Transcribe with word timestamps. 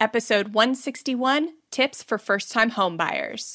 Episode 0.00 0.48
161 0.54 1.50
Tips 1.70 2.02
for 2.02 2.18
First 2.18 2.50
Time 2.52 2.72
Homebuyers. 2.72 3.54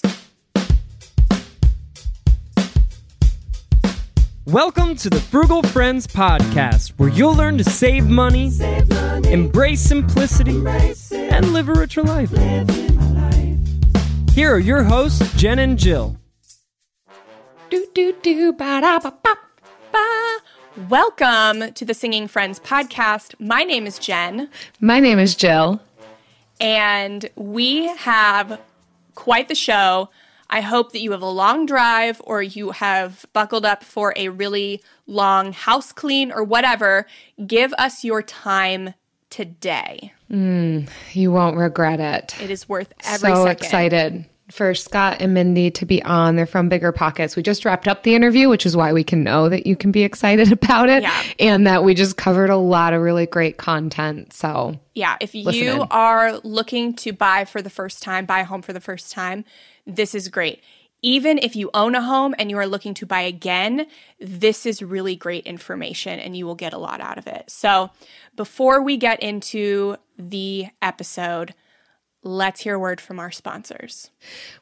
Welcome 4.46 4.96
to 4.96 5.10
the 5.10 5.20
Frugal 5.20 5.62
Friends 5.64 6.08
Podcast, 6.08 6.92
where 6.98 7.10
you'll 7.10 7.36
learn 7.36 7.58
to 7.58 7.64
save 7.64 8.08
money, 8.08 8.50
Save 8.50 8.90
money, 8.90 9.32
embrace 9.32 9.82
simplicity, 9.82 10.52
embrace 10.56 11.12
and 11.12 11.52
live 11.54 11.70
a 11.70 11.74
richer 11.74 12.02
life. 12.04 12.32
life. 12.32 12.70
Here 14.34 14.52
are 14.54 14.60
your 14.60 14.84
hosts, 14.84 15.32
Jen 15.36 15.60
and 15.60 15.78
Jill. 15.78 16.18
Do 17.70 17.86
do 17.94 18.14
do 18.24 18.54
ba 18.54 18.82
da 18.82 18.98
ba 19.00 19.14
ba 19.22 19.36
ba. 19.92 20.38
Welcome 20.88 21.74
to 21.74 21.84
the 21.86 21.94
Singing 21.94 22.28
Friends 22.30 22.60
podcast. 22.60 23.36
My 23.40 23.64
name 23.64 23.86
is 23.86 24.00
Jen, 24.00 24.50
My 24.80 25.00
name 25.02 25.20
is 25.20 25.36
Jill. 25.36 25.82
And 26.60 27.30
we 27.36 27.88
have 27.98 28.60
quite 29.16 29.48
the 29.48 29.56
show. 29.56 30.10
I 30.50 30.62
hope 30.62 30.94
that 30.94 31.00
you 31.00 31.12
have 31.12 31.22
a 31.22 31.30
long 31.30 31.66
drive 31.66 32.22
or 32.26 32.42
you 32.42 32.72
have 32.72 33.26
buckled 33.34 33.66
up 33.66 33.84
for 33.84 34.14
a 34.16 34.30
really 34.30 34.82
long 35.06 35.54
house 35.54 35.92
clean 35.92 36.32
or 36.32 36.44
whatever. 36.44 37.06
Give 37.46 37.72
us 37.74 38.04
your 38.04 38.24
time 38.24 38.96
today. 39.30 40.14
Mm, 40.32 40.90
you 41.14 41.32
won't 41.32 41.56
regret 41.58 42.00
it. 42.00 42.42
It 42.42 42.50
is 42.50 42.68
worth 42.68 42.94
every 43.06 43.30
so 43.30 43.46
second. 43.46 43.64
excited 43.66 44.26
for 44.52 44.74
Scott 44.74 45.18
and 45.20 45.34
Mindy 45.34 45.70
to 45.72 45.86
be 45.86 46.02
on. 46.04 46.36
They're 46.36 46.46
from 46.46 46.70
Bigger 46.70 46.92
Pockets. 46.92 47.36
We 47.36 47.44
just 47.44 47.66
wrapped 47.66 47.88
up 47.88 48.04
the 48.04 48.16
interview, 48.16 48.50
which 48.50 48.66
is 48.66 48.76
why 48.76 48.94
we 48.94 49.04
can 49.04 49.24
know 49.24 49.48
that 49.50 49.68
you 49.68 49.76
can 49.76 49.92
be 49.92 50.04
excited 50.04 50.52
about 50.54 50.90
it 50.90 51.04
Yeah. 51.04 51.24
and 51.40 51.68
that 51.68 51.84
we 51.84 51.94
just 51.94 52.18
covered 52.18 52.50
a 52.50 52.58
lot 52.58 52.94
of 52.94 53.02
really 53.02 53.26
great 53.26 53.58
content. 53.58 54.34
So, 54.34 54.80
Yeah, 54.96 55.18
if 55.22 55.36
you 55.36 55.86
are 55.92 56.38
looking 56.40 56.94
to 56.96 57.14
buy 57.14 57.46
for 57.46 57.62
the 57.62 57.70
first 57.70 58.02
time, 58.02 58.26
buy 58.26 58.40
a 58.40 58.46
home 58.46 58.62
for 58.62 58.74
the 58.74 58.82
first 58.82 59.12
time, 59.12 59.46
this 59.86 60.16
is 60.16 60.28
great. 60.30 60.62
Even 61.02 61.38
if 61.38 61.56
you 61.56 61.70
own 61.74 61.96
a 61.96 62.02
home 62.02 62.36
and 62.38 62.50
you 62.50 62.58
are 62.58 62.68
looking 62.68 62.94
to 62.96 63.06
buy 63.06 63.22
again, 63.22 63.88
this 64.20 64.66
is 64.66 64.82
really 64.82 65.16
great 65.16 65.46
information 65.46 66.20
and 66.20 66.36
you 66.36 66.46
will 66.46 66.56
get 66.56 66.74
a 66.74 66.78
lot 66.78 67.00
out 67.00 67.18
of 67.18 67.26
it. 67.26 67.50
So, 67.50 67.92
before 68.36 68.82
we 68.82 68.98
get 68.98 69.22
into 69.24 69.96
the 70.18 70.68
episode, 70.82 71.54
let's 72.22 72.62
hear 72.62 72.76
a 72.76 72.80
word 72.80 73.00
from 73.00 73.18
our 73.18 73.32
sponsors. 73.32 74.12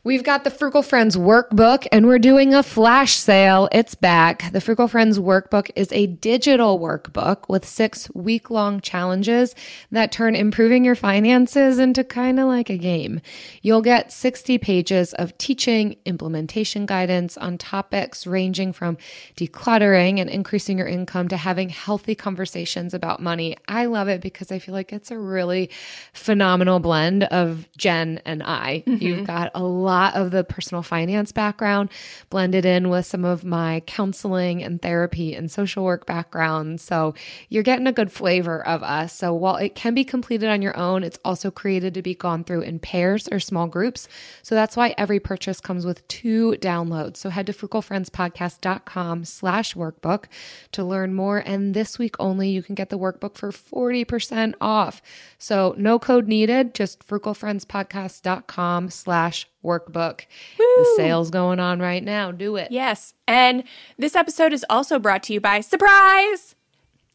We've 0.03 0.23
got 0.23 0.43
the 0.43 0.51
Frugal 0.51 0.83
Friends 0.83 1.17
workbook 1.17 1.87
and 1.91 2.05
we're 2.05 2.19
doing 2.19 2.53
a 2.53 2.61
flash 2.61 3.15
sale. 3.15 3.67
It's 3.71 3.95
back. 3.95 4.51
The 4.51 4.61
Frugal 4.61 4.87
Friends 4.87 5.17
workbook 5.17 5.71
is 5.75 5.91
a 5.91 6.05
digital 6.05 6.79
workbook 6.79 7.49
with 7.49 7.65
six 7.65 8.13
week 8.13 8.51
long 8.51 8.79
challenges 8.79 9.55
that 9.91 10.11
turn 10.11 10.35
improving 10.35 10.85
your 10.85 10.93
finances 10.93 11.79
into 11.79 12.03
kind 12.03 12.39
of 12.39 12.45
like 12.45 12.69
a 12.69 12.77
game. 12.77 13.21
You'll 13.63 13.81
get 13.81 14.11
60 14.11 14.59
pages 14.59 15.13
of 15.15 15.35
teaching, 15.39 15.97
implementation 16.05 16.85
guidance 16.85 17.37
on 17.37 17.57
topics 17.57 18.27
ranging 18.27 18.71
from 18.71 18.97
decluttering 19.35 20.19
and 20.19 20.29
increasing 20.29 20.77
your 20.77 20.87
income 20.87 21.27
to 21.29 21.37
having 21.37 21.69
healthy 21.69 22.13
conversations 22.13 22.93
about 22.93 23.19
money. 23.19 23.57
I 23.67 23.85
love 23.85 24.07
it 24.09 24.21
because 24.21 24.51
I 24.51 24.59
feel 24.59 24.75
like 24.75 24.93
it's 24.93 25.09
a 25.09 25.17
really 25.17 25.71
phenomenal 26.13 26.79
blend 26.79 27.23
of 27.23 27.46
Jen 27.77 28.21
and 28.25 28.43
I. 28.43 28.83
You've 28.85 28.99
mm-hmm. 28.99 29.23
got 29.23 29.51
a 29.53 29.63
lot 29.63 30.15
of 30.15 30.31
the 30.31 30.43
personal 30.43 30.81
finance 30.81 31.31
background 31.31 31.89
blended 32.29 32.65
in 32.65 32.89
with 32.89 33.05
some 33.05 33.25
of 33.25 33.43
my 33.43 33.81
counseling 33.85 34.63
and 34.63 34.81
therapy 34.81 35.33
and 35.33 35.49
social 35.51 35.83
work 35.83 36.05
background. 36.05 36.81
So 36.81 37.13
you're 37.49 37.63
getting 37.63 37.87
a 37.87 37.91
good 37.91 38.11
flavor 38.11 38.65
of 38.65 38.83
us. 38.83 39.13
So 39.13 39.33
while 39.33 39.57
it 39.57 39.75
can 39.75 39.93
be 39.93 40.03
completed 40.03 40.49
on 40.49 40.61
your 40.61 40.75
own, 40.77 41.03
it's 41.03 41.19
also 41.23 41.51
created 41.51 41.93
to 41.93 42.01
be 42.01 42.15
gone 42.15 42.43
through 42.43 42.61
in 42.61 42.79
pairs 42.79 43.27
or 43.31 43.39
small 43.39 43.67
groups. 43.67 44.07
So 44.41 44.55
that's 44.55 44.75
why 44.75 44.95
every 44.97 45.19
purchase 45.19 45.59
comes 45.59 45.85
with 45.85 46.07
two 46.07 46.55
downloads. 46.59 47.17
So 47.17 47.29
head 47.29 47.47
to 47.47 47.53
frugalfriendspodcast.com 47.53 49.25
slash 49.25 49.75
workbook 49.75 50.25
to 50.71 50.83
learn 50.83 51.13
more. 51.13 51.39
And 51.39 51.73
this 51.73 51.99
week 51.99 52.15
only, 52.19 52.49
you 52.49 52.63
can 52.63 52.75
get 52.75 52.89
the 52.89 52.99
workbook 52.99 53.35
for 53.35 53.51
40% 53.51 54.53
off. 54.61 55.01
So 55.37 55.75
no 55.77 55.99
code 55.99 56.27
needed, 56.27 56.73
just 56.73 57.05
frugalfriendspodcast.com 57.39 58.89
slash 58.89 59.47
workbook. 59.63 60.21
The 60.57 60.93
sale's 60.95 61.29
going 61.29 61.59
on 61.59 61.79
right 61.79 62.03
now. 62.03 62.31
Do 62.31 62.55
it. 62.55 62.71
Yes. 62.71 63.13
And 63.27 63.63
this 63.97 64.15
episode 64.15 64.53
is 64.53 64.65
also 64.69 64.99
brought 64.99 65.23
to 65.23 65.33
you 65.33 65.41
by 65.41 65.61
Surprise! 65.61 66.55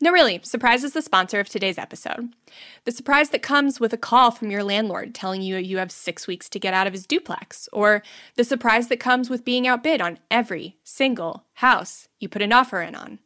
No, 0.00 0.10
really, 0.10 0.40
Surprise 0.42 0.82
is 0.82 0.94
the 0.94 1.02
sponsor 1.02 1.38
of 1.38 1.48
today's 1.48 1.78
episode. 1.78 2.30
The 2.84 2.90
surprise 2.90 3.30
that 3.30 3.40
comes 3.40 3.78
with 3.78 3.92
a 3.92 3.96
call 3.96 4.32
from 4.32 4.50
your 4.50 4.64
landlord 4.64 5.14
telling 5.14 5.42
you 5.42 5.56
you 5.56 5.78
have 5.78 5.92
six 5.92 6.26
weeks 6.26 6.48
to 6.48 6.58
get 6.58 6.74
out 6.74 6.88
of 6.88 6.92
his 6.92 7.06
duplex, 7.06 7.68
or 7.72 8.02
the 8.34 8.42
surprise 8.42 8.88
that 8.88 8.98
comes 8.98 9.30
with 9.30 9.44
being 9.44 9.64
outbid 9.68 10.00
on 10.00 10.18
every 10.28 10.76
single 10.82 11.44
house 11.54 12.08
you 12.18 12.28
put 12.28 12.42
an 12.42 12.52
offer 12.52 12.82
in 12.82 12.96
on, 12.96 13.20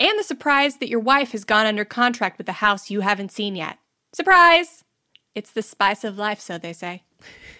and 0.00 0.18
the 0.18 0.24
surprise 0.24 0.78
that 0.78 0.88
your 0.88 0.98
wife 0.98 1.30
has 1.30 1.44
gone 1.44 1.64
under 1.64 1.84
contract 1.84 2.38
with 2.38 2.48
a 2.48 2.54
house 2.54 2.90
you 2.90 3.02
haven't 3.02 3.30
seen 3.30 3.54
yet. 3.54 3.78
Surprise! 4.12 4.82
It's 5.36 5.50
the 5.50 5.60
spice 5.60 6.02
of 6.02 6.16
life, 6.16 6.40
so 6.40 6.56
they 6.56 6.72
say. 6.72 7.02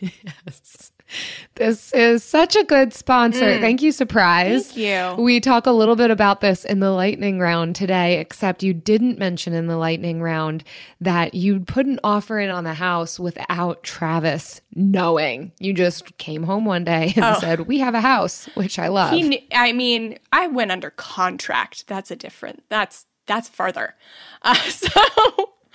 Yes. 0.01 0.93
This 1.57 1.93
is 1.93 2.25
such 2.25 2.57
a 2.57 2.65
good 2.65 2.95
sponsor. 2.95 3.61
Thank 3.61 3.83
you, 3.83 3.93
Surprise. 3.93 4.73
Mm. 4.73 4.75
Thank 4.75 5.19
you. 5.19 5.23
We 5.23 5.41
talk 5.41 5.67
a 5.67 5.71
little 5.73 5.95
bit 5.95 6.11
about 6.11 6.41
this 6.41 6.65
in 6.65 6.81
the 6.81 6.91
lightning 6.91 7.39
round 7.39 7.77
today, 7.77 8.19
except 8.19 8.63
you 8.63 8.73
didn't 8.73 9.19
mention 9.19 9.53
in 9.53 9.67
the 9.67 9.77
lightning 9.77 10.23
round 10.23 10.65
that 11.03 11.35
you 11.35 11.61
put 11.61 11.85
an 11.85 12.01
offer 12.03 12.41
in 12.41 12.49
on 12.49 12.65
the 12.65 12.75
house 12.75 13.21
without 13.21 13.83
Travis 13.83 14.63
knowing. 14.75 15.53
You 15.61 15.75
just 15.75 16.17
came 16.17 16.45
home 16.45 16.65
one 16.65 16.85
day 16.85 17.13
and 17.15 17.37
said, 17.37 17.61
We 17.61 17.79
have 17.81 17.95
a 17.95 18.01
house, 18.01 18.47
which 18.55 18.79
I 18.79 18.89
love. 18.89 19.13
Oh. 19.13 19.19
Kn- 19.21 19.43
I 19.53 19.73
mean, 19.73 20.19
I 20.33 20.47
went 20.47 20.73
under 20.73 20.91
contract. 20.91 21.87
That's 21.89 22.11
a 22.11 22.17
different. 22.17 22.65
That's 22.71 23.05
that's 23.27 23.51
farther. 23.51 23.95
Uh, 24.43 24.55
so 24.55 24.91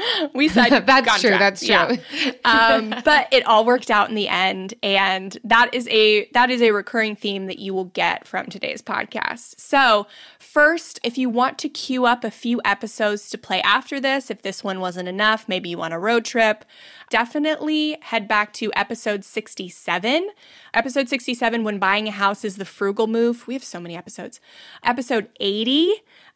we 0.33 0.47
said 0.47 0.69
That's 0.85 1.07
contract, 1.07 1.21
true, 1.21 1.29
that's 1.37 1.63
yeah. 1.63 1.95
true. 1.95 2.31
um, 2.45 2.95
but 3.05 3.27
it 3.31 3.45
all 3.45 3.65
worked 3.65 3.91
out 3.91 4.09
in 4.09 4.15
the 4.15 4.27
end, 4.27 4.73
and 4.81 5.37
that 5.43 5.73
is 5.73 5.87
a 5.89 6.27
that 6.33 6.49
is 6.49 6.61
a 6.61 6.71
recurring 6.71 7.15
theme 7.15 7.47
that 7.47 7.59
you 7.59 7.73
will 7.73 7.85
get 7.85 8.27
from 8.27 8.47
today's 8.47 8.81
podcast. 8.81 9.59
So 9.59 10.07
first, 10.39 10.99
if 11.03 11.17
you 11.17 11.29
want 11.29 11.57
to 11.59 11.69
queue 11.69 12.05
up 12.05 12.23
a 12.23 12.31
few 12.31 12.61
episodes 12.65 13.29
to 13.29 13.37
play 13.37 13.61
after 13.61 13.99
this, 13.99 14.29
if 14.29 14.41
this 14.41 14.63
one 14.63 14.79
wasn't 14.79 15.07
enough, 15.07 15.47
maybe 15.47 15.69
you 15.69 15.77
want 15.77 15.93
a 15.93 15.99
road 15.99 16.25
trip. 16.25 16.65
Definitely 17.09 17.97
head 18.01 18.27
back 18.27 18.53
to 18.53 18.71
episode 18.73 19.25
67. 19.25 20.29
Episode 20.73 21.09
67, 21.09 21.63
when 21.65 21.77
buying 21.77 22.07
a 22.07 22.11
house 22.11 22.45
is 22.45 22.55
the 22.55 22.63
frugal 22.63 23.07
move. 23.07 23.45
We 23.47 23.53
have 23.53 23.63
so 23.63 23.81
many 23.81 23.97
episodes. 23.97 24.39
Episode 24.83 25.27
80, 25.41 25.91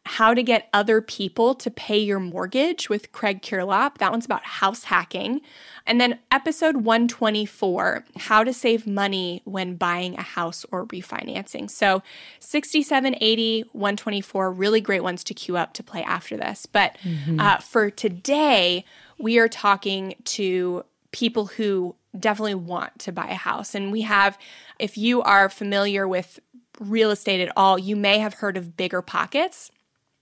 how 0.06 0.34
to 0.34 0.42
get 0.42 0.68
other 0.72 1.00
people 1.00 1.54
to 1.56 1.70
pay 1.70 1.98
your 1.98 2.20
mortgage 2.20 2.88
with 2.88 3.10
Craig 3.10 3.42
Curelop. 3.42 3.98
That 3.98 4.12
one's 4.12 4.24
about 4.24 4.44
house 4.44 4.84
hacking. 4.84 5.40
And 5.84 6.00
then 6.00 6.20
episode 6.30 6.76
124, 6.78 8.04
how 8.16 8.44
to 8.44 8.52
save 8.52 8.86
money 8.86 9.42
when 9.44 9.74
buying 9.74 10.14
a 10.14 10.22
house 10.22 10.64
or 10.70 10.86
refinancing. 10.86 11.68
So 11.68 12.02
67, 12.38 13.16
80, 13.20 13.62
124, 13.72 14.52
really 14.52 14.80
great 14.80 15.02
ones 15.02 15.24
to 15.24 15.34
queue 15.34 15.56
up 15.56 15.72
to 15.74 15.82
play 15.82 16.02
after 16.04 16.36
this. 16.36 16.66
But 16.66 16.96
uh, 17.40 17.58
for 17.58 17.90
today, 17.90 18.84
we 19.18 19.38
are 19.38 19.48
talking 19.48 20.14
to 20.24 20.84
people 21.10 21.46
who 21.46 21.96
definitely 22.18 22.54
want 22.54 22.98
to 23.00 23.12
buy 23.12 23.28
a 23.28 23.34
house. 23.34 23.74
And 23.74 23.90
we 23.90 24.02
have, 24.02 24.38
if 24.78 24.96
you 24.96 25.22
are 25.22 25.48
familiar 25.48 26.06
with 26.06 26.38
real 26.78 27.10
estate 27.10 27.40
at 27.40 27.52
all, 27.56 27.78
you 27.78 27.96
may 27.96 28.18
have 28.18 28.34
heard 28.34 28.56
of 28.56 28.76
Bigger 28.76 29.02
Pockets. 29.02 29.70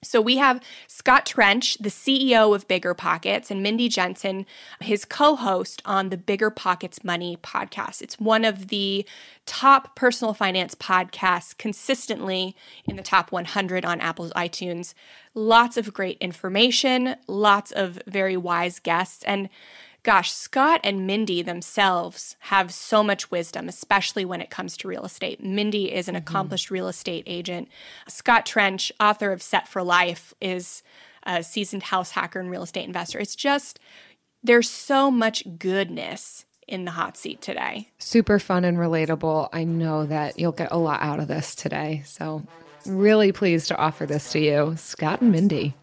So 0.05 0.21
we 0.21 0.37
have 0.37 0.61
Scott 0.87 1.27
Trench, 1.27 1.77
the 1.79 1.89
CEO 1.89 2.55
of 2.55 2.69
Bigger 2.69 2.95
Pockets, 2.95 3.51
and 3.51 3.63
Mindy 3.63 3.89
Jensen, 3.89 4.47
his 4.81 5.05
co 5.05 5.37
host 5.37 5.83
on 5.85 6.11
the 6.11 6.17
Bigger 6.17 6.51
Pockets 6.51 7.03
Money 7.03 7.37
podcast. 7.43 8.03
It's 8.03 8.19
one 8.19 8.45
of 8.45 8.69
the 8.69 9.07
top 9.47 9.97
personal 9.97 10.35
finance 10.35 10.75
podcasts 10.75 11.57
consistently 11.57 12.57
in 12.87 12.97
the 12.97 13.03
top 13.03 13.33
100 13.33 13.85
on 13.85 14.01
Apple's 14.01 14.33
iTunes. 14.33 14.95
Lots 15.35 15.77
of 15.77 15.93
great 15.93 16.19
information, 16.21 17.17
lots 17.27 17.73
of 17.73 18.01
very 18.07 18.37
wise 18.37 18.79
guests. 18.79 19.25
And 19.25 19.49
gosh, 20.05 20.33
Scott 20.33 20.81
and 20.85 21.07
Mindy 21.07 21.43
themselves 21.43 22.37
have 22.41 22.73
so 22.73 23.03
much 23.03 23.31
wisdom, 23.31 23.69
especially 23.69 24.25
when 24.25 24.41
it 24.41 24.51
comes 24.51 24.77
to 24.77 24.89
real 24.89 25.05
estate. 25.05 25.43
Mindy 25.43 25.93
is 25.93 26.07
an 26.07 26.15
mm-hmm. 26.15 26.21
accomplished 26.21 26.71
real 26.71 26.87
estate 26.87 27.25
agent. 27.27 27.69
Scott 28.07 28.47
Trench, 28.47 28.93
author 29.01 29.33
of 29.33 29.43
Set 29.43 29.67
for 29.67 29.83
Life, 29.83 30.33
is 30.41 30.83
a 31.25 31.43
seasoned 31.43 31.85
house 31.85 32.13
hacker 32.13 32.39
and 32.39 32.51
real 32.51 32.63
estate 32.63 32.87
investor. 32.87 33.19
It's 33.19 33.35
just, 33.35 33.81
there's 34.43 34.69
so 34.69 35.11
much 35.11 35.43
goodness 35.59 36.45
in 36.69 36.85
the 36.85 36.93
hot 36.93 37.17
seat 37.17 37.41
today. 37.41 37.89
Super 37.99 38.39
fun 38.39 38.65
and 38.65 38.79
relatable. 38.79 39.49
I 39.53 39.65
know 39.65 40.05
that 40.07 40.39
you'll 40.39 40.53
get 40.53 40.71
a 40.71 40.79
lot 40.79 41.03
out 41.03 41.19
of 41.19 41.29
this 41.29 41.55
today. 41.55 42.03
So, 42.05 42.43
really 42.87 43.33
pleased 43.33 43.69
to 43.69 43.77
offer 43.77 44.05
this 44.05 44.33
to 44.33 44.39
you, 44.39 44.75
Scott 44.77 45.23
and 45.23 45.33
Mindy. 45.33 45.75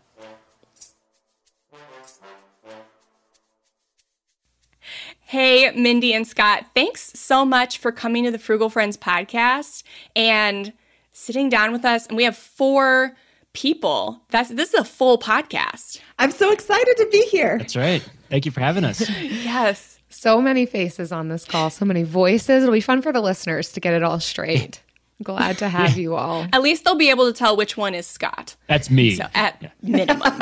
Hey, 5.32 5.72
Mindy 5.72 6.14
and 6.14 6.28
Scott, 6.28 6.66
thanks 6.76 7.14
so 7.18 7.46
much 7.46 7.78
for 7.78 7.94
coming 7.94 8.26
to 8.26 8.32
the 8.32 8.38
Frugal 8.38 8.70
Friends 8.70 8.98
podcast 8.98 9.84
and 10.14 10.74
sitting 11.14 11.48
down 11.48 11.72
with 11.72 11.86
us. 11.86 12.06
And 12.06 12.18
we 12.18 12.26
have 12.26 12.36
four 12.36 13.16
people. 13.54 14.22
That's 14.28 14.50
this 14.50 14.74
is 14.74 14.82
a 14.82 14.84
full 14.84 15.18
podcast. 15.18 16.02
I'm 16.20 16.32
so 16.32 16.52
excited 16.52 16.98
to 16.98 17.08
be 17.14 17.22
here. 17.28 17.58
That's 17.60 17.78
right. 17.78 18.06
Thank 18.30 18.46
you 18.46 18.52
for 18.52 18.60
having 18.60 18.84
us. 18.84 19.10
Yes. 19.22 20.00
So 20.10 20.42
many 20.42 20.66
faces 20.66 21.14
on 21.14 21.30
this 21.30 21.46
call, 21.46 21.70
so 21.70 21.86
many 21.86 22.04
voices. 22.04 22.64
It'll 22.64 22.74
be 22.74 22.82
fun 22.82 23.02
for 23.02 23.14
the 23.14 23.22
listeners 23.22 23.72
to 23.72 23.80
get 23.80 23.94
it 23.94 24.04
all 24.04 24.20
straight. 24.20 24.84
Glad 25.24 25.60
to 25.60 25.70
have 25.70 25.96
you 25.98 26.14
all. 26.18 26.46
At 26.52 26.62
least 26.62 26.84
they'll 26.84 26.96
be 26.96 27.10
able 27.10 27.32
to 27.32 27.34
tell 27.40 27.56
which 27.56 27.78
one 27.78 27.96
is 27.96 28.06
Scott. 28.06 28.58
That's 28.68 28.90
me. 28.90 29.16
So 29.16 29.28
at 29.34 29.72
minimum. 29.82 30.42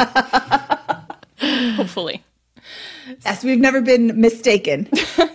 Hopefully. 1.75 2.23
Yes, 3.25 3.43
we've 3.43 3.59
never 3.59 3.81
been 3.81 4.19
mistaken. 4.19 4.89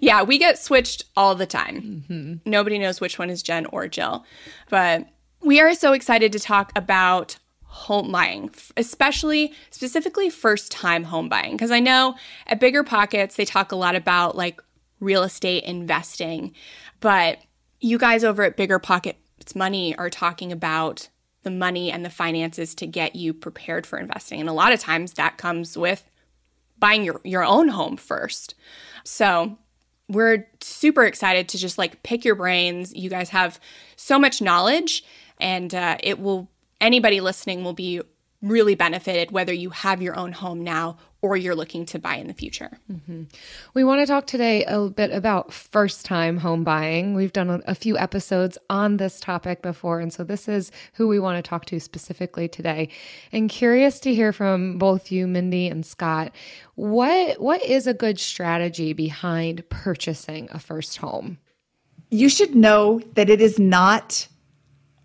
Yeah, 0.00 0.22
we 0.22 0.38
get 0.38 0.58
switched 0.58 1.04
all 1.16 1.34
the 1.34 1.46
time. 1.46 2.04
Mm-hmm. 2.10 2.50
Nobody 2.50 2.78
knows 2.78 3.00
which 3.00 3.18
one 3.18 3.30
is 3.30 3.42
Jen 3.42 3.66
or 3.66 3.88
Jill. 3.88 4.24
But 4.68 5.08
we 5.40 5.60
are 5.60 5.74
so 5.74 5.92
excited 5.92 6.32
to 6.32 6.38
talk 6.38 6.72
about 6.76 7.38
home 7.62 8.10
buying, 8.12 8.50
especially 8.76 9.52
specifically 9.70 10.30
first 10.30 10.72
time 10.72 11.04
home 11.04 11.28
buying. 11.28 11.52
Because 11.52 11.70
I 11.70 11.80
know 11.80 12.16
at 12.46 12.60
Bigger 12.60 12.84
Pockets, 12.84 13.36
they 13.36 13.44
talk 13.44 13.72
a 13.72 13.76
lot 13.76 13.96
about 13.96 14.36
like 14.36 14.60
real 15.00 15.22
estate 15.22 15.64
investing. 15.64 16.54
But 17.00 17.38
you 17.80 17.98
guys 17.98 18.24
over 18.24 18.42
at 18.42 18.56
Bigger 18.56 18.78
Pockets 18.78 19.54
Money 19.54 19.96
are 19.96 20.10
talking 20.10 20.52
about 20.52 21.08
the 21.42 21.50
money 21.50 21.92
and 21.92 22.04
the 22.04 22.10
finances 22.10 22.74
to 22.74 22.86
get 22.86 23.14
you 23.14 23.32
prepared 23.32 23.86
for 23.86 23.98
investing. 23.98 24.40
And 24.40 24.48
a 24.48 24.54
lot 24.54 24.72
of 24.72 24.80
times 24.80 25.12
that 25.12 25.38
comes 25.38 25.78
with 25.78 26.10
buying 26.78 27.04
your, 27.04 27.20
your 27.24 27.44
own 27.44 27.68
home 27.68 27.96
first. 27.96 28.54
So 29.04 29.56
we're 30.08 30.48
super 30.60 31.04
excited 31.04 31.48
to 31.50 31.58
just 31.58 31.78
like 31.78 32.02
pick 32.02 32.24
your 32.24 32.34
brains. 32.34 32.94
You 32.94 33.10
guys 33.10 33.30
have 33.30 33.58
so 33.96 34.18
much 34.18 34.40
knowledge, 34.40 35.04
and 35.38 35.74
uh, 35.74 35.96
it 36.02 36.20
will, 36.20 36.48
anybody 36.80 37.20
listening 37.20 37.64
will 37.64 37.72
be 37.72 38.00
really 38.48 38.74
benefited 38.74 39.30
whether 39.30 39.52
you 39.52 39.70
have 39.70 40.02
your 40.02 40.16
own 40.16 40.32
home 40.32 40.62
now 40.62 40.96
or 41.22 41.36
you're 41.36 41.54
looking 41.54 41.84
to 41.86 41.98
buy 41.98 42.16
in 42.16 42.28
the 42.28 42.34
future. 42.34 42.78
Mm-hmm. 42.90 43.24
We 43.74 43.84
want 43.84 44.00
to 44.00 44.06
talk 44.06 44.26
today 44.26 44.64
a 44.64 44.88
bit 44.88 45.10
about 45.10 45.52
first 45.52 46.04
time 46.04 46.38
home 46.38 46.62
buying. 46.62 47.14
We've 47.14 47.32
done 47.32 47.50
a, 47.50 47.60
a 47.66 47.74
few 47.74 47.98
episodes 47.98 48.58
on 48.70 48.98
this 48.98 49.18
topic 49.18 49.62
before, 49.62 50.00
and 50.00 50.12
so 50.12 50.24
this 50.24 50.48
is 50.48 50.70
who 50.94 51.08
we 51.08 51.18
want 51.18 51.42
to 51.42 51.48
talk 51.48 51.64
to 51.66 51.80
specifically 51.80 52.48
today. 52.48 52.88
And 53.32 53.48
curious 53.48 53.98
to 54.00 54.14
hear 54.14 54.32
from 54.32 54.78
both 54.78 55.10
you, 55.10 55.26
Mindy 55.26 55.68
and 55.68 55.84
Scott. 55.84 56.32
What 56.74 57.40
what 57.40 57.62
is 57.62 57.86
a 57.86 57.94
good 57.94 58.20
strategy 58.20 58.92
behind 58.92 59.68
purchasing 59.70 60.48
a 60.52 60.58
first 60.58 60.98
home? 60.98 61.38
you 62.10 62.28
should 62.28 62.54
know 62.54 63.00
that 63.14 63.28
it 63.28 63.40
is 63.40 63.58
not 63.58 64.28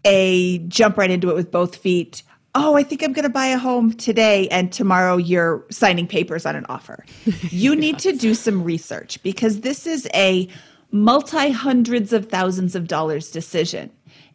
a 0.06 0.60
jump 0.60 0.98
right 0.98 1.12
into 1.12 1.30
it 1.30 1.36
with 1.36 1.52
both 1.52 1.76
feet. 1.76 2.24
Oh, 2.53 2.75
I 2.75 2.83
think 2.83 3.01
I'm 3.01 3.13
going 3.13 3.24
to 3.24 3.30
buy 3.30 3.48
a 3.48 3.57
home 3.57 3.94
today, 3.94 4.50
and 4.50 4.74
tomorrow 4.74 5.15
you're 5.15 5.63
signing 5.69 6.06
papers 6.06 6.45
on 6.45 6.56
an 6.56 6.65
offer. 6.68 7.06
You 7.50 7.75
need 7.75 8.00
to 8.00 8.13
do 8.13 8.33
some 8.33 8.63
research 8.63 9.21
because 9.24 9.62
this 9.62 9.86
is 9.86 10.07
a 10.13 10.48
multi 10.92 11.51
hundreds 11.51 12.12
of 12.12 12.30
thousands 12.30 12.75
of 12.75 12.88
dollars 12.88 13.31
decision. 13.31 13.92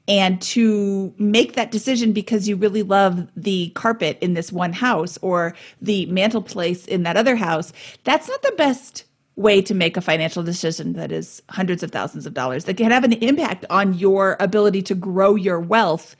And 0.08 0.40
to 0.42 1.12
make 1.18 1.54
that 1.54 1.70
decision 1.70 2.12
because 2.12 2.48
you 2.48 2.56
really 2.56 2.82
love 2.82 3.26
the 3.36 3.70
carpet 3.70 4.18
in 4.20 4.34
this 4.34 4.52
one 4.52 4.72
house 4.72 5.18
or 5.22 5.54
the 5.82 6.06
mantelpiece 6.06 6.86
in 6.86 7.02
that 7.02 7.16
other 7.16 7.36
house, 7.36 7.72
that's 8.04 8.28
not 8.28 8.42
the 8.42 8.54
best 8.56 9.04
way 9.34 9.60
to 9.60 9.74
make 9.74 9.96
a 9.96 10.00
financial 10.00 10.42
decision 10.42 10.94
that 10.94 11.12
is 11.12 11.42
hundreds 11.50 11.82
of 11.82 11.90
thousands 11.90 12.24
of 12.26 12.34
dollars 12.34 12.64
that 12.64 12.76
can 12.76 12.90
have 12.90 13.04
an 13.04 13.12
impact 13.14 13.64
on 13.68 13.92
your 13.94 14.36
ability 14.40 14.80
to 14.82 14.94
grow 14.94 15.34
your 15.34 15.60
wealth 15.60 16.16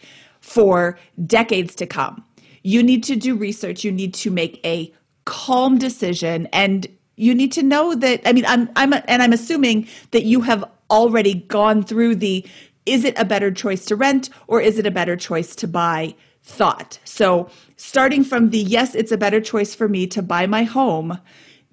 for 0.46 0.96
decades 1.26 1.74
to 1.74 1.86
come. 1.86 2.24
You 2.62 2.82
need 2.82 3.02
to 3.04 3.16
do 3.16 3.34
research, 3.34 3.82
you 3.82 3.90
need 3.90 4.14
to 4.14 4.30
make 4.30 4.64
a 4.64 4.94
calm 5.24 5.76
decision 5.76 6.46
and 6.52 6.86
you 7.16 7.34
need 7.34 7.50
to 7.52 7.62
know 7.62 7.94
that 7.96 8.20
I 8.24 8.32
mean 8.32 8.46
I'm 8.46 8.70
I'm 8.76 8.92
and 8.92 9.22
I'm 9.22 9.32
assuming 9.32 9.88
that 10.12 10.24
you 10.24 10.40
have 10.42 10.64
already 10.88 11.34
gone 11.34 11.82
through 11.82 12.16
the 12.16 12.46
is 12.84 13.04
it 13.04 13.18
a 13.18 13.24
better 13.24 13.50
choice 13.50 13.84
to 13.86 13.96
rent 13.96 14.30
or 14.46 14.60
is 14.60 14.78
it 14.78 14.86
a 14.86 14.90
better 14.90 15.16
choice 15.16 15.56
to 15.56 15.66
buy 15.66 16.14
thought. 16.44 17.00
So 17.04 17.50
starting 17.76 18.22
from 18.22 18.50
the 18.50 18.58
yes 18.58 18.94
it's 18.94 19.10
a 19.10 19.18
better 19.18 19.40
choice 19.40 19.74
for 19.74 19.88
me 19.88 20.06
to 20.06 20.22
buy 20.22 20.46
my 20.46 20.62
home 20.62 21.18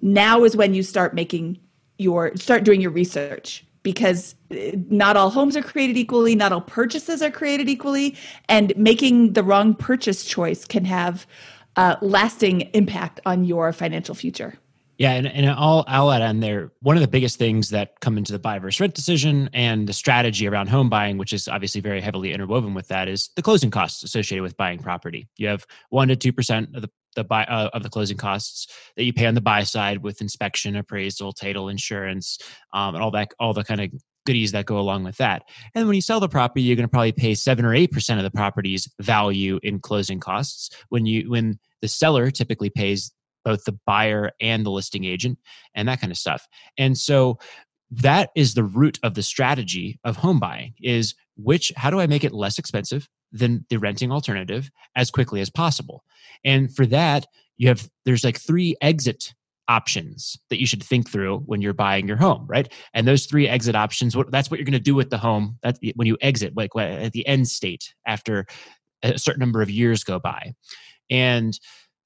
now 0.02 0.42
is 0.42 0.56
when 0.56 0.74
you 0.74 0.82
start 0.82 1.14
making 1.14 1.60
your 1.98 2.34
start 2.36 2.64
doing 2.64 2.80
your 2.80 2.90
research 2.90 3.64
because 3.84 4.34
uh, 4.50 4.56
not 4.90 5.16
all 5.16 5.30
homes 5.30 5.56
are 5.56 5.62
created 5.62 5.96
equally 5.96 6.34
not 6.34 6.50
all 6.50 6.60
purchases 6.60 7.22
are 7.22 7.30
created 7.30 7.68
equally 7.68 8.16
and 8.48 8.76
making 8.76 9.34
the 9.34 9.44
wrong 9.44 9.74
purchase 9.76 10.24
choice 10.24 10.64
can 10.64 10.84
have 10.84 11.24
uh, 11.76 11.94
lasting 12.00 12.62
impact 12.72 13.20
on 13.24 13.44
your 13.44 13.72
financial 13.72 14.16
future 14.16 14.58
Yeah, 14.98 15.12
and, 15.12 15.26
and 15.26 15.50
I'll 15.50 15.84
I'll 15.88 16.12
add 16.12 16.22
on 16.22 16.38
there. 16.38 16.70
One 16.80 16.96
of 16.96 17.02
the 17.02 17.08
biggest 17.08 17.36
things 17.36 17.70
that 17.70 17.98
come 18.00 18.16
into 18.16 18.32
the 18.32 18.38
buy 18.38 18.60
versus 18.60 18.80
rent 18.80 18.94
decision 18.94 19.50
and 19.52 19.88
the 19.88 19.92
strategy 19.92 20.46
around 20.46 20.68
home 20.68 20.88
buying, 20.88 21.18
which 21.18 21.32
is 21.32 21.48
obviously 21.48 21.80
very 21.80 22.00
heavily 22.00 22.32
interwoven 22.32 22.74
with 22.74 22.86
that, 22.88 23.08
is 23.08 23.30
the 23.34 23.42
closing 23.42 23.72
costs 23.72 24.04
associated 24.04 24.42
with 24.42 24.56
buying 24.56 24.78
property. 24.78 25.26
You 25.36 25.48
have 25.48 25.66
one 25.90 26.08
to 26.08 26.16
two 26.16 26.32
percent 26.32 26.76
of 26.76 26.82
the 26.82 26.90
the 27.14 27.24
buy 27.24 27.44
uh, 27.44 27.70
of 27.72 27.82
the 27.82 27.90
closing 27.90 28.16
costs 28.16 28.66
that 28.96 29.04
you 29.04 29.12
pay 29.12 29.26
on 29.26 29.34
the 29.34 29.40
buy 29.40 29.62
side 29.62 30.02
with 30.02 30.20
inspection, 30.20 30.76
appraisal, 30.76 31.32
title, 31.32 31.68
insurance, 31.68 32.38
um, 32.72 32.94
and 32.94 33.02
all 33.02 33.10
that 33.10 33.32
all 33.38 33.52
the 33.52 33.64
kind 33.64 33.80
of 33.80 33.90
goodies 34.26 34.52
that 34.52 34.66
go 34.66 34.78
along 34.78 35.04
with 35.04 35.16
that. 35.18 35.42
And 35.74 35.86
when 35.86 35.94
you 35.94 36.00
sell 36.00 36.20
the 36.20 36.28
property, 36.28 36.62
you're 36.62 36.76
going 36.76 36.88
to 36.88 36.90
probably 36.90 37.12
pay 37.12 37.34
seven 37.34 37.64
or 37.64 37.74
eight 37.74 37.92
percent 37.92 38.18
of 38.18 38.24
the 38.24 38.30
property's 38.30 38.88
value 39.00 39.58
in 39.62 39.80
closing 39.80 40.20
costs. 40.20 40.70
When 40.88 41.06
you 41.06 41.30
when 41.30 41.58
the 41.82 41.88
seller 41.88 42.30
typically 42.30 42.70
pays 42.70 43.12
both 43.44 43.64
the 43.64 43.78
buyer 43.86 44.30
and 44.40 44.64
the 44.64 44.70
listing 44.70 45.04
agent 45.04 45.38
and 45.74 45.86
that 45.86 46.00
kind 46.00 46.10
of 46.10 46.16
stuff. 46.16 46.46
And 46.78 46.96
so 46.96 47.38
that 47.90 48.30
is 48.34 48.54
the 48.54 48.64
root 48.64 48.98
of 49.02 49.14
the 49.14 49.22
strategy 49.22 50.00
of 50.04 50.16
home 50.16 50.40
buying 50.40 50.74
is 50.82 51.14
which 51.36 51.72
how 51.76 51.90
do 51.90 52.00
I 52.00 52.06
make 52.06 52.24
it 52.24 52.32
less 52.32 52.58
expensive 52.58 53.08
than 53.34 53.66
the 53.68 53.78
renting 53.78 54.12
alternative 54.12 54.70
as 54.96 55.10
quickly 55.10 55.40
as 55.40 55.50
possible. 55.50 56.04
And 56.44 56.74
for 56.74 56.86
that, 56.86 57.26
you 57.56 57.68
have 57.68 57.88
there's 58.04 58.24
like 58.24 58.38
three 58.38 58.76
exit 58.80 59.34
options 59.68 60.38
that 60.50 60.60
you 60.60 60.66
should 60.66 60.82
think 60.82 61.10
through 61.10 61.38
when 61.46 61.62
you're 61.62 61.72
buying 61.72 62.06
your 62.06 62.16
home, 62.16 62.46
right? 62.46 62.72
And 62.92 63.08
those 63.08 63.26
three 63.26 63.48
exit 63.48 63.74
options, 63.74 64.16
what 64.16 64.30
that's 64.30 64.50
what 64.50 64.58
you're 64.58 64.64
going 64.64 64.72
to 64.72 64.80
do 64.80 64.94
with 64.94 65.10
the 65.10 65.18
home 65.18 65.58
that 65.62 65.78
when 65.96 66.06
you 66.06 66.16
exit, 66.20 66.56
like 66.56 66.70
at 66.76 67.12
the 67.12 67.26
end 67.26 67.48
state 67.48 67.92
after 68.06 68.46
a 69.02 69.18
certain 69.18 69.40
number 69.40 69.62
of 69.62 69.70
years 69.70 70.04
go 70.04 70.18
by. 70.18 70.52
And 71.10 71.58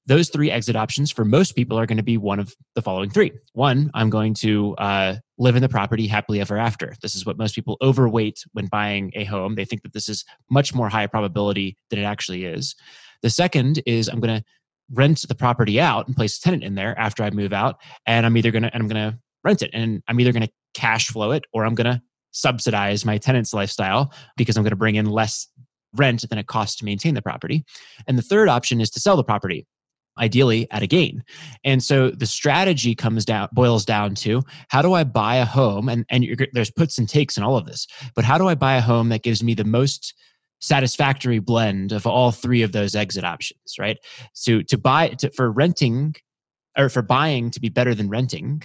those 0.09 0.29
three 0.29 0.49
exit 0.49 0.75
options 0.75 1.11
for 1.11 1.23
most 1.23 1.55
people 1.55 1.77
are 1.77 1.85
going 1.85 1.97
to 1.97 2.03
be 2.03 2.17
one 2.17 2.39
of 2.39 2.55
the 2.73 2.81
following 2.81 3.11
three. 3.11 3.31
One, 3.53 3.91
I'm 3.93 4.09
going 4.09 4.33
to 4.35 4.75
uh, 4.77 5.15
live 5.37 5.55
in 5.55 5.61
the 5.61 5.69
property 5.69 6.07
happily 6.07 6.41
ever 6.41 6.57
after. 6.57 6.95
This 7.03 7.13
is 7.13 7.27
what 7.27 7.37
most 7.37 7.53
people 7.53 7.77
overweight 7.83 8.43
when 8.53 8.65
buying 8.65 9.11
a 9.15 9.23
home. 9.23 9.53
They 9.53 9.65
think 9.65 9.83
that 9.83 9.93
this 9.93 10.09
is 10.09 10.25
much 10.49 10.73
more 10.73 10.89
high 10.89 11.05
probability 11.05 11.77
than 11.91 11.99
it 11.99 12.05
actually 12.05 12.45
is. 12.45 12.75
The 13.21 13.29
second 13.29 13.83
is 13.85 14.07
I'm 14.07 14.19
going 14.19 14.39
to 14.39 14.43
rent 14.91 15.23
the 15.27 15.35
property 15.35 15.79
out 15.79 16.07
and 16.07 16.15
place 16.15 16.39
a 16.39 16.41
tenant 16.41 16.63
in 16.63 16.73
there 16.73 16.97
after 16.97 17.21
I 17.21 17.29
move 17.29 17.53
out, 17.53 17.75
and 18.07 18.25
I'm 18.25 18.35
either 18.35 18.49
going 18.49 18.63
to 18.63 18.73
and 18.73 18.81
I'm 18.81 18.89
going 18.89 19.11
to 19.11 19.19
rent 19.43 19.61
it. 19.61 19.69
And 19.73 20.01
I'm 20.07 20.19
either 20.19 20.33
going 20.33 20.47
to 20.47 20.51
cash 20.73 21.09
flow 21.09 21.31
it 21.31 21.45
or 21.53 21.65
I'm 21.65 21.75
going 21.75 21.85
to 21.85 22.01
subsidize 22.31 23.05
my 23.05 23.19
tenant's 23.19 23.53
lifestyle 23.53 24.11
because 24.37 24.57
I'm 24.57 24.63
going 24.63 24.71
to 24.71 24.75
bring 24.75 24.95
in 24.95 25.05
less 25.05 25.47
rent 25.93 26.27
than 26.27 26.39
it 26.39 26.47
costs 26.47 26.77
to 26.77 26.85
maintain 26.85 27.13
the 27.13 27.21
property. 27.21 27.63
And 28.07 28.17
the 28.17 28.23
third 28.23 28.49
option 28.49 28.81
is 28.81 28.89
to 28.91 28.99
sell 28.99 29.15
the 29.15 29.23
property 29.23 29.67
ideally 30.17 30.67
at 30.71 30.83
a 30.83 30.87
gain. 30.87 31.23
And 31.63 31.83
so 31.83 32.11
the 32.11 32.25
strategy 32.25 32.95
comes 32.95 33.25
down 33.25 33.49
boils 33.51 33.85
down 33.85 34.15
to 34.15 34.43
how 34.69 34.81
do 34.81 34.93
I 34.93 35.03
buy 35.03 35.35
a 35.35 35.45
home 35.45 35.89
and 35.89 36.05
and 36.09 36.25
there's 36.53 36.71
puts 36.71 36.97
and 36.97 37.07
takes 37.07 37.37
in 37.37 37.43
all 37.43 37.57
of 37.57 37.65
this. 37.65 37.87
But 38.15 38.25
how 38.25 38.37
do 38.37 38.47
I 38.47 38.55
buy 38.55 38.75
a 38.75 38.81
home 38.81 39.09
that 39.09 39.23
gives 39.23 39.43
me 39.43 39.53
the 39.53 39.63
most 39.63 40.13
satisfactory 40.61 41.39
blend 41.39 41.91
of 41.91 42.05
all 42.05 42.31
three 42.31 42.61
of 42.61 42.73
those 42.73 42.95
exit 42.95 43.23
options, 43.23 43.75
right? 43.79 43.97
So 44.33 44.61
to 44.63 44.77
buy 44.77 45.09
to, 45.09 45.31
for 45.31 45.51
renting 45.51 46.15
or 46.77 46.89
for 46.89 47.01
buying 47.01 47.51
to 47.51 47.59
be 47.59 47.69
better 47.69 47.95
than 47.95 48.09
renting, 48.09 48.63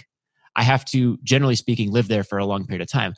I 0.55 0.63
have 0.63 0.85
to 0.85 1.17
generally 1.23 1.55
speaking 1.55 1.91
live 1.91 2.07
there 2.07 2.23
for 2.23 2.37
a 2.37 2.45
long 2.45 2.65
period 2.65 2.81
of 2.81 2.89
time. 2.89 3.13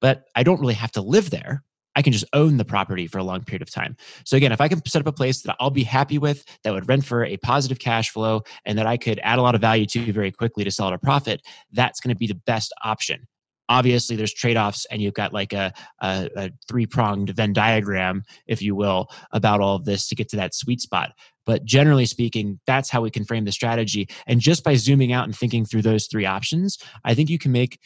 But 0.00 0.24
I 0.34 0.42
don't 0.42 0.60
really 0.60 0.74
have 0.74 0.92
to 0.92 1.02
live 1.02 1.30
there 1.30 1.62
I 1.94 2.02
can 2.02 2.12
just 2.12 2.24
own 2.32 2.56
the 2.56 2.64
property 2.64 3.06
for 3.06 3.18
a 3.18 3.24
long 3.24 3.44
period 3.44 3.62
of 3.62 3.70
time. 3.70 3.96
So 4.24 4.36
again, 4.36 4.52
if 4.52 4.60
I 4.60 4.68
can 4.68 4.84
set 4.86 5.00
up 5.00 5.06
a 5.06 5.12
place 5.12 5.42
that 5.42 5.56
I'll 5.60 5.70
be 5.70 5.84
happy 5.84 6.18
with, 6.18 6.44
that 6.64 6.72
would 6.72 6.88
rent 6.88 7.04
for 7.04 7.24
a 7.24 7.36
positive 7.38 7.78
cash 7.78 8.10
flow, 8.10 8.42
and 8.64 8.78
that 8.78 8.86
I 8.86 8.96
could 8.96 9.20
add 9.22 9.38
a 9.38 9.42
lot 9.42 9.54
of 9.54 9.60
value 9.60 9.86
to 9.86 10.12
very 10.12 10.32
quickly 10.32 10.64
to 10.64 10.70
sell 10.70 10.88
at 10.88 10.94
a 10.94 10.98
profit, 10.98 11.42
that's 11.72 12.00
going 12.00 12.14
to 12.14 12.18
be 12.18 12.26
the 12.26 12.40
best 12.46 12.72
option. 12.84 13.26
Obviously, 13.68 14.16
there's 14.16 14.34
trade-offs, 14.34 14.84
and 14.90 15.00
you've 15.00 15.14
got 15.14 15.32
like 15.32 15.52
a, 15.52 15.72
a, 16.02 16.28
a 16.36 16.50
three-pronged 16.68 17.30
Venn 17.30 17.52
diagram, 17.52 18.22
if 18.46 18.60
you 18.60 18.74
will, 18.74 19.08
about 19.30 19.60
all 19.60 19.76
of 19.76 19.84
this 19.84 20.08
to 20.08 20.14
get 20.14 20.28
to 20.30 20.36
that 20.36 20.54
sweet 20.54 20.80
spot. 20.80 21.12
But 21.46 21.64
generally 21.64 22.06
speaking, 22.06 22.60
that's 22.66 22.90
how 22.90 23.00
we 23.00 23.10
can 23.10 23.24
frame 23.24 23.44
the 23.44 23.52
strategy. 23.52 24.08
And 24.26 24.40
just 24.40 24.62
by 24.62 24.74
zooming 24.74 25.12
out 25.12 25.24
and 25.24 25.36
thinking 25.36 25.64
through 25.64 25.82
those 25.82 26.06
three 26.06 26.26
options, 26.26 26.78
I 27.04 27.14
think 27.14 27.30
you 27.30 27.38
can 27.38 27.52
make 27.52 27.78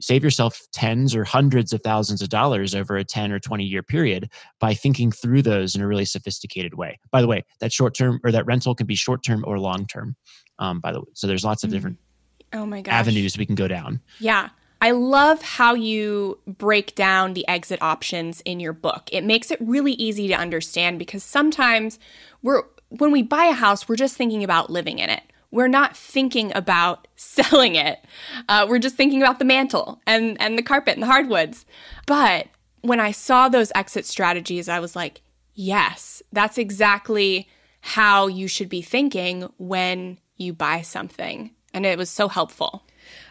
save 0.00 0.24
yourself 0.24 0.60
tens 0.72 1.14
or 1.14 1.24
hundreds 1.24 1.72
of 1.72 1.80
thousands 1.82 2.20
of 2.22 2.28
dollars 2.28 2.74
over 2.74 2.96
a 2.96 3.04
10 3.04 3.32
or 3.32 3.38
20 3.38 3.64
year 3.64 3.82
period 3.82 4.30
by 4.60 4.74
thinking 4.74 5.10
through 5.10 5.42
those 5.42 5.74
in 5.74 5.80
a 5.80 5.86
really 5.86 6.04
sophisticated 6.04 6.74
way 6.74 6.98
by 7.10 7.20
the 7.20 7.28
way 7.28 7.44
that 7.60 7.72
short 7.72 7.94
term 7.94 8.20
or 8.24 8.32
that 8.32 8.46
rental 8.46 8.74
can 8.74 8.86
be 8.86 8.94
short 8.94 9.22
term 9.22 9.44
or 9.46 9.58
long 9.58 9.86
term 9.86 10.16
um, 10.58 10.80
by 10.80 10.92
the 10.92 11.00
way 11.00 11.06
so 11.14 11.26
there's 11.26 11.44
lots 11.44 11.64
of 11.64 11.70
mm. 11.70 11.74
different 11.74 11.98
oh 12.52 12.66
my 12.66 12.80
gosh. 12.80 12.92
avenues 12.92 13.38
we 13.38 13.46
can 13.46 13.54
go 13.54 13.68
down 13.68 14.00
yeah 14.20 14.48
I 14.80 14.90
love 14.90 15.40
how 15.40 15.72
you 15.72 16.38
break 16.46 16.94
down 16.94 17.32
the 17.32 17.48
exit 17.48 17.80
options 17.80 18.42
in 18.42 18.60
your 18.60 18.74
book. 18.74 19.08
It 19.12 19.24
makes 19.24 19.50
it 19.50 19.58
really 19.58 19.92
easy 19.92 20.28
to 20.28 20.34
understand 20.34 20.98
because 20.98 21.24
sometimes 21.24 21.98
we're 22.42 22.64
when 22.90 23.10
we 23.10 23.22
buy 23.22 23.46
a 23.46 23.52
house, 23.52 23.88
we're 23.88 23.96
just 23.96 24.14
thinking 24.14 24.44
about 24.44 24.68
living 24.68 24.98
in 24.98 25.08
it 25.08 25.22
we're 25.54 25.68
not 25.68 25.96
thinking 25.96 26.52
about 26.54 27.06
selling 27.16 27.76
it. 27.76 28.04
Uh, 28.48 28.66
we're 28.68 28.80
just 28.80 28.96
thinking 28.96 29.22
about 29.22 29.38
the 29.38 29.44
mantle 29.44 30.00
and, 30.06 30.36
and 30.40 30.58
the 30.58 30.62
carpet 30.62 30.94
and 30.94 31.02
the 31.02 31.06
hardwoods. 31.06 31.64
But 32.06 32.48
when 32.82 33.00
I 33.00 33.12
saw 33.12 33.48
those 33.48 33.72
exit 33.74 34.04
strategies, 34.04 34.68
I 34.68 34.80
was 34.80 34.96
like, 34.96 35.22
yes, 35.54 36.22
that's 36.32 36.58
exactly 36.58 37.48
how 37.80 38.26
you 38.26 38.48
should 38.48 38.68
be 38.68 38.82
thinking 38.82 39.48
when 39.58 40.18
you 40.36 40.52
buy 40.52 40.82
something. 40.82 41.52
And 41.72 41.86
it 41.86 41.98
was 41.98 42.10
so 42.10 42.28
helpful. 42.28 42.82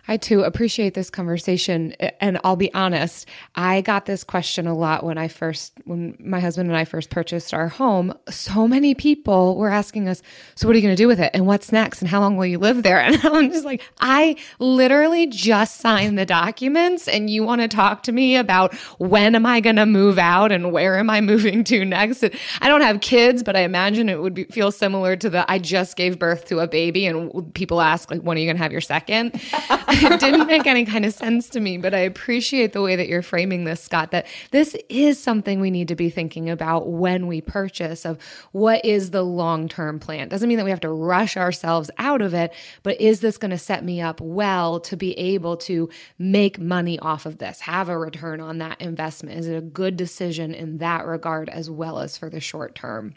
I 0.07 0.17
too 0.17 0.43
appreciate 0.43 0.95
this 0.95 1.09
conversation. 1.09 1.93
And 2.19 2.37
I'll 2.43 2.57
be 2.57 2.73
honest, 2.73 3.27
I 3.55 3.81
got 3.81 4.05
this 4.05 4.23
question 4.23 4.67
a 4.67 4.75
lot 4.75 5.03
when 5.03 5.17
I 5.17 5.29
first, 5.29 5.73
when 5.85 6.17
my 6.19 6.41
husband 6.41 6.69
and 6.69 6.77
I 6.77 6.83
first 6.83 7.09
purchased 7.09 7.53
our 7.53 7.69
home. 7.69 8.13
So 8.29 8.67
many 8.67 8.95
people 8.95 9.55
were 9.55 9.69
asking 9.69 10.09
us, 10.09 10.21
So 10.55 10.67
what 10.67 10.75
are 10.75 10.79
you 10.79 10.83
going 10.83 10.95
to 10.95 11.01
do 11.01 11.07
with 11.07 11.21
it? 11.21 11.31
And 11.33 11.47
what's 11.47 11.71
next? 11.71 12.01
And 12.01 12.09
how 12.09 12.19
long 12.19 12.35
will 12.35 12.45
you 12.45 12.59
live 12.59 12.83
there? 12.83 12.99
And 13.13 13.23
I'm 13.25 13.51
just 13.51 13.65
like, 13.65 13.81
I 13.99 14.37
literally 14.59 15.27
just 15.27 15.81
signed 15.81 16.17
the 16.17 16.25
documents 16.25 17.07
and 17.07 17.29
you 17.29 17.43
want 17.43 17.61
to 17.61 17.67
talk 17.67 18.03
to 18.03 18.11
me 18.11 18.37
about 18.37 18.73
when 18.97 19.35
am 19.35 19.45
I 19.45 19.59
going 19.59 19.75
to 19.75 19.85
move 19.85 20.17
out 20.17 20.51
and 20.51 20.71
where 20.71 20.97
am 20.97 21.09
I 21.09 21.21
moving 21.21 21.63
to 21.65 21.85
next? 21.85 22.23
I 22.61 22.67
don't 22.69 22.81
have 22.81 23.01
kids, 23.01 23.43
but 23.43 23.55
I 23.55 23.61
imagine 23.61 24.09
it 24.09 24.21
would 24.21 24.33
be, 24.33 24.45
feel 24.45 24.71
similar 24.71 25.15
to 25.17 25.29
the 25.29 25.49
I 25.51 25.59
just 25.59 25.95
gave 25.95 26.17
birth 26.17 26.45
to 26.45 26.59
a 26.59 26.67
baby 26.67 27.05
and 27.05 27.53
people 27.53 27.81
ask, 27.81 28.09
like, 28.09 28.21
when 28.21 28.37
are 28.37 28.39
you 28.39 28.47
going 28.47 28.57
to 28.57 28.63
have 28.63 28.71
your 28.71 28.81
second? 28.81 29.39
it 30.01 30.19
didn't 30.19 30.47
make 30.47 30.65
any 30.65 30.85
kind 30.85 31.05
of 31.05 31.13
sense 31.13 31.49
to 31.49 31.59
me, 31.59 31.77
but 31.77 31.93
I 31.93 31.99
appreciate 31.99 32.73
the 32.73 32.81
way 32.81 32.95
that 32.95 33.07
you're 33.07 33.21
framing 33.21 33.63
this, 33.63 33.81
Scott, 33.81 34.11
that 34.11 34.25
this 34.51 34.75
is 34.89 35.21
something 35.21 35.59
we 35.59 35.69
need 35.69 35.87
to 35.89 35.95
be 35.95 36.09
thinking 36.09 36.49
about 36.49 36.87
when 36.87 37.27
we 37.27 37.41
purchase 37.41 38.05
of 38.05 38.17
what 38.51 38.83
is 38.83 39.11
the 39.11 39.21
long-term 39.21 39.99
plan. 39.99 40.29
Doesn't 40.29 40.49
mean 40.49 40.57
that 40.57 40.63
we 40.63 40.71
have 40.71 40.79
to 40.81 40.89
rush 40.89 41.37
ourselves 41.37 41.91
out 41.99 42.21
of 42.21 42.33
it, 42.33 42.53
but 42.81 42.99
is 42.99 43.19
this 43.19 43.37
going 43.37 43.51
to 43.51 43.57
set 43.57 43.83
me 43.83 44.01
up 44.01 44.19
well 44.19 44.79
to 44.81 44.97
be 44.97 45.17
able 45.17 45.57
to 45.57 45.89
make 46.17 46.59
money 46.59 46.97
off 46.99 47.25
of 47.25 47.37
this, 47.37 47.61
have 47.61 47.89
a 47.89 47.97
return 47.97 48.41
on 48.41 48.57
that 48.57 48.81
investment? 48.81 49.39
Is 49.39 49.47
it 49.47 49.55
a 49.55 49.61
good 49.61 49.95
decision 49.95 50.55
in 50.55 50.79
that 50.79 51.05
regard 51.05 51.49
as 51.49 51.69
well 51.69 51.99
as 51.99 52.17
for 52.17 52.29
the 52.29 52.39
short 52.39 52.73
term? 52.73 53.13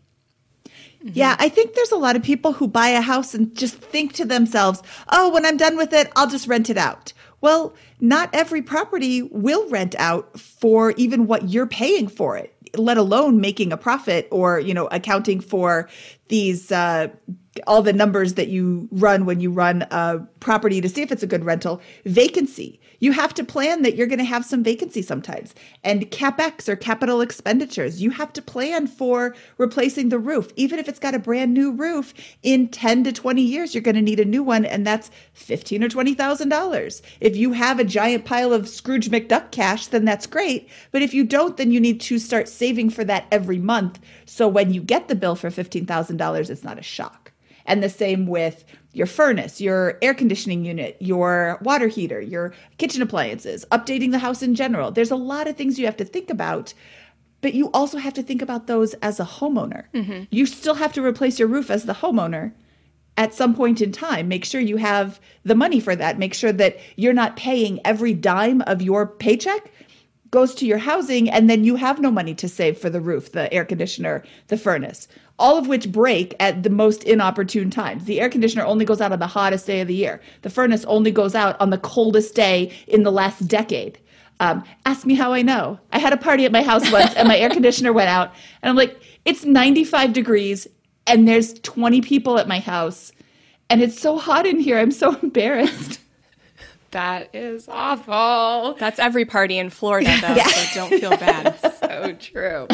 Mm-hmm. 1.00 1.11
Yeah, 1.15 1.37
I 1.38 1.49
think 1.49 1.75
there's 1.75 1.93
a 1.93 1.97
lot 1.97 2.17
of 2.17 2.23
people 2.23 2.53
who 2.53 2.69
buy 2.69 2.88
a 2.88 3.00
house 3.00 3.35
and 3.35 3.55
just 3.55 3.76
think 3.76 4.12
to 4.15 4.25
themselves, 4.25 4.83
oh, 5.11 5.31
when 5.31 5.47
I'm 5.47 5.57
done 5.57 5.76
with 5.76 5.93
it, 5.93 6.11
I'll 6.17 6.29
just 6.29 6.47
rent 6.47 6.71
it 6.71 6.79
out. 6.79 7.12
Well, 7.41 7.75
not 8.00 8.31
every 8.33 8.62
property 8.62 9.23
will 9.23 9.69
rent 9.69 9.95
out 9.99 10.38
for 10.38 10.93
even 10.93 11.26
what 11.26 11.49
you're 11.49 11.67
paying 11.67 12.09
for 12.09 12.37
it, 12.37 12.55
let 12.76 12.97
alone 12.97 13.41
making 13.41 13.73
a 13.73 13.76
profit 13.76 14.26
or, 14.31 14.59
you 14.59 14.75
know, 14.75 14.87
accounting 14.87 15.41
for 15.41 15.88
these 16.29 16.73
uh, 16.73 17.09
all 17.67 17.83
the 17.83 17.93
numbers 17.93 18.35
that 18.35 18.49
you 18.49 18.88
run 18.91 19.26
when 19.26 19.41
you 19.41 19.50
run 19.50 19.83
a 19.91 20.19
property 20.41 20.81
to 20.81 20.88
see 20.88 21.03
if 21.03 21.12
it's 21.12 21.23
a 21.23 21.26
good 21.26 21.45
rental. 21.45 21.81
Vacancy 22.05 22.81
you 23.00 23.12
have 23.12 23.35
to 23.35 23.45
plan 23.45 23.83
that 23.83 23.97
you're 23.97 24.07
going 24.07 24.19
to 24.19 24.25
have 24.25 24.45
some 24.45 24.62
vacancy 24.62 25.03
sometimes. 25.03 25.55
And 25.85 26.11
capex 26.11 26.69
or 26.69 26.76
capital 26.76 27.21
expenditures, 27.21 28.03
you 28.03 28.11
have 28.11 28.33
to 28.35 28.43
plan 28.43 28.87
for 28.87 29.35
replacing 29.59 30.09
the 30.09 30.19
roof. 30.19 30.50
Even 30.57 30.79
if 30.79 30.88
it's 30.88 30.99
got 30.99 31.15
a 31.15 31.19
brand 31.19 31.55
new 31.55 31.73
roof, 31.73 32.15
in 32.43 32.69
10 32.69 33.05
to 33.05 33.12
20 33.12 33.43
years, 33.43 33.75
you're 33.75 33.83
going 33.83 33.95
to 33.97 34.03
need 34.03 34.21
a 34.21 34.25
new 34.25 34.43
one, 34.43 34.65
and 34.65 34.87
that's 34.87 35.11
fifteen 35.33 35.83
or 35.83 35.88
twenty 35.88 36.15
thousand 36.15 36.49
dollars. 36.49 37.03
If 37.21 37.37
you 37.37 37.53
have 37.53 37.79
a 37.79 37.85
giant 37.85 38.25
pile 38.25 38.53
of 38.53 38.69
Scrooge 38.69 39.11
McDuck 39.11 39.50
cash, 39.50 39.87
then 39.88 40.05
that's 40.05 40.26
great. 40.26 40.69
But 40.93 41.03
if 41.03 41.12
you 41.15 41.25
don't, 41.25 41.57
then 41.57 41.71
you 41.71 41.81
need 41.81 42.00
to 42.03 42.19
start 42.19 42.49
saving 42.49 42.91
for 42.91 43.05
that 43.05 43.26
every 43.31 43.59
month. 43.59 43.99
So 44.25 44.49
when 44.49 44.73
you 44.73 44.81
get 44.81 45.09
the 45.09 45.15
bill 45.15 45.37
for 45.37 45.50
fifteen 45.50 45.87
thousand 45.87 46.17
dollars, 46.17 46.50
it's 46.50 46.65
not 46.65 46.79
a 46.79 46.83
shock. 46.83 47.25
And 47.67 47.83
the 47.83 47.89
same 47.89 48.27
with 48.27 48.65
your 48.93 49.07
furnace, 49.07 49.61
your 49.61 49.99
air 50.01 50.15
conditioning 50.15 50.65
unit, 50.65 50.97
your 51.01 51.59
water 51.63 51.89
heater, 51.89 52.21
your 52.21 52.55
kitchen 52.79 53.03
appliances, 53.03 53.67
updating 53.71 54.11
the 54.11 54.19
house 54.19 54.43
in 54.43 54.55
general. 54.55 54.91
There's 54.91 55.11
a 55.11 55.17
lot 55.17 55.47
of 55.47 55.57
things 55.57 55.79
you 55.79 55.85
have 55.85 55.99
to 55.99 56.05
think 56.05 56.31
about, 56.31 56.73
but 57.43 57.53
you 57.53 57.71
also 57.73 57.99
have 57.99 58.15
to 58.15 58.23
think 58.23 58.41
about 58.41 58.67
those 58.67 58.95
as 58.95 59.21
a 59.21 59.25
homeowner. 59.25 59.85
Mm-hmm. 59.93 60.25
You 60.31 60.47
still 60.47 60.75
have 60.75 60.95
to 60.95 61.05
replace 61.05 61.39
your 61.39 61.49
roof 61.49 61.71
as 61.71 61.85
the 61.85 61.93
homeowner 61.93 62.53
at 63.19 63.35
some 63.35 63.55
point 63.55 63.83
in 63.83 63.93
time. 63.93 64.29
Make 64.29 64.45
sure 64.45 64.61
you 64.61 64.79
have 64.79 65.21
the 65.45 65.55
money 65.55 65.81
for 65.81 65.95
that. 65.97 66.19
Make 66.19 66.35
sure 66.35 66.53
that 66.53 66.79
you're 66.97 67.13
not 67.13 67.37
paying 67.37 67.81
every 67.85 68.15
dime 68.15 68.63
of 68.63 68.81
your 68.81 69.07
paycheck 69.07 69.71
goes 70.31 70.55
to 70.55 70.67
your 70.67 70.79
housing 70.79 71.31
and 71.31 71.49
then 71.49 71.65
you 71.65 71.77
have 71.77 72.01
no 72.01 72.11
money 72.11 72.35
to 72.35 72.49
save 72.49 72.77
for 72.79 72.91
the 72.91 73.01
roof, 73.01 73.33
the 73.33 73.53
air 73.53 73.65
conditioner, 73.65 74.25
the 74.49 74.59
furnace 74.59 75.09
all 75.38 75.59
of 75.59 75.66
which 75.66 75.93
break 75.93 76.35
at 76.40 76.62
the 76.62 76.71
most 76.71 77.05
inopportune 77.05 77.71
times. 77.71 78.05
The 78.05 78.21
air 78.21 78.31
conditioner 78.31 78.64
only 78.64 78.85
goes 78.85 79.00
out 79.00 79.12
on 79.12 79.19
the 79.19 79.26
hottest 79.26 79.66
day 79.66 79.81
of 79.81 79.88
the 79.88 79.95
year. 79.95 80.21
The 80.43 80.50
furnace 80.50 80.85
only 80.87 81.11
goes 81.11 81.35
out 81.35 81.61
on 81.61 81.71
the 81.71 81.78
coldest 81.78 82.35
day 82.35 82.73
in 82.87 83.02
the 83.02 83.12
last 83.12 83.47
decade. 83.47 83.99
Um, 84.40 84.64
ask 84.85 85.07
me 85.07 85.14
how 85.14 85.33
I 85.33 85.43
know. 85.43 85.78
I 85.93 85.99
had 85.99 86.12
a 86.12 86.16
party 86.16 86.45
at 86.45 86.52
my 86.52 86.62
house 86.62 86.90
once 86.93 87.14
and 87.14 87.28
my 87.28 87.38
air 87.38 87.49
conditioner 87.50 87.93
went 87.93 88.09
out, 88.09 88.35
and 88.62 88.71
I'm 88.71 88.76
like, 88.76 88.99
it's 89.25 89.45
95 89.45 90.12
degrees 90.12 90.69
and 91.07 91.26
there's 91.26 91.55
20 91.61 92.00
people 92.00 92.38
at 92.38 92.49
my 92.49 92.59
house, 92.59 93.12
and 93.71 93.83
it's 93.83 93.99
so 93.99 94.19
hot 94.19 94.47
in 94.47 94.59
here. 94.61 94.78
I'm 94.78 94.90
so 94.90 95.14
embarrassed. 95.23 96.00
That 96.90 97.35
is 97.35 97.69
awful. 97.69 98.75
That's 98.78 98.99
every 98.99 99.25
party 99.25 99.59
in 99.59 99.71
Florida, 99.71 100.16
though, 100.21 100.35
yeah. 100.35 100.47
so 100.47 100.88
don't 100.88 101.00
feel 101.00 101.11
bad. 101.11 101.59
It's 101.62 101.78
so 101.81 102.12
true. 102.19 102.69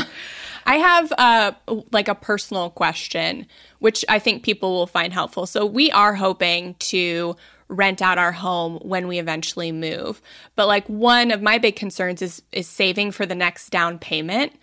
I 0.72 0.76
have 0.76 1.12
uh, 1.18 1.52
like 1.92 2.08
a 2.08 2.14
personal 2.14 2.70
question, 2.70 3.46
which 3.80 4.06
I 4.08 4.18
think 4.18 4.42
people 4.42 4.72
will 4.72 4.86
find 4.86 5.12
helpful. 5.12 5.44
So 5.44 5.66
we 5.66 5.90
are 5.90 6.14
hoping 6.14 6.76
to 6.92 7.36
rent 7.68 8.00
out 8.00 8.16
our 8.16 8.32
home 8.32 8.78
when 8.78 9.06
we 9.06 9.18
eventually 9.18 9.70
move. 9.70 10.22
But 10.56 10.68
like 10.68 10.88
one 10.88 11.30
of 11.30 11.42
my 11.42 11.58
big 11.58 11.76
concerns 11.76 12.22
is 12.22 12.40
is 12.52 12.66
saving 12.66 13.10
for 13.10 13.26
the 13.26 13.34
next 13.34 13.68
down 13.68 13.98
payment. 13.98 14.54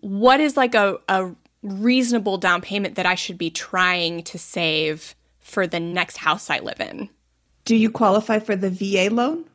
What 0.00 0.38
is 0.38 0.54
like 0.54 0.74
a, 0.74 0.98
a 1.08 1.34
reasonable 1.62 2.36
down 2.36 2.60
payment 2.60 2.96
that 2.96 3.06
I 3.06 3.14
should 3.14 3.38
be 3.38 3.48
trying 3.48 4.22
to 4.24 4.38
save 4.38 5.14
for 5.40 5.66
the 5.66 5.80
next 5.80 6.18
house 6.18 6.50
I 6.50 6.58
live 6.58 6.80
in? 6.80 7.08
Do 7.64 7.74
you 7.74 7.90
qualify 7.90 8.38
for 8.38 8.54
the 8.54 8.68
VA 8.68 9.08
loan? 9.10 9.46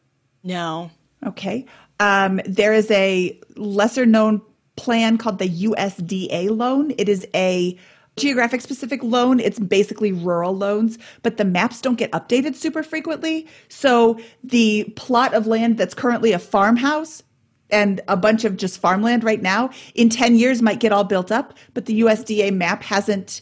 No. 0.44 0.90
Okay. 1.24 1.68
Um, 2.00 2.42
there 2.48 2.74
is 2.74 2.90
a 2.90 3.40
lesser 3.58 4.08
known 4.08 4.42
plan 4.80 5.18
called 5.18 5.40
the 5.40 5.50
USDA 5.50 6.56
loan. 6.56 6.94
It 6.98 7.10
is 7.10 7.28
a 7.36 7.78
geographic 8.16 8.62
specific 8.62 9.04
loan. 9.04 9.42
It's 9.42 9.60
basically 9.60 10.14
rural 10.14 10.56
loans, 10.56 10.98
but 11.22 11.36
the 11.36 11.44
maps 11.44 11.82
don't 11.82 11.98
get 11.98 12.12
updated 12.12 12.56
super 12.56 12.82
frequently. 12.82 13.46
So 13.68 14.18
the 14.42 14.86
plot 14.96 15.34
of 15.34 15.48
land 15.48 15.78
that's 15.78 15.94
currently 15.94 16.32
a 16.32 16.40
farmhouse 16.40 17.24
and 17.70 18.00
a 18.08 18.16
bunch 18.16 18.46
of 18.46 18.56
just 18.56 18.80
farmland 18.80 19.26
right 19.26 19.42
now 19.42 19.70
in 19.96 20.10
10 20.10 20.36
years 20.36 20.62
might 20.62 20.80
get 20.80 20.94
all 20.94 21.04
built 21.04 21.30
up, 21.30 21.58
but 21.74 21.86
the 21.86 22.00
USDA 22.00 22.56
map 22.56 22.82
hasn't 22.82 23.42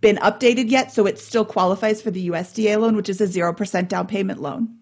been 0.00 0.16
updated 0.18 0.70
yet. 0.70 0.92
So 0.92 1.04
it 1.04 1.18
still 1.18 1.44
qualifies 1.44 2.00
for 2.00 2.12
the 2.12 2.28
USDA 2.28 2.80
loan, 2.80 2.94
which 2.94 3.08
is 3.08 3.20
a 3.20 3.26
0% 3.26 3.88
down 3.88 4.06
payment 4.06 4.40
loan. 4.40 4.75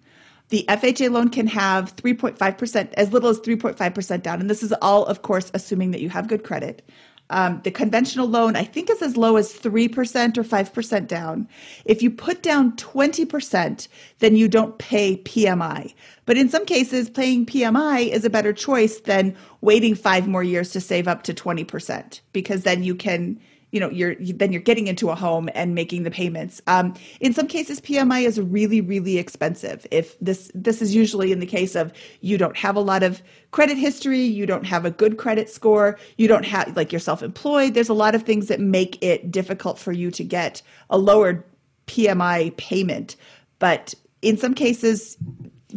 The 0.51 0.65
FHA 0.69 1.11
loan 1.11 1.31
can 1.31 1.47
have 1.47 1.97
3.5%, 1.97 2.93
as 2.95 3.13
little 3.13 3.31
as 3.31 3.41
3.5% 3.41 4.23
down. 4.23 4.41
And 4.41 4.51
this 4.51 4.63
is 4.63 4.73
all, 4.83 5.05
of 5.07 5.23
course, 5.23 5.51
assuming 5.55 5.91
that 5.93 6.01
you 6.01 6.11
have 6.11 6.29
good 6.29 6.45
credit. 6.45 6.83
Um, 7.31 7.61
the 7.65 7.71
conventional 7.71 8.29
loan, 8.29 8.55
I 8.55 8.65
think, 8.65 8.91
is 8.91 9.01
as 9.01 9.17
low 9.17 9.37
as 9.37 9.53
3% 9.53 10.37
or 10.37 10.45
5% 10.45 11.07
down. 11.07 11.49
If 11.87 12.03
you 12.03 12.11
put 12.11 12.43
down 12.43 12.77
20%, 12.77 13.89
then 14.19 14.37
you 14.37 14.47
don't 14.47 14.79
pay 14.79 15.17
PMI. 15.17 15.95
But 16.27 16.37
in 16.37 16.51
some 16.51 16.67
cases, 16.67 17.09
paying 17.09 17.47
PMI 17.47 18.09
is 18.09 18.27
a 18.27 18.31
better 18.31 18.53
choice 18.53 19.01
than 19.01 19.35
waiting 19.63 19.95
five 19.95 20.29
more 20.29 20.45
years 20.45 20.71
to 20.73 20.81
save 20.81 21.09
up 21.09 21.23
to 21.23 21.33
20% 21.33 22.21
because 22.33 22.63
then 22.65 22.83
you 22.83 22.95
can 22.95 23.41
you 23.75 23.81
know 23.81 23.91
you're 23.91 24.15
then 24.21 24.53
you're 24.53 24.63
getting 24.63 24.87
into 24.87 25.11
a 25.11 25.17
home 25.17 25.51
and 25.53 25.75
making 25.75 26.05
the 26.05 26.11
payments. 26.11 26.63
Um, 26.69 26.95
in 27.19 27.35
some 27.35 27.49
cases 27.49 27.81
pmi 27.81 28.25
is 28.25 28.41
really 28.41 28.81
really 28.81 29.19
expensive. 29.19 29.85
If 29.91 30.17
this 30.21 30.51
this 30.55 30.81
is 30.81 30.95
usually 30.95 31.33
in 31.33 31.41
the 31.41 31.47
case 31.47 31.75
of 31.75 31.93
you 32.21 32.39
don't 32.39 32.57
have 32.57 32.77
a 32.77 32.81
lot 32.81 33.03
of 33.03 33.21
credit 33.51 33.77
history 33.77 34.21
you 34.21 34.47
don't 34.47 34.65
have 34.65 34.85
a 34.85 34.91
good 34.91 35.17
credit 35.19 35.51
score 35.51 35.99
you 36.17 36.29
don't 36.29 36.45
have 36.45 36.77
like 36.77 36.93
you're 36.93 37.01
self-employed 37.01 37.75
there's 37.75 37.89
a 37.89 37.95
lot 37.95 38.15
of 38.15 38.23
things 38.23 38.47
that 38.47 38.61
make 38.61 39.01
it 39.03 39.31
difficult 39.31 39.79
for 39.79 39.93
you 39.93 40.11
to 40.11 40.23
get 40.23 40.63
a 40.91 40.97
lower 40.97 41.45
pmi 41.89 42.57
payment. 42.57 43.17
But 43.59 43.93
in 44.23 44.37
some 44.37 44.55
cases 44.55 45.17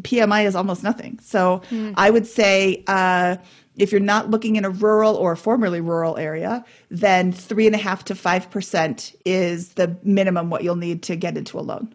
pmi 0.02 0.46
is 0.46 0.56
almost 0.56 0.84
nothing. 0.84 1.18
So 1.24 1.64
i 1.96 2.12
would 2.12 2.28
say 2.28 2.84
uh, 2.86 3.38
if 3.78 3.92
you're 3.92 4.02
not 4.02 4.30
looking 4.30 4.56
in 4.56 4.66
a 4.66 4.70
rural 4.70 5.16
or 5.16 5.36
formerly 5.36 5.82
rural 5.82 6.18
area, 6.18 6.66
then 6.90 7.32
three 7.32 7.66
and 7.66 7.76
a 7.76 7.80
half 7.80 8.04
to 8.06 8.16
five 8.16 8.50
percent 8.50 9.16
is 9.26 9.74
the 9.74 9.96
minimum 10.04 10.50
what 10.50 10.64
you'll 10.64 10.76
need 10.76 11.04
to 11.04 11.16
get 11.16 11.38
into 11.38 11.60
a 11.60 11.62
loan. 11.62 11.94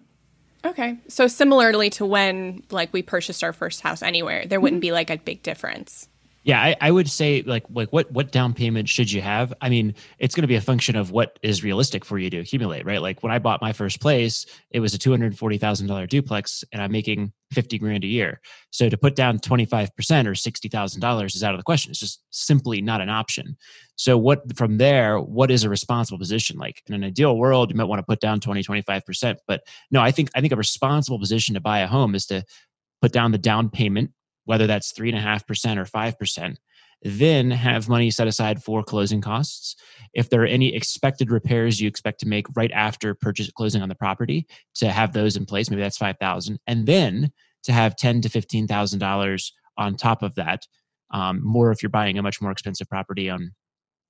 Okay. 0.64 0.96
So 1.08 1.26
similarly 1.26 1.90
to 1.90 2.06
when 2.06 2.62
like 2.70 2.92
we 2.92 3.02
purchased 3.02 3.42
our 3.42 3.52
first 3.52 3.80
house 3.80 4.02
anywhere, 4.02 4.46
there 4.46 4.60
wouldn't 4.60 4.78
mm-hmm. 4.78 4.88
be 4.88 4.92
like 4.92 5.10
a 5.10 5.18
big 5.18 5.42
difference. 5.42 6.08
Yeah, 6.44 6.60
I, 6.60 6.74
I 6.80 6.90
would 6.90 7.08
say 7.08 7.42
like 7.42 7.64
like 7.70 7.92
what 7.92 8.10
what 8.10 8.32
down 8.32 8.52
payment 8.52 8.88
should 8.88 9.12
you 9.12 9.22
have? 9.22 9.54
I 9.60 9.68
mean, 9.68 9.94
it's 10.18 10.34
going 10.34 10.42
to 10.42 10.48
be 10.48 10.56
a 10.56 10.60
function 10.60 10.96
of 10.96 11.12
what 11.12 11.38
is 11.42 11.62
realistic 11.62 12.04
for 12.04 12.18
you 12.18 12.30
to 12.30 12.38
accumulate, 12.38 12.84
right? 12.84 13.00
Like 13.00 13.22
when 13.22 13.30
I 13.30 13.38
bought 13.38 13.62
my 13.62 13.72
first 13.72 14.00
place, 14.00 14.44
it 14.72 14.80
was 14.80 14.92
a 14.92 14.98
two 14.98 15.12
hundred 15.12 15.38
forty 15.38 15.56
thousand 15.56 15.86
dollar 15.86 16.04
duplex, 16.04 16.64
and 16.72 16.82
I'm 16.82 16.90
making 16.90 17.32
fifty 17.52 17.78
grand 17.78 18.02
a 18.02 18.08
year. 18.08 18.40
So 18.70 18.88
to 18.88 18.96
put 18.96 19.14
down 19.14 19.38
twenty 19.38 19.64
five 19.64 19.94
percent 19.94 20.26
or 20.26 20.34
sixty 20.34 20.68
thousand 20.68 21.00
dollars 21.00 21.36
is 21.36 21.44
out 21.44 21.54
of 21.54 21.60
the 21.60 21.64
question. 21.64 21.90
It's 21.90 22.00
just 22.00 22.24
simply 22.30 22.82
not 22.82 23.00
an 23.00 23.08
option. 23.08 23.56
So 23.94 24.18
what 24.18 24.56
from 24.56 24.78
there? 24.78 25.20
What 25.20 25.52
is 25.52 25.62
a 25.62 25.70
responsible 25.70 26.18
position? 26.18 26.58
Like 26.58 26.82
in 26.88 26.94
an 26.94 27.04
ideal 27.04 27.36
world, 27.36 27.70
you 27.70 27.76
might 27.76 27.84
want 27.84 28.00
to 28.00 28.06
put 28.06 28.18
down 28.18 28.40
20 28.40 28.64
25 28.64 29.06
percent, 29.06 29.38
but 29.46 29.62
no, 29.92 30.00
I 30.00 30.10
think 30.10 30.28
I 30.34 30.40
think 30.40 30.52
a 30.52 30.56
responsible 30.56 31.20
position 31.20 31.54
to 31.54 31.60
buy 31.60 31.80
a 31.80 31.86
home 31.86 32.16
is 32.16 32.26
to 32.26 32.44
put 33.00 33.12
down 33.12 33.30
the 33.30 33.38
down 33.38 33.68
payment 33.68 34.10
whether 34.44 34.66
that's 34.66 34.92
three 34.92 35.08
and 35.08 35.18
a 35.18 35.22
half 35.22 35.46
percent 35.46 35.78
or 35.78 35.84
five 35.84 36.18
percent, 36.18 36.58
then 37.02 37.50
have 37.50 37.88
money 37.88 38.10
set 38.10 38.28
aside 38.28 38.62
for 38.62 38.82
closing 38.82 39.20
costs. 39.20 39.76
If 40.14 40.30
there 40.30 40.42
are 40.42 40.46
any 40.46 40.74
expected 40.74 41.30
repairs 41.30 41.80
you 41.80 41.88
expect 41.88 42.20
to 42.20 42.28
make 42.28 42.46
right 42.54 42.70
after 42.72 43.14
purchase 43.14 43.50
closing 43.50 43.82
on 43.82 43.88
the 43.88 43.94
property, 43.94 44.46
to 44.76 44.90
have 44.90 45.12
those 45.12 45.36
in 45.36 45.46
place, 45.46 45.70
maybe 45.70 45.82
that's 45.82 45.98
five 45.98 46.16
thousand, 46.18 46.58
and 46.66 46.86
then 46.86 47.32
to 47.64 47.72
have 47.72 47.96
ten 47.96 48.20
to 48.20 48.28
fifteen 48.28 48.66
thousand 48.66 48.98
dollars 48.98 49.52
on 49.78 49.96
top 49.96 50.22
of 50.22 50.34
that. 50.36 50.66
Um, 51.12 51.40
more 51.44 51.70
if 51.70 51.82
you're 51.82 51.90
buying 51.90 52.18
a 52.18 52.22
much 52.22 52.40
more 52.40 52.50
expensive 52.50 52.88
property 52.88 53.28
on 53.28 53.52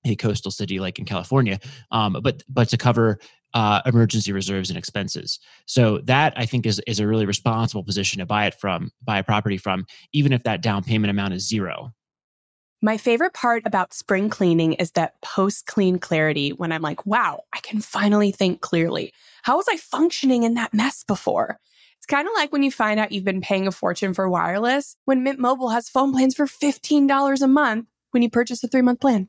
a 0.05 0.17
coastal 0.17 0.51
city 0.51 0.81
like 0.81 0.99
in 0.99 1.05
California, 1.05 1.59
um, 1.91 2.17
but 2.23 2.43
but 2.49 2.69
to 2.71 2.77
cover 2.77 3.19
uh, 3.55 3.83
emergency 3.87 4.33
reserves 4.33 4.71
and 4.71 4.79
expenses. 4.79 5.39
So 5.67 5.99
that 6.05 6.33
I 6.37 6.47
think 6.47 6.67
is 6.67 6.81
is 6.87 7.01
a 7.01 7.07
really 7.07 7.27
responsible 7.27 7.85
position 7.85 8.19
to 8.19 8.27
buy 8.27 8.47
it 8.47 8.55
from, 8.55 8.91
buy 9.03 9.19
a 9.19 9.25
property 9.25 9.59
from, 9.59 9.87
even 10.13 10.33
if 10.33 10.43
that 10.45 10.63
down 10.63 10.85
payment 10.85 11.11
amount 11.11 11.35
is 11.35 11.47
zero. 11.49 11.93
My 12.85 12.97
favorite 12.97 13.33
part 13.33 13.63
about 13.65 13.95
spring 13.95 14.29
cleaning 14.29 14.73
is 14.73 14.91
that 14.93 15.15
post 15.23 15.67
clean 15.67 16.01
clarity 16.01 16.51
when 16.51 16.73
I'm 16.73 16.83
like, 16.83 17.07
wow, 17.07 17.43
I 17.53 17.61
can 17.61 17.81
finally 17.81 18.33
think 18.33 18.61
clearly. 18.61 19.13
How 19.43 19.57
was 19.57 19.67
I 19.71 19.77
functioning 19.77 20.43
in 20.43 20.55
that 20.55 20.75
mess 20.75 21.05
before? 21.05 21.61
It's 21.99 22.07
kind 22.07 22.27
of 22.27 22.35
like 22.35 22.51
when 22.51 22.65
you 22.65 22.73
find 22.73 22.99
out 22.99 23.13
you've 23.13 23.23
been 23.23 23.41
paying 23.41 23.69
a 23.69 23.71
fortune 23.71 24.15
for 24.15 24.29
wireless 24.29 24.97
when 25.05 25.23
Mint 25.23 25.39
Mobile 25.39 25.69
has 25.69 25.89
phone 25.89 26.13
plans 26.13 26.35
for 26.35 26.47
$15 26.47 27.41
a 27.41 27.47
month 27.47 27.87
when 28.11 28.25
you 28.25 28.31
purchase 28.31 28.65
a 28.65 28.69
three 28.69 28.83
month 28.83 29.01
plan. 29.01 29.29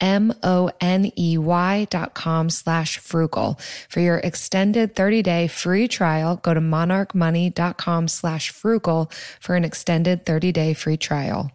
M-O-N-E-Y 0.00 1.86
dot 1.90 2.14
com 2.14 2.50
slash 2.50 2.98
frugal. 2.98 3.58
For 3.88 4.00
your 4.00 4.18
extended 4.18 4.94
30-day 4.94 5.48
free 5.48 5.88
trial, 5.88 6.36
go 6.36 6.54
to 6.54 6.60
monarchmoney.com 6.60 8.08
slash 8.08 8.50
frugal 8.50 9.10
for 9.40 9.56
an 9.56 9.64
extended 9.64 10.24
30-day 10.24 10.74
free 10.74 10.96
trial. 10.96 11.52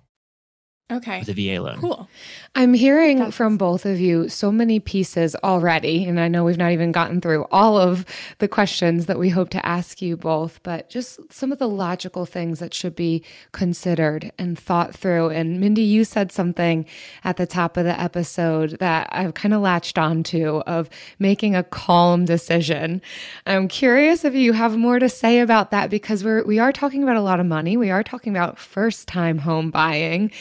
Okay. 0.93 1.19
with 1.19 1.29
a 1.29 1.33
VA 1.33 1.61
loan. 1.61 1.79
Cool. 1.79 2.09
I'm 2.55 2.73
hearing 2.73 3.31
from 3.31 3.57
both 3.57 3.85
of 3.85 3.99
you 3.99 4.29
so 4.29 4.51
many 4.51 4.79
pieces 4.79 5.35
already, 5.43 6.05
and 6.05 6.19
I 6.19 6.27
know 6.27 6.43
we've 6.43 6.57
not 6.57 6.71
even 6.71 6.91
gotten 6.91 7.19
through 7.19 7.45
all 7.51 7.77
of 7.77 8.05
the 8.39 8.47
questions 8.47 9.07
that 9.07 9.17
we 9.17 9.29
hope 9.29 9.49
to 9.51 9.65
ask 9.65 10.01
you 10.01 10.15
both, 10.15 10.61
but 10.63 10.89
just 10.89 11.19
some 11.31 11.51
of 11.51 11.59
the 11.59 11.67
logical 11.67 12.25
things 12.25 12.59
that 12.59 12.73
should 12.73 12.95
be 12.95 13.23
considered 13.51 14.31
and 14.37 14.57
thought 14.57 14.95
through. 14.95 15.29
And 15.29 15.59
Mindy, 15.59 15.81
you 15.81 16.03
said 16.03 16.31
something 16.31 16.85
at 17.23 17.37
the 17.37 17.47
top 17.47 17.77
of 17.77 17.85
the 17.85 17.99
episode 17.99 18.77
that 18.79 19.09
I've 19.11 19.33
kind 19.33 19.53
of 19.53 19.61
latched 19.61 19.97
onto 19.97 20.57
of 20.67 20.89
making 21.19 21.55
a 21.55 21.63
calm 21.63 22.25
decision. 22.25 23.01
I'm 23.45 23.67
curious 23.67 24.23
if 24.25 24.35
you 24.35 24.53
have 24.53 24.77
more 24.77 24.99
to 24.99 25.09
say 25.09 25.39
about 25.39 25.71
that 25.71 25.89
because 25.89 26.23
we're 26.23 26.43
we 26.43 26.59
are 26.59 26.71
talking 26.71 27.03
about 27.03 27.15
a 27.15 27.21
lot 27.21 27.39
of 27.39 27.45
money. 27.45 27.77
We 27.77 27.89
are 27.89 28.03
talking 28.03 28.35
about 28.35 28.59
first 28.59 29.07
time 29.07 29.39
home 29.39 29.71
buying, 29.71 30.31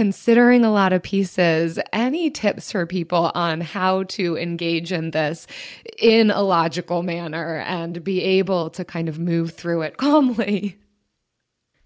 considering 0.00 0.64
a 0.64 0.72
lot 0.72 0.94
of 0.94 1.02
pieces. 1.02 1.78
Any 1.92 2.30
tips 2.30 2.72
for 2.72 2.86
people 2.86 3.30
on 3.34 3.60
how 3.60 4.04
to 4.04 4.34
engage 4.38 4.92
in 4.92 5.10
this 5.10 5.46
in 5.98 6.30
a 6.30 6.40
logical 6.40 7.02
manner 7.02 7.58
and 7.66 8.02
be 8.02 8.22
able 8.22 8.70
to 8.70 8.82
kind 8.82 9.10
of 9.10 9.18
move 9.18 9.52
through 9.52 9.82
it 9.82 9.96
calmly? 9.98 10.78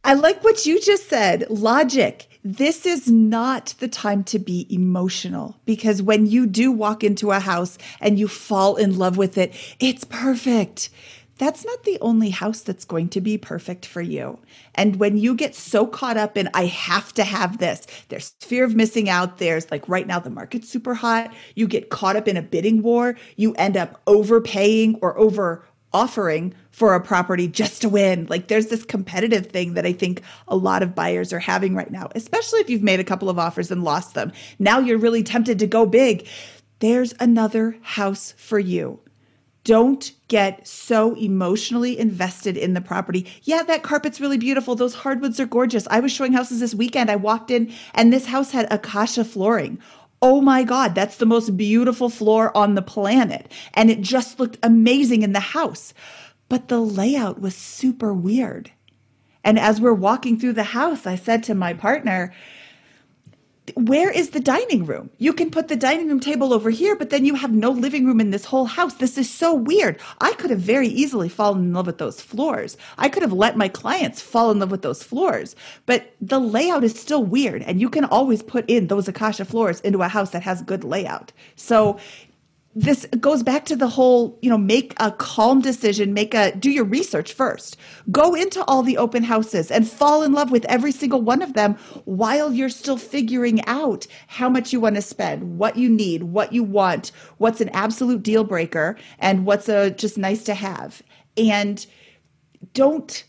I 0.04 0.14
like 0.14 0.44
what 0.44 0.64
you 0.64 0.80
just 0.80 1.08
said 1.08 1.50
logic. 1.50 2.28
This 2.44 2.86
is 2.86 3.10
not 3.10 3.74
the 3.80 3.88
time 3.88 4.22
to 4.24 4.38
be 4.38 4.72
emotional 4.72 5.56
because 5.64 6.00
when 6.00 6.26
you 6.26 6.46
do 6.46 6.70
walk 6.70 7.02
into 7.02 7.32
a 7.32 7.40
house 7.40 7.78
and 8.00 8.16
you 8.16 8.28
fall 8.28 8.76
in 8.76 8.96
love 8.96 9.16
with 9.16 9.36
it, 9.36 9.52
it's 9.80 10.04
perfect. 10.04 10.88
That's 11.38 11.64
not 11.64 11.82
the 11.82 11.98
only 12.00 12.30
house 12.30 12.60
that's 12.60 12.84
going 12.84 13.08
to 13.10 13.20
be 13.20 13.36
perfect 13.38 13.86
for 13.86 14.00
you. 14.00 14.38
And 14.74 14.96
when 14.96 15.16
you 15.16 15.34
get 15.34 15.54
so 15.54 15.86
caught 15.86 16.16
up 16.16 16.36
in, 16.36 16.48
I 16.54 16.66
have 16.66 17.12
to 17.14 17.24
have 17.24 17.58
this, 17.58 17.86
there's 18.08 18.34
fear 18.40 18.64
of 18.64 18.76
missing 18.76 19.08
out. 19.08 19.38
There's 19.38 19.70
like 19.70 19.88
right 19.88 20.06
now, 20.06 20.20
the 20.20 20.30
market's 20.30 20.68
super 20.68 20.94
hot. 20.94 21.34
You 21.56 21.66
get 21.66 21.90
caught 21.90 22.16
up 22.16 22.28
in 22.28 22.36
a 22.36 22.42
bidding 22.42 22.82
war. 22.82 23.16
You 23.36 23.52
end 23.54 23.76
up 23.76 24.00
overpaying 24.06 24.96
or 25.02 25.18
over 25.18 25.64
offering 25.92 26.52
for 26.70 26.94
a 26.94 27.00
property 27.00 27.46
just 27.46 27.80
to 27.80 27.88
win. 27.88 28.26
Like 28.28 28.48
there's 28.48 28.66
this 28.66 28.84
competitive 28.84 29.46
thing 29.46 29.74
that 29.74 29.86
I 29.86 29.92
think 29.92 30.22
a 30.48 30.56
lot 30.56 30.82
of 30.82 30.94
buyers 30.94 31.32
are 31.32 31.38
having 31.38 31.74
right 31.74 31.90
now, 31.90 32.08
especially 32.16 32.60
if 32.60 32.68
you've 32.68 32.82
made 32.82 33.00
a 33.00 33.04
couple 33.04 33.30
of 33.30 33.38
offers 33.38 33.70
and 33.70 33.84
lost 33.84 34.14
them. 34.14 34.32
Now 34.58 34.80
you're 34.80 34.98
really 34.98 35.22
tempted 35.22 35.60
to 35.60 35.66
go 35.68 35.86
big. 35.86 36.26
There's 36.80 37.14
another 37.20 37.76
house 37.80 38.34
for 38.36 38.58
you. 38.58 38.98
Don't 39.64 40.12
get 40.28 40.68
so 40.68 41.14
emotionally 41.14 41.98
invested 41.98 42.56
in 42.56 42.74
the 42.74 42.82
property. 42.82 43.26
Yeah, 43.42 43.62
that 43.62 43.82
carpet's 43.82 44.20
really 44.20 44.36
beautiful. 44.36 44.74
Those 44.74 44.94
hardwoods 44.94 45.40
are 45.40 45.46
gorgeous. 45.46 45.88
I 45.90 46.00
was 46.00 46.12
showing 46.12 46.34
houses 46.34 46.60
this 46.60 46.74
weekend. 46.74 47.10
I 47.10 47.16
walked 47.16 47.50
in 47.50 47.72
and 47.94 48.12
this 48.12 48.26
house 48.26 48.50
had 48.50 48.70
acacia 48.70 49.24
flooring. 49.24 49.78
Oh 50.20 50.42
my 50.42 50.64
God, 50.64 50.94
that's 50.94 51.16
the 51.16 51.26
most 51.26 51.56
beautiful 51.56 52.10
floor 52.10 52.54
on 52.56 52.74
the 52.74 52.82
planet. 52.82 53.50
And 53.72 53.90
it 53.90 54.02
just 54.02 54.38
looked 54.38 54.58
amazing 54.62 55.22
in 55.22 55.32
the 55.32 55.40
house. 55.40 55.94
But 56.48 56.68
the 56.68 56.80
layout 56.80 57.40
was 57.40 57.54
super 57.54 58.12
weird. 58.12 58.70
And 59.44 59.58
as 59.58 59.80
we're 59.80 59.94
walking 59.94 60.38
through 60.38 60.54
the 60.54 60.62
house, 60.62 61.06
I 61.06 61.16
said 61.16 61.42
to 61.44 61.54
my 61.54 61.72
partner, 61.74 62.34
where 63.74 64.10
is 64.10 64.30
the 64.30 64.40
dining 64.40 64.84
room? 64.84 65.08
You 65.18 65.32
can 65.32 65.50
put 65.50 65.68
the 65.68 65.76
dining 65.76 66.08
room 66.08 66.20
table 66.20 66.52
over 66.52 66.68
here, 66.68 66.94
but 66.94 67.08
then 67.08 67.24
you 67.24 67.34
have 67.34 67.52
no 67.52 67.70
living 67.70 68.04
room 68.04 68.20
in 68.20 68.30
this 68.30 68.44
whole 68.44 68.66
house. 68.66 68.94
This 68.94 69.16
is 69.16 69.30
so 69.30 69.54
weird. 69.54 69.98
I 70.20 70.34
could 70.34 70.50
have 70.50 70.60
very 70.60 70.88
easily 70.88 71.30
fallen 71.30 71.60
in 71.64 71.72
love 71.72 71.86
with 71.86 71.98
those 71.98 72.20
floors. 72.20 72.76
I 72.98 73.08
could 73.08 73.22
have 73.22 73.32
let 73.32 73.56
my 73.56 73.68
clients 73.68 74.20
fall 74.20 74.50
in 74.50 74.58
love 74.58 74.70
with 74.70 74.82
those 74.82 75.02
floors, 75.02 75.56
but 75.86 76.14
the 76.20 76.38
layout 76.40 76.84
is 76.84 76.98
still 76.98 77.24
weird. 77.24 77.62
And 77.62 77.80
you 77.80 77.88
can 77.88 78.04
always 78.04 78.42
put 78.42 78.68
in 78.68 78.88
those 78.88 79.08
acacia 79.08 79.46
floors 79.46 79.80
into 79.80 80.02
a 80.02 80.08
house 80.08 80.30
that 80.30 80.42
has 80.42 80.60
good 80.62 80.84
layout. 80.84 81.32
So 81.56 81.98
this 82.74 83.06
goes 83.20 83.42
back 83.42 83.64
to 83.66 83.76
the 83.76 83.88
whole, 83.88 84.36
you 84.42 84.50
know, 84.50 84.58
make 84.58 84.94
a 84.98 85.12
calm 85.12 85.60
decision, 85.60 86.12
make 86.12 86.34
a 86.34 86.54
do 86.56 86.70
your 86.70 86.84
research 86.84 87.32
first. 87.32 87.76
Go 88.10 88.34
into 88.34 88.64
all 88.64 88.82
the 88.82 88.98
open 88.98 89.22
houses 89.22 89.70
and 89.70 89.88
fall 89.88 90.22
in 90.22 90.32
love 90.32 90.50
with 90.50 90.64
every 90.64 90.90
single 90.90 91.22
one 91.22 91.40
of 91.40 91.54
them 91.54 91.74
while 92.04 92.52
you're 92.52 92.68
still 92.68 92.96
figuring 92.96 93.64
out 93.66 94.06
how 94.26 94.48
much 94.48 94.72
you 94.72 94.80
want 94.80 94.96
to 94.96 95.02
spend, 95.02 95.56
what 95.56 95.76
you 95.76 95.88
need, 95.88 96.24
what 96.24 96.52
you 96.52 96.64
want, 96.64 97.12
what's 97.38 97.60
an 97.60 97.68
absolute 97.70 98.22
deal 98.22 98.42
breaker 98.42 98.96
and 99.20 99.46
what's 99.46 99.68
a 99.68 99.90
just 99.90 100.18
nice 100.18 100.42
to 100.44 100.54
have. 100.54 101.00
And 101.36 101.86
don't 102.72 103.24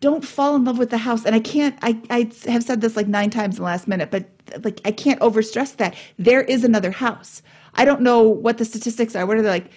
don't 0.00 0.24
fall 0.24 0.54
in 0.54 0.64
love 0.64 0.78
with 0.78 0.90
the 0.90 0.98
house. 0.98 1.24
And 1.24 1.34
I 1.34 1.40
can't 1.40 1.76
I 1.82 2.00
I 2.08 2.30
have 2.50 2.62
said 2.62 2.80
this 2.80 2.96
like 2.96 3.08
9 3.08 3.28
times 3.28 3.56
in 3.56 3.58
the 3.58 3.64
last 3.64 3.88
minute, 3.88 4.10
but 4.10 4.24
like 4.64 4.80
I 4.86 4.90
can't 4.90 5.20
overstress 5.20 5.76
that. 5.76 5.94
There 6.18 6.42
is 6.42 6.64
another 6.64 6.92
house. 6.92 7.42
I 7.76 7.84
don't 7.84 8.00
know 8.00 8.22
what 8.22 8.58
the 8.58 8.64
statistics 8.64 9.14
are. 9.14 9.26
What 9.26 9.36
are 9.38 9.42
they 9.42 9.48
like 9.48 9.70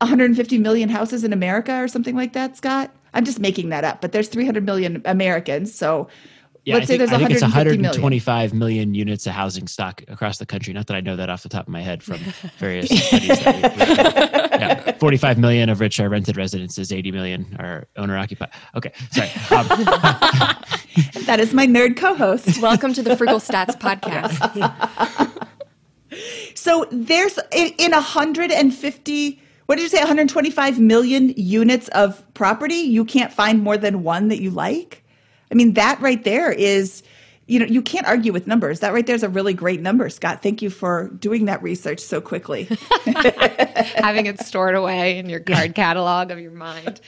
150 0.00 0.58
million 0.58 0.88
houses 0.88 1.24
in 1.24 1.32
America 1.32 1.74
or 1.82 1.88
something 1.88 2.14
like 2.16 2.32
that, 2.34 2.56
Scott? 2.56 2.94
I'm 3.14 3.24
just 3.24 3.38
making 3.38 3.68
that 3.70 3.84
up, 3.84 4.00
but 4.00 4.12
there's 4.12 4.28
300 4.28 4.64
million 4.66 5.00
Americans. 5.04 5.72
So 5.74 6.08
Yeah, 6.64 6.74
let's 6.74 6.84
I 6.84 6.86
say 6.86 6.98
think, 6.98 7.10
there's 7.10 7.12
I 7.12 7.18
think 7.18 7.30
it's 7.30 7.42
150 7.42 7.78
million. 7.78 8.02
125 8.02 8.54
million 8.54 8.94
units 8.94 9.26
of 9.28 9.34
housing 9.34 9.68
stock 9.68 10.02
across 10.08 10.38
the 10.38 10.46
country. 10.46 10.72
Not 10.72 10.88
that 10.88 10.96
I 10.96 11.00
know 11.00 11.14
that 11.14 11.30
off 11.30 11.44
the 11.44 11.48
top 11.48 11.68
of 11.68 11.72
my 11.72 11.80
head 11.80 12.02
from 12.02 12.18
various 12.58 12.86
studies. 12.90 13.28
That 13.44 13.54
we, 13.54 13.62
we- 13.62 14.54
yeah, 14.60 14.92
45 14.98 15.38
million 15.38 15.68
of 15.68 15.78
which 15.78 16.00
are 16.00 16.08
rented 16.08 16.36
residences, 16.36 16.90
80 16.90 17.12
million 17.12 17.56
are 17.60 17.86
owner 17.96 18.16
occupied. 18.18 18.50
Okay, 18.74 18.92
sorry. 19.12 19.30
Um, 19.50 19.66
That 21.26 21.40
is 21.40 21.52
my 21.52 21.66
nerd 21.66 21.96
co-host. 21.96 22.62
Welcome 22.62 22.92
to 22.94 23.02
the 23.02 23.16
Frugal 23.16 23.40
Stats 23.40 23.76
podcast. 23.80 24.38
So 26.54 26.86
there's 26.90 27.38
in, 27.52 27.72
in 27.78 27.92
150, 27.92 29.42
what 29.66 29.76
did 29.76 29.82
you 29.82 29.88
say, 29.88 29.98
125 29.98 30.78
million 30.78 31.30
units 31.36 31.88
of 31.88 32.22
property, 32.34 32.74
you 32.74 33.04
can't 33.04 33.32
find 33.32 33.62
more 33.62 33.76
than 33.76 34.02
one 34.02 34.28
that 34.28 34.40
you 34.40 34.50
like? 34.50 35.04
I 35.50 35.54
mean, 35.54 35.74
that 35.74 36.00
right 36.00 36.22
there 36.24 36.50
is, 36.50 37.02
you 37.46 37.58
know, 37.58 37.66
you 37.66 37.82
can't 37.82 38.06
argue 38.06 38.32
with 38.32 38.46
numbers. 38.46 38.80
That 38.80 38.92
right 38.92 39.06
there 39.06 39.14
is 39.14 39.22
a 39.22 39.28
really 39.28 39.54
great 39.54 39.80
number, 39.80 40.08
Scott. 40.08 40.42
Thank 40.42 40.62
you 40.62 40.70
for 40.70 41.08
doing 41.18 41.44
that 41.44 41.62
research 41.62 42.00
so 42.00 42.20
quickly. 42.20 42.64
having 43.96 44.26
it 44.26 44.40
stored 44.40 44.74
away 44.74 45.18
in 45.18 45.28
your 45.28 45.40
card 45.40 45.74
catalog 45.74 46.30
of 46.30 46.40
your 46.40 46.50
mind. 46.50 47.00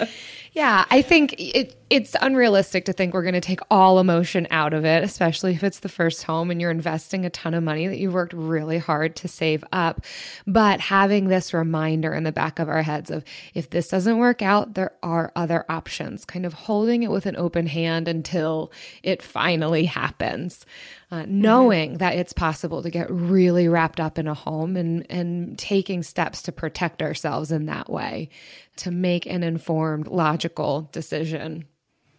Yeah, 0.57 0.87
I 0.89 1.03
think 1.03 1.35
it 1.39 1.77
it's 1.91 2.17
unrealistic 2.23 2.87
to 2.87 2.95
think 2.95 3.13
we're 3.13 3.23
going 3.23 3.35
to 3.35 3.43
take 3.43 3.61
all 3.71 4.01
emotion 4.01 4.49
out 4.51 4.73
of 4.73 4.87
it, 4.87 5.05
especially 5.05 5.53
if 5.53 5.63
it's 5.63 5.81
the 5.81 5.89
first 5.89 6.23
home 6.23 6.51
and 6.51 6.61
you're 6.61 6.71
investing 6.71 7.27
a 7.27 7.31
ton 7.31 7.53
of 7.53 7.63
money 7.63 7.87
that 7.87 7.99
you've 7.99 8.15
worked 8.15 8.33
really 8.33 8.79
hard 8.79 9.15
to 9.17 9.29
save 9.29 9.63
up. 9.71 10.01
But 10.47 10.81
having 10.81 11.29
this 11.29 11.53
reminder 11.53 12.15
in 12.15 12.25
the 12.25 12.33
back 12.33 12.59
of 12.59 12.71
our 12.71 12.83
heads 12.83 13.11
of 13.11 13.23
if 13.53 13.69
this 13.69 13.89
doesn't 13.89 14.17
work 14.17 14.41
out, 14.41 14.75
there 14.75 14.93
are 15.03 15.31
other 15.37 15.67
options, 15.69 16.25
kind 16.25 16.47
of 16.47 16.55
holding 16.55 17.03
it 17.03 17.11
with 17.11 17.27
an 17.27 17.37
open 17.37 17.67
hand 17.67 18.09
until 18.09 18.73
it 19.03 19.23
finally 19.23 19.85
happens. 19.85 20.65
Uh, 21.09 21.25
knowing 21.29 21.99
that 21.99 22.17
it's 22.17 22.33
possible 22.33 22.83
to 22.83 22.91
get 22.91 23.09
really 23.09 23.69
wrapped 23.69 24.01
up 24.01 24.19
in 24.19 24.27
a 24.27 24.35
home 24.35 24.77
and, 24.77 25.07
and 25.09 25.57
taking 25.57 26.03
steps 26.03 26.43
to 26.43 26.51
protect 26.51 27.01
ourselves 27.01 27.53
in 27.53 27.67
that 27.67 27.89
way 27.89 28.29
to 28.75 28.91
make 28.91 29.25
an 29.25 29.45
informed, 29.45 30.09
logical 30.09 30.89
decision. 30.91 31.65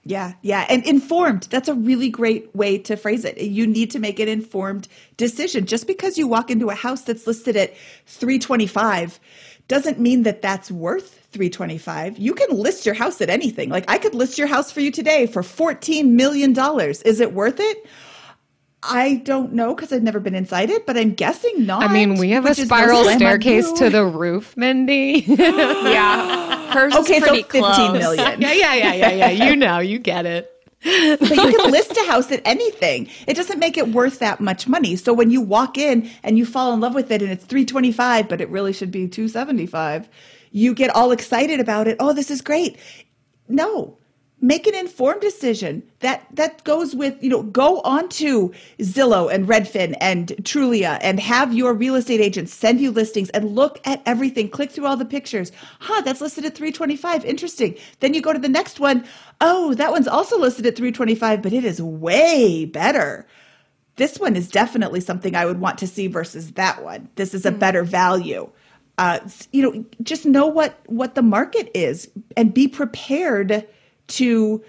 Yeah, 0.06 0.36
yeah. 0.42 0.66
And 0.70 0.86
informed. 0.86 1.48
That's 1.50 1.68
a 1.68 1.74
really 1.74 2.10
great 2.10 2.56
way 2.56 2.78
to 2.78 2.96
phrase 2.96 3.26
it. 3.26 3.38
You 3.38 3.68
need 3.68 3.92
to 3.92 4.00
make 4.00 4.22
an 4.22 4.30
informed 4.30 4.88
decision. 5.18 5.66
Just 5.66 5.86
because 5.86 6.18
you 6.18 6.26
walk 6.26 6.50
into 6.50 6.70
a 6.70 6.76
house 6.76 7.02
that's 7.02 7.28
listed 7.28 7.58
at 7.58 7.76
325 8.06 9.20
doesn't 9.68 10.00
mean 10.00 10.24
that 10.24 10.42
that's 10.42 10.72
worth 10.72 11.28
325. 11.32 12.18
You 12.18 12.34
can 12.34 12.58
list 12.58 12.86
your 12.86 12.96
house 12.96 13.20
at 13.20 13.30
anything. 13.30 13.68
Like 13.70 13.84
I 13.90 13.98
could 13.98 14.16
list 14.16 14.38
your 14.38 14.48
house 14.48 14.72
for 14.72 14.80
you 14.80 14.92
today 14.92 15.28
for 15.28 15.44
14 15.44 16.16
million 16.16 16.54
dollars. 16.54 17.02
Is 17.02 17.20
it 17.20 17.34
worth 17.34 17.60
it? 17.60 17.86
I 18.84 19.16
don't 19.26 19.54
know 19.54 19.74
because 19.76 19.92
I've 19.92 20.04
never 20.04 20.20
been 20.20 20.36
inside 20.36 20.70
it, 20.70 20.86
but 20.86 20.98
I'm 20.98 21.14
guessing 21.14 21.66
not. 21.66 21.84
I 21.84 21.92
mean, 21.92 22.16
we 22.18 22.30
have 22.30 22.46
a 22.46 22.50
which 22.50 22.60
is 22.60 22.70
no 22.70 22.78
spiral 22.78 23.04
staircase 23.06 23.72
to 23.74 23.90
the 23.90 24.06
roof, 24.22 24.56
Mindy. 24.56 25.26
Yeah. 25.28 26.72
Hers 26.74 26.94
Okay, 26.96 27.16
is 27.18 27.24
so 27.24 27.30
pretty 27.30 27.44
15 27.44 27.62
close. 27.62 27.78
million. 27.94 28.42
yeah, 28.42 28.54
yeah, 28.54 28.74
yeah, 28.76 28.94
yeah, 28.94 29.10
yeah. 29.12 29.30
You 29.30 29.56
know, 29.56 29.80
you 29.80 29.98
get 30.00 30.26
it. 30.26 30.52
but 30.84 31.22
you 31.22 31.58
can 31.58 31.72
list 31.72 31.98
a 31.98 32.06
house 32.08 32.32
at 32.32 32.42
anything. 32.46 33.10
It 33.26 33.34
doesn't 33.36 33.58
make 33.58 33.78
it 33.78 33.88
worth 33.90 34.20
that 34.20 34.40
much 34.40 34.68
money. 34.68 34.96
So 34.96 35.12
when 35.12 35.32
you 35.32 35.42
walk 35.42 35.78
in 35.78 36.10
and 36.24 36.38
you 36.38 36.46
fall 36.46 36.74
in 36.74 36.80
love 36.80 36.94
with 36.94 37.10
it 37.10 37.22
and 37.22 37.32
it's 37.32 37.46
325, 37.46 38.30
but 38.30 38.42
it 38.42 38.50
really 38.50 38.74
should 38.74 38.92
be 38.92 39.08
275, 39.08 40.08
you 40.52 40.74
get 40.76 40.92
all 40.92 41.12
excited 41.12 41.60
about 41.60 41.88
it. 41.88 41.98
Oh, 42.00 42.14
this 42.14 42.30
is 42.30 42.42
great. 42.42 42.78
No. 43.50 43.98
Make 44.42 44.68
an 44.68 44.76
informed 44.76 45.22
decision. 45.22 45.84
That 46.02 46.28
that 46.34 46.64
goes 46.64 46.96
with, 46.96 47.22
you 47.24 47.30
know, 47.30 47.44
go 47.44 47.82
onto 47.82 48.54
Zillow 48.80 49.34
and 49.34 49.48
Redfin 49.48 49.96
and 50.02 50.30
Trulia 50.44 51.00
and 51.02 51.20
have 51.20 51.54
your 51.54 51.74
real 51.74 51.96
estate 51.96 52.22
agent 52.22 52.50
send 52.50 52.82
you 52.82 52.92
listings 52.92 53.30
and 53.32 53.56
look 53.56 53.80
at 53.86 54.02
everything. 54.06 54.50
Click 54.50 54.72
through 54.72 54.88
all 54.88 54.98
the 54.98 55.06
pictures. 55.06 55.52
Huh, 55.82 56.02
that's 56.02 56.22
listed 56.22 56.46
at 56.46 56.56
325. 56.56 57.26
Interesting. 57.26 57.76
Then 58.02 58.14
you 58.14 58.22
go 58.22 58.34
to 58.34 58.40
the 58.40 58.50
next 58.50 58.80
one. 58.80 59.06
Oh, 59.42 59.74
that 59.76 59.92
one's 59.92 60.08
also 60.08 60.40
listed 60.40 60.68
at 60.68 60.76
325, 60.78 61.42
but 61.42 61.54
it 61.54 61.66
is 61.66 61.82
way 61.82 62.66
better. 62.66 63.28
this 63.98 64.20
one 64.20 64.36
is 64.36 64.50
definitely 64.50 65.02
something 65.02 65.36
I 65.36 65.46
would 65.46 65.60
want 65.60 65.78
to 65.80 65.88
see 65.88 66.08
versus 66.08 66.54
that 66.54 66.84
one. 66.84 67.10
This 67.16 67.34
is 67.34 67.46
a 67.46 67.52
better 67.52 67.84
value. 67.84 68.50
Uh, 68.98 69.20
you 69.54 69.62
know, 69.64 69.86
just 70.04 70.26
know 70.26 70.48
what 70.48 70.80
what 70.88 71.16
the 71.16 71.22
market 71.24 71.72
is 71.76 72.10
and 72.38 72.54
be 72.54 72.68
prepared 72.68 73.68
to 74.08 74.64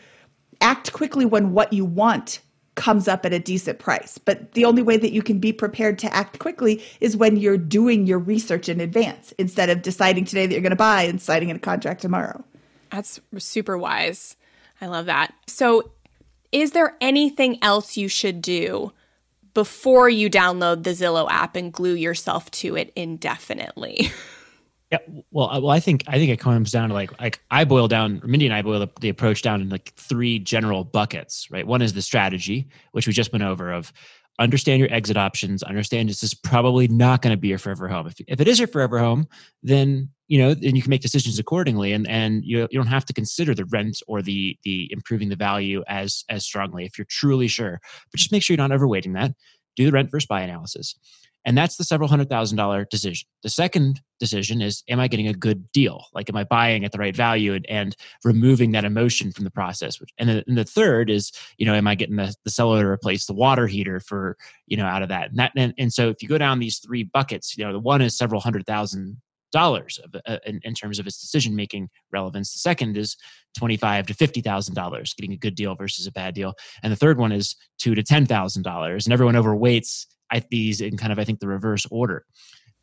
act 0.60 0.92
quickly 0.92 1.24
when 1.24 1.52
what 1.52 1.72
you 1.72 1.84
want 1.84 2.40
comes 2.78 3.08
up 3.08 3.26
at 3.26 3.32
a 3.32 3.40
decent 3.40 3.80
price. 3.80 4.18
But 4.18 4.52
the 4.52 4.64
only 4.64 4.82
way 4.82 4.96
that 4.96 5.12
you 5.12 5.20
can 5.20 5.40
be 5.40 5.52
prepared 5.52 5.98
to 5.98 6.14
act 6.14 6.38
quickly 6.38 6.82
is 7.00 7.16
when 7.16 7.36
you're 7.36 7.58
doing 7.58 8.06
your 8.06 8.20
research 8.20 8.68
in 8.68 8.80
advance 8.80 9.32
instead 9.36 9.68
of 9.68 9.82
deciding 9.82 10.24
today 10.24 10.46
that 10.46 10.52
you're 10.52 10.62
going 10.62 10.70
to 10.70 10.76
buy 10.76 11.02
and 11.02 11.20
signing 11.20 11.50
a 11.50 11.58
contract 11.58 12.00
tomorrow. 12.00 12.44
That's 12.90 13.20
super 13.38 13.76
wise. 13.76 14.36
I 14.80 14.86
love 14.86 15.06
that. 15.06 15.34
So, 15.46 15.90
is 16.52 16.70
there 16.70 16.96
anything 17.00 17.62
else 17.62 17.96
you 17.96 18.08
should 18.08 18.40
do 18.40 18.92
before 19.54 20.08
you 20.08 20.30
download 20.30 20.84
the 20.84 20.90
Zillow 20.90 21.28
app 21.28 21.56
and 21.56 21.72
glue 21.72 21.94
yourself 21.94 22.50
to 22.52 22.76
it 22.76 22.92
indefinitely? 22.94 24.12
Yeah, 24.90 24.98
well, 25.30 25.48
I- 25.48 25.58
well, 25.58 25.70
I 25.70 25.80
think 25.80 26.04
I 26.06 26.12
think 26.18 26.30
it 26.30 26.40
comes 26.40 26.70
down 26.70 26.88
to 26.88 26.94
like 26.94 27.18
like 27.20 27.40
I 27.50 27.64
boil 27.64 27.88
down 27.88 28.22
Mindy 28.24 28.46
and 28.46 28.54
I 28.54 28.62
boil 28.62 28.80
the, 28.80 28.88
the 29.00 29.10
approach 29.10 29.42
down 29.42 29.60
in 29.60 29.68
like 29.68 29.92
three 29.96 30.38
general 30.38 30.84
buckets, 30.84 31.46
right? 31.50 31.66
One 31.66 31.82
is 31.82 31.92
the 31.92 32.00
strategy, 32.02 32.68
which 32.92 33.06
we 33.06 33.12
just 33.12 33.32
went 33.32 33.42
over 33.44 33.70
of 33.70 33.92
understand 34.40 34.78
your 34.78 34.90
exit 34.92 35.16
options, 35.16 35.62
understand 35.64 36.08
this 36.08 36.22
is 36.22 36.32
probably 36.32 36.86
not 36.88 37.22
going 37.22 37.34
to 37.34 37.40
be 37.40 37.48
your 37.48 37.58
forever 37.58 37.86
home. 37.88 38.06
If 38.06 38.14
if 38.28 38.40
it 38.40 38.48
is 38.48 38.58
your 38.58 38.68
forever 38.68 38.98
home, 38.98 39.26
then 39.62 40.08
you 40.26 40.38
know 40.38 40.54
then 40.54 40.74
you 40.74 40.80
can 40.80 40.90
make 40.90 41.02
decisions 41.02 41.38
accordingly, 41.38 41.92
and 41.92 42.08
and 42.08 42.42
you 42.44 42.60
you 42.70 42.78
don't 42.78 42.86
have 42.86 43.04
to 43.06 43.12
consider 43.12 43.54
the 43.54 43.66
rent 43.66 44.00
or 44.06 44.22
the 44.22 44.56
the 44.62 44.90
improving 44.90 45.28
the 45.28 45.36
value 45.36 45.84
as 45.88 46.24
as 46.30 46.44
strongly 46.46 46.86
if 46.86 46.96
you're 46.96 47.06
truly 47.10 47.48
sure. 47.48 47.78
But 48.10 48.18
just 48.18 48.32
make 48.32 48.42
sure 48.42 48.56
you're 48.56 48.66
not 48.66 48.78
overweighting 48.78 49.12
that. 49.14 49.32
Do 49.76 49.84
the 49.84 49.92
rent 49.92 50.10
versus 50.10 50.26
buy 50.26 50.40
analysis. 50.40 50.94
And 51.44 51.56
that's 51.56 51.76
the 51.76 51.84
several 51.84 52.08
hundred 52.08 52.28
thousand 52.28 52.56
dollar 52.56 52.86
decision. 52.90 53.26
The 53.42 53.48
second 53.48 54.00
decision 54.20 54.60
is 54.60 54.82
Am 54.88 55.00
I 55.00 55.08
getting 55.08 55.28
a 55.28 55.32
good 55.32 55.70
deal? 55.72 56.04
Like, 56.12 56.28
am 56.28 56.36
I 56.36 56.44
buying 56.44 56.84
at 56.84 56.92
the 56.92 56.98
right 56.98 57.16
value 57.16 57.54
and, 57.54 57.66
and 57.68 57.96
removing 58.24 58.72
that 58.72 58.84
emotion 58.84 59.32
from 59.32 59.44
the 59.44 59.50
process? 59.50 59.98
And, 60.18 60.28
the, 60.28 60.44
and 60.46 60.58
the 60.58 60.64
third 60.64 61.10
is, 61.10 61.32
you 61.56 61.66
know, 61.66 61.74
am 61.74 61.86
I 61.86 61.94
getting 61.94 62.16
the, 62.16 62.34
the 62.44 62.50
seller 62.50 62.82
to 62.82 62.88
replace 62.88 63.26
the 63.26 63.34
water 63.34 63.66
heater 63.66 64.00
for, 64.00 64.36
you 64.66 64.76
know, 64.76 64.84
out 64.84 65.02
of 65.02 65.08
that? 65.08 65.30
And, 65.30 65.38
that 65.38 65.52
and, 65.56 65.72
and 65.78 65.92
so 65.92 66.08
if 66.08 66.22
you 66.22 66.28
go 66.28 66.38
down 66.38 66.58
these 66.58 66.78
three 66.78 67.04
buckets, 67.04 67.56
you 67.56 67.64
know, 67.64 67.72
the 67.72 67.78
one 67.78 68.02
is 68.02 68.16
several 68.16 68.40
hundred 68.40 68.66
thousand 68.66 69.20
dollars 69.50 69.98
uh, 70.26 70.38
in, 70.46 70.60
in 70.62 70.74
terms 70.74 70.98
of 70.98 71.06
its 71.06 71.20
decision 71.20 71.56
making 71.56 71.88
relevance. 72.12 72.52
The 72.52 72.58
second 72.58 72.96
is 72.96 73.16
twenty 73.56 73.76
five 73.76 74.06
to 74.06 74.14
fifty 74.14 74.40
thousand 74.40 74.74
dollars, 74.74 75.14
getting 75.14 75.32
a 75.32 75.38
good 75.38 75.54
deal 75.54 75.74
versus 75.74 76.06
a 76.06 76.12
bad 76.12 76.34
deal, 76.34 76.54
and 76.82 76.92
the 76.92 76.96
third 76.96 77.18
one 77.18 77.32
is 77.32 77.56
two 77.78 77.94
to 77.94 78.02
ten 78.02 78.26
thousand 78.26 78.62
dollars. 78.62 79.06
And 79.06 79.12
everyone 79.12 79.36
overweights 79.36 80.06
I, 80.30 80.42
these 80.50 80.80
in 80.80 80.96
kind 80.96 81.12
of 81.12 81.18
I 81.18 81.24
think 81.24 81.40
the 81.40 81.48
reverse 81.48 81.86
order. 81.90 82.24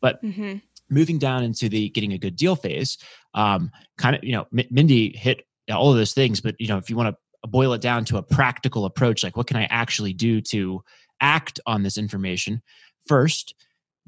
But 0.00 0.22
mm-hmm. 0.22 0.58
moving 0.90 1.18
down 1.18 1.42
into 1.42 1.68
the 1.68 1.88
getting 1.90 2.12
a 2.12 2.18
good 2.18 2.36
deal 2.36 2.56
phase, 2.56 2.98
um, 3.34 3.70
kind 3.98 4.16
of 4.16 4.24
you 4.24 4.32
know 4.32 4.46
M- 4.56 4.68
Mindy 4.70 5.16
hit 5.16 5.42
all 5.70 5.90
of 5.90 5.96
those 5.96 6.12
things, 6.12 6.40
but 6.40 6.54
you 6.58 6.68
know 6.68 6.78
if 6.78 6.90
you 6.90 6.96
want 6.96 7.14
to 7.14 7.48
boil 7.48 7.72
it 7.72 7.80
down 7.80 8.04
to 8.06 8.16
a 8.16 8.22
practical 8.22 8.84
approach, 8.84 9.22
like 9.22 9.36
what 9.36 9.46
can 9.46 9.56
I 9.56 9.64
actually 9.70 10.12
do 10.12 10.40
to 10.42 10.82
act 11.20 11.60
on 11.66 11.82
this 11.82 11.96
information? 11.96 12.62
First, 13.06 13.54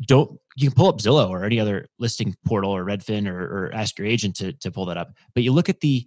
don't 0.06 0.38
you 0.56 0.68
can 0.68 0.76
pull 0.76 0.88
up 0.88 0.98
Zillow 0.98 1.30
or 1.30 1.44
any 1.44 1.58
other 1.58 1.86
listing 1.98 2.34
portal 2.46 2.70
or 2.70 2.84
Redfin 2.84 3.28
or, 3.28 3.40
or 3.40 3.70
ask 3.74 3.98
your 3.98 4.06
agent 4.06 4.36
to 4.36 4.52
to 4.52 4.70
pull 4.70 4.86
that 4.86 4.96
up, 4.96 5.12
but 5.34 5.42
you 5.42 5.52
look 5.52 5.68
at 5.68 5.80
the 5.80 6.06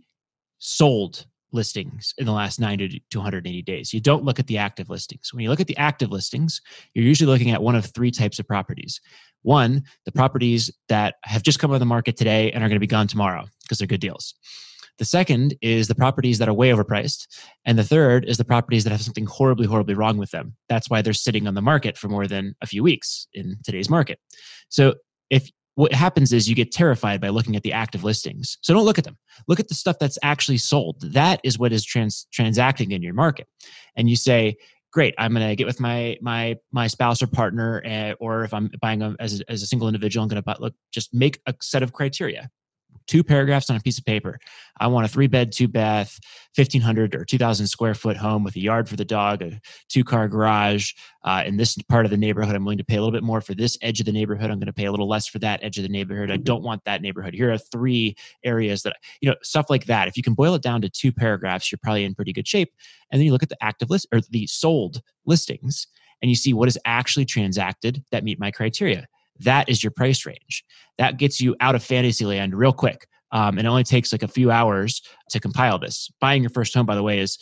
sold 0.59 1.25
listings 1.51 2.13
in 2.17 2.25
the 2.25 2.31
last 2.31 2.59
90 2.59 3.03
to 3.09 3.17
180 3.17 3.61
days. 3.61 3.93
You 3.93 4.01
don't 4.01 4.23
look 4.23 4.39
at 4.39 4.47
the 4.47 4.57
active 4.57 4.89
listings. 4.89 5.33
When 5.33 5.43
you 5.43 5.49
look 5.49 5.59
at 5.59 5.67
the 5.67 5.77
active 5.77 6.11
listings, 6.11 6.61
you're 6.93 7.05
usually 7.05 7.31
looking 7.31 7.51
at 7.51 7.61
one 7.61 7.75
of 7.75 7.85
three 7.85 8.11
types 8.11 8.39
of 8.39 8.47
properties. 8.47 8.99
One, 9.43 9.83
the 10.05 10.11
properties 10.11 10.69
that 10.87 11.15
have 11.23 11.43
just 11.43 11.59
come 11.59 11.71
on 11.71 11.79
the 11.79 11.85
market 11.85 12.15
today 12.17 12.51
and 12.51 12.63
are 12.63 12.67
going 12.67 12.75
to 12.75 12.79
be 12.79 12.87
gone 12.87 13.07
tomorrow 13.07 13.45
because 13.63 13.79
they're 13.79 13.87
good 13.87 14.01
deals. 14.01 14.33
The 14.97 15.05
second 15.05 15.55
is 15.61 15.87
the 15.87 15.95
properties 15.95 16.37
that 16.37 16.47
are 16.47 16.53
way 16.53 16.69
overpriced. 16.69 17.27
And 17.65 17.77
the 17.79 17.83
third 17.83 18.25
is 18.25 18.37
the 18.37 18.45
properties 18.45 18.83
that 18.83 18.91
have 18.91 19.01
something 19.01 19.25
horribly, 19.25 19.65
horribly 19.65 19.95
wrong 19.95 20.17
with 20.17 20.31
them. 20.31 20.55
That's 20.69 20.89
why 20.89 21.01
they're 21.01 21.13
sitting 21.13 21.47
on 21.47 21.55
the 21.55 21.61
market 21.61 21.97
for 21.97 22.07
more 22.07 22.27
than 22.27 22.55
a 22.61 22.67
few 22.67 22.83
weeks 22.83 23.27
in 23.33 23.57
today's 23.63 23.89
market. 23.89 24.19
So 24.69 24.95
if 25.31 25.49
what 25.81 25.93
happens 25.93 26.31
is 26.31 26.47
you 26.47 26.53
get 26.53 26.71
terrified 26.71 27.19
by 27.19 27.29
looking 27.29 27.55
at 27.55 27.63
the 27.63 27.73
active 27.73 28.03
listings. 28.03 28.59
So 28.61 28.71
don't 28.71 28.85
look 28.85 28.99
at 28.99 29.03
them. 29.03 29.17
Look 29.47 29.59
at 29.59 29.67
the 29.67 29.73
stuff 29.73 29.97
that's 29.99 30.19
actually 30.21 30.59
sold. 30.59 31.01
That 31.01 31.41
is 31.43 31.57
what 31.57 31.73
is 31.73 31.83
trans- 31.83 32.27
transacting 32.31 32.91
in 32.91 33.01
your 33.01 33.15
market. 33.15 33.47
And 33.95 34.07
you 34.07 34.15
say, 34.15 34.57
great, 34.93 35.15
I'm 35.17 35.33
going 35.33 35.49
to 35.49 35.55
get 35.55 35.65
with 35.65 35.79
my 35.79 36.19
my 36.21 36.55
my 36.71 36.85
spouse 36.85 37.23
or 37.23 37.25
partner, 37.25 37.81
uh, 37.83 38.13
or 38.19 38.43
if 38.43 38.53
I'm 38.53 38.69
buying 38.79 38.99
them 38.99 39.15
as 39.19 39.41
a, 39.41 39.51
as 39.51 39.63
a 39.63 39.65
single 39.65 39.87
individual, 39.87 40.21
I'm 40.21 40.29
going 40.29 40.43
to 40.43 40.61
look 40.61 40.75
just 40.91 41.15
make 41.15 41.41
a 41.47 41.55
set 41.61 41.81
of 41.81 41.93
criteria 41.93 42.51
two 43.07 43.23
paragraphs 43.23 43.69
on 43.69 43.75
a 43.75 43.79
piece 43.79 43.97
of 43.97 44.05
paper. 44.05 44.39
I 44.79 44.87
want 44.87 45.05
a 45.05 45.09
three 45.09 45.27
bed, 45.27 45.51
two 45.51 45.67
bath, 45.67 46.19
1500 46.55 47.15
or 47.15 47.23
2000 47.23 47.67
square 47.67 47.93
foot 47.93 48.17
home 48.17 48.43
with 48.43 48.55
a 48.55 48.59
yard 48.59 48.89
for 48.89 48.95
the 48.95 49.05
dog, 49.05 49.41
a 49.41 49.59
two 49.89 50.03
car 50.03 50.27
garage. 50.27 50.93
Uh, 51.23 51.43
in 51.45 51.57
this 51.57 51.77
part 51.89 52.05
of 52.05 52.11
the 52.11 52.17
neighborhood, 52.17 52.55
I'm 52.55 52.65
willing 52.65 52.77
to 52.79 52.83
pay 52.83 52.95
a 52.95 52.99
little 52.99 53.11
bit 53.11 53.23
more 53.23 53.41
for 53.41 53.53
this 53.53 53.77
edge 53.81 53.99
of 53.99 54.05
the 54.05 54.11
neighborhood. 54.11 54.49
I'm 54.49 54.59
going 54.59 54.65
to 54.67 54.73
pay 54.73 54.85
a 54.85 54.91
little 54.91 55.07
less 55.07 55.27
for 55.27 55.39
that 55.39 55.63
edge 55.63 55.77
of 55.77 55.83
the 55.83 55.89
neighborhood. 55.89 56.31
I 56.31 56.37
don't 56.37 56.63
want 56.63 56.83
that 56.85 57.01
neighborhood. 57.01 57.33
Here 57.33 57.51
are 57.51 57.57
three 57.57 58.15
areas 58.43 58.81
that, 58.83 58.97
you 59.21 59.29
know, 59.29 59.35
stuff 59.43 59.69
like 59.69 59.85
that. 59.85 60.07
If 60.07 60.17
you 60.17 60.23
can 60.23 60.33
boil 60.33 60.55
it 60.55 60.61
down 60.61 60.81
to 60.81 60.89
two 60.89 61.11
paragraphs, 61.11 61.71
you're 61.71 61.79
probably 61.81 62.03
in 62.03 62.15
pretty 62.15 62.33
good 62.33 62.47
shape. 62.47 62.71
And 63.11 63.19
then 63.19 63.25
you 63.25 63.31
look 63.31 63.43
at 63.43 63.49
the 63.49 63.63
active 63.63 63.89
list 63.89 64.07
or 64.11 64.21
the 64.31 64.47
sold 64.47 65.01
listings 65.25 65.87
and 66.21 66.29
you 66.29 66.35
see 66.35 66.53
what 66.53 66.67
is 66.67 66.77
actually 66.85 67.25
transacted 67.25 68.03
that 68.11 68.23
meet 68.23 68.39
my 68.39 68.51
criteria 68.51 69.07
that 69.43 69.69
is 69.69 69.83
your 69.83 69.91
price 69.91 70.25
range. 70.25 70.63
That 70.97 71.17
gets 71.17 71.41
you 71.41 71.55
out 71.59 71.75
of 71.75 71.83
fantasy 71.83 72.25
land 72.25 72.55
real 72.55 72.73
quick. 72.73 73.07
Um, 73.31 73.57
and 73.57 73.65
it 73.65 73.69
only 73.69 73.83
takes 73.83 74.11
like 74.11 74.23
a 74.23 74.27
few 74.27 74.51
hours 74.51 75.01
to 75.29 75.39
compile 75.39 75.79
this. 75.79 76.09
Buying 76.19 76.43
your 76.43 76.49
first 76.49 76.73
home, 76.73 76.85
by 76.85 76.95
the 76.95 77.03
way, 77.03 77.19
is 77.19 77.37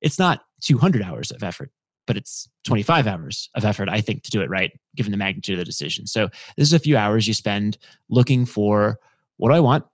it's 0.00 0.18
not 0.18 0.42
200 0.62 1.02
hours 1.02 1.30
of 1.30 1.42
effort, 1.42 1.70
but 2.06 2.16
it's 2.16 2.48
25 2.66 3.06
hours 3.06 3.50
of 3.56 3.64
effort, 3.64 3.88
I 3.88 4.00
think, 4.00 4.22
to 4.22 4.30
do 4.30 4.40
it 4.40 4.50
right, 4.50 4.70
given 4.96 5.10
the 5.10 5.18
magnitude 5.18 5.54
of 5.54 5.58
the 5.58 5.64
decision. 5.64 6.06
So 6.06 6.28
this 6.56 6.68
is 6.68 6.72
a 6.72 6.78
few 6.78 6.96
hours 6.96 7.26
you 7.26 7.34
spend 7.34 7.78
looking 8.08 8.46
for 8.46 8.98
what 9.38 9.50
do 9.50 9.56
I 9.56 9.60
want? 9.60 9.84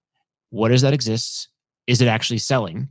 What 0.50 0.68
does 0.68 0.82
that 0.82 0.94
exist? 0.94 1.48
Is 1.86 2.00
it 2.00 2.08
actually 2.08 2.38
selling? 2.38 2.88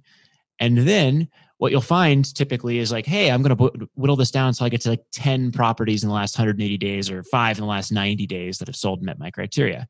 And 0.60 0.79
then 0.79 1.27
what 1.63 1.71
you'll 1.71 1.80
find 1.80 2.36
typically 2.36 2.80
is 2.80 2.91
like, 2.91 3.06
hey, 3.06 3.32
I'm 3.32 3.41
going 3.41 3.56
to 3.56 3.88
whittle 3.95 4.17
this 4.17 4.32
down 4.32 4.49
until 4.49 4.65
I 4.65 4.69
get 4.69 4.82
to 4.82 4.89
like 4.89 5.06
10 5.13 5.54
properties 5.54 6.04
in 6.04 6.10
the 6.10 6.13
last 6.13 6.38
180 6.38 6.78
days 6.78 7.10
or 7.10 7.23
five 7.23 7.58
in 7.58 7.62
the 7.62 7.69
last 7.69 7.89
90 7.89 8.28
days 8.28 8.58
that 8.58 8.67
have 8.67 8.76
sold 8.76 8.99
and 8.99 9.06
met 9.06 9.17
my 9.17 9.32
criteria. 9.32 9.88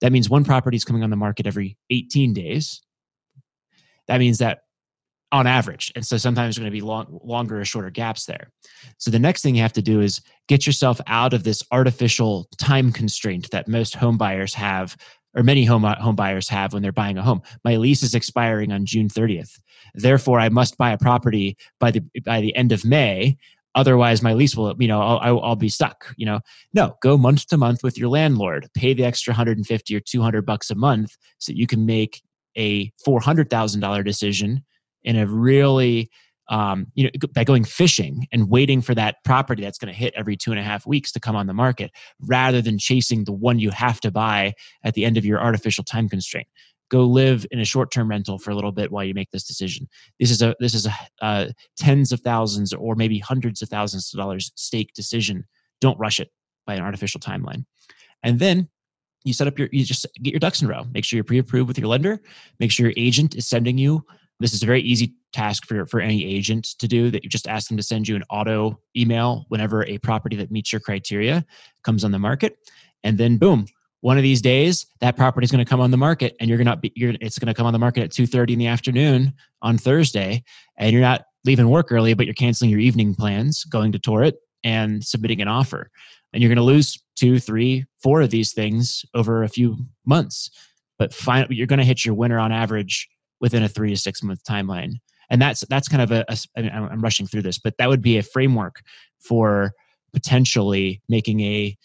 That 0.00 0.10
means 0.10 0.28
one 0.28 0.42
property 0.42 0.76
is 0.76 0.84
coming 0.84 1.04
on 1.04 1.10
the 1.10 1.16
market 1.16 1.46
every 1.46 1.76
18 1.90 2.32
days. 2.32 2.82
That 4.08 4.18
means 4.18 4.38
that 4.38 4.62
on 5.30 5.46
average. 5.46 5.92
And 5.94 6.04
so 6.04 6.16
sometimes 6.16 6.56
there's 6.56 6.58
going 6.58 6.72
to 6.72 6.76
be 6.76 6.80
long, 6.80 7.20
longer 7.22 7.60
or 7.60 7.64
shorter 7.64 7.90
gaps 7.90 8.26
there. 8.26 8.50
So 8.98 9.12
the 9.12 9.20
next 9.20 9.42
thing 9.42 9.54
you 9.54 9.62
have 9.62 9.72
to 9.74 9.80
do 9.80 10.00
is 10.00 10.22
get 10.48 10.66
yourself 10.66 11.00
out 11.06 11.34
of 11.34 11.44
this 11.44 11.62
artificial 11.70 12.48
time 12.58 12.90
constraint 12.90 13.48
that 13.52 13.68
most 13.68 13.94
home 13.94 14.18
buyers 14.18 14.54
have 14.54 14.96
or 15.34 15.42
many 15.42 15.64
home 15.64 15.84
uh, 15.84 15.96
home 15.96 16.16
buyers 16.16 16.48
have 16.48 16.72
when 16.72 16.82
they're 16.82 16.92
buying 16.92 17.18
a 17.18 17.22
home. 17.22 17.42
My 17.64 17.76
lease 17.76 18.02
is 18.02 18.14
expiring 18.14 18.72
on 18.72 18.86
June 18.86 19.08
30th. 19.08 19.58
Therefore, 19.94 20.40
I 20.40 20.48
must 20.48 20.78
buy 20.78 20.92
a 20.92 20.98
property 20.98 21.56
by 21.80 21.90
the 21.90 22.02
by 22.24 22.40
the 22.40 22.54
end 22.56 22.72
of 22.72 22.84
May. 22.84 23.36
Otherwise, 23.74 24.22
my 24.22 24.34
lease 24.34 24.54
will, 24.54 24.74
you 24.78 24.88
know, 24.88 25.00
I'll, 25.00 25.40
I'll 25.40 25.56
be 25.56 25.70
stuck. 25.70 26.12
You 26.18 26.26
know, 26.26 26.40
no, 26.74 26.94
go 27.00 27.16
month 27.16 27.46
to 27.46 27.56
month 27.56 27.82
with 27.82 27.96
your 27.96 28.10
landlord. 28.10 28.68
Pay 28.74 28.92
the 28.92 29.04
extra 29.04 29.32
150 29.32 29.96
or 29.96 30.00
200 30.00 30.44
bucks 30.44 30.70
a 30.70 30.74
month 30.74 31.16
so 31.38 31.52
you 31.52 31.66
can 31.66 31.86
make 31.86 32.22
a 32.54 32.90
$400,000 33.06 34.04
decision 34.04 34.62
in 35.04 35.16
a 35.16 35.26
really 35.26 36.10
um, 36.52 36.86
you 36.94 37.04
know, 37.04 37.10
by 37.34 37.44
going 37.44 37.64
fishing 37.64 38.28
and 38.30 38.50
waiting 38.50 38.82
for 38.82 38.94
that 38.94 39.16
property 39.24 39.62
that's 39.62 39.78
going 39.78 39.92
to 39.92 39.98
hit 39.98 40.12
every 40.14 40.36
two 40.36 40.50
and 40.50 40.60
a 40.60 40.62
half 40.62 40.86
weeks 40.86 41.10
to 41.12 41.18
come 41.18 41.34
on 41.34 41.46
the 41.46 41.54
market, 41.54 41.90
rather 42.20 42.60
than 42.60 42.78
chasing 42.78 43.24
the 43.24 43.32
one 43.32 43.58
you 43.58 43.70
have 43.70 44.00
to 44.00 44.10
buy 44.10 44.52
at 44.84 44.92
the 44.92 45.06
end 45.06 45.16
of 45.16 45.24
your 45.24 45.40
artificial 45.40 45.82
time 45.82 46.10
constraint. 46.10 46.46
Go 46.90 47.04
live 47.04 47.46
in 47.50 47.58
a 47.58 47.64
short-term 47.64 48.10
rental 48.10 48.38
for 48.38 48.50
a 48.50 48.54
little 48.54 48.70
bit 48.70 48.92
while 48.92 49.02
you 49.02 49.14
make 49.14 49.30
this 49.30 49.44
decision. 49.44 49.88
This 50.20 50.30
is 50.30 50.42
a 50.42 50.54
this 50.60 50.74
is 50.74 50.86
a 50.86 50.92
uh, 51.22 51.46
tens 51.78 52.12
of 52.12 52.20
thousands 52.20 52.74
or 52.74 52.96
maybe 52.96 53.18
hundreds 53.18 53.62
of 53.62 53.70
thousands 53.70 54.12
of 54.12 54.18
dollars 54.18 54.52
stake 54.54 54.92
decision. 54.94 55.44
Don't 55.80 55.98
rush 55.98 56.20
it 56.20 56.28
by 56.66 56.74
an 56.74 56.82
artificial 56.82 57.18
timeline. 57.18 57.64
And 58.22 58.38
then 58.38 58.68
you 59.24 59.32
set 59.32 59.46
up 59.46 59.58
your 59.58 59.70
you 59.72 59.86
just 59.86 60.06
get 60.22 60.34
your 60.34 60.40
ducks 60.40 60.60
in 60.60 60.68
a 60.68 60.70
row. 60.70 60.84
Make 60.92 61.06
sure 61.06 61.16
you're 61.16 61.24
pre-approved 61.24 61.68
with 61.68 61.78
your 61.78 61.88
lender. 61.88 62.20
Make 62.60 62.70
sure 62.70 62.84
your 62.84 62.94
agent 62.98 63.36
is 63.36 63.48
sending 63.48 63.78
you 63.78 64.04
this 64.42 64.52
is 64.52 64.62
a 64.62 64.66
very 64.66 64.82
easy 64.82 65.14
task 65.32 65.66
for, 65.66 65.86
for 65.86 66.00
any 66.00 66.24
agent 66.24 66.64
to 66.78 66.88
do 66.88 67.10
that 67.10 67.24
you 67.24 67.30
just 67.30 67.48
ask 67.48 67.68
them 67.68 67.76
to 67.76 67.82
send 67.82 68.06
you 68.06 68.16
an 68.16 68.24
auto 68.30 68.78
email 68.96 69.46
whenever 69.48 69.84
a 69.86 69.98
property 69.98 70.36
that 70.36 70.50
meets 70.50 70.72
your 70.72 70.80
criteria 70.80 71.44
comes 71.84 72.04
on 72.04 72.10
the 72.10 72.18
market. 72.18 72.56
And 73.04 73.18
then 73.18 73.38
boom, 73.38 73.66
one 74.00 74.16
of 74.16 74.22
these 74.22 74.42
days 74.42 74.86
that 75.00 75.16
property 75.16 75.44
is 75.44 75.50
going 75.50 75.64
to 75.64 75.68
come 75.68 75.80
on 75.80 75.90
the 75.90 75.96
market 75.96 76.36
and 76.40 76.48
you're 76.48 76.58
going 76.58 76.66
to 76.66 76.76
be 76.76 76.92
you're, 76.94 77.14
it's 77.20 77.38
going 77.38 77.52
to 77.52 77.54
come 77.54 77.66
on 77.66 77.72
the 77.72 77.78
market 77.78 78.02
at 78.02 78.10
2.30 78.10 78.52
in 78.52 78.58
the 78.58 78.66
afternoon 78.66 79.32
on 79.62 79.78
thursday 79.78 80.42
and 80.76 80.92
you're 80.92 81.00
not 81.00 81.22
leaving 81.44 81.68
work 81.68 81.92
early 81.92 82.12
but 82.12 82.26
you're 82.26 82.34
canceling 82.34 82.70
your 82.70 82.80
evening 82.80 83.14
plans 83.14 83.64
going 83.64 83.92
to 83.92 83.98
tour 83.98 84.22
it 84.22 84.36
and 84.64 85.04
submitting 85.04 85.40
an 85.40 85.48
offer. 85.48 85.90
And 86.32 86.42
you're 86.42 86.48
going 86.48 86.56
to 86.56 86.62
lose 86.62 87.02
two, 87.16 87.38
three, 87.38 87.84
four 88.02 88.22
of 88.22 88.30
these 88.30 88.52
things 88.52 89.04
over 89.14 89.42
a 89.42 89.48
few 89.48 89.76
months. 90.06 90.50
But 90.98 91.12
find, 91.12 91.46
you're 91.50 91.66
going 91.66 91.78
to 91.78 91.84
hit 91.84 92.04
your 92.04 92.14
winner 92.14 92.38
on 92.38 92.52
average 92.52 93.08
within 93.42 93.62
a 93.62 93.68
three 93.68 93.90
to 93.90 93.96
six 93.96 94.22
month 94.22 94.42
timeline. 94.44 94.94
And 95.28 95.42
that's 95.42 95.60
that's 95.68 95.88
kind 95.88 96.02
of 96.02 96.10
a, 96.10 96.24
a 96.56 96.62
I'm 96.62 97.02
rushing 97.02 97.26
through 97.26 97.42
this, 97.42 97.58
but 97.58 97.76
that 97.76 97.90
would 97.90 98.00
be 98.00 98.16
a 98.16 98.22
framework 98.22 98.80
for 99.18 99.72
potentially 100.14 101.02
making 101.08 101.40
a 101.40 101.76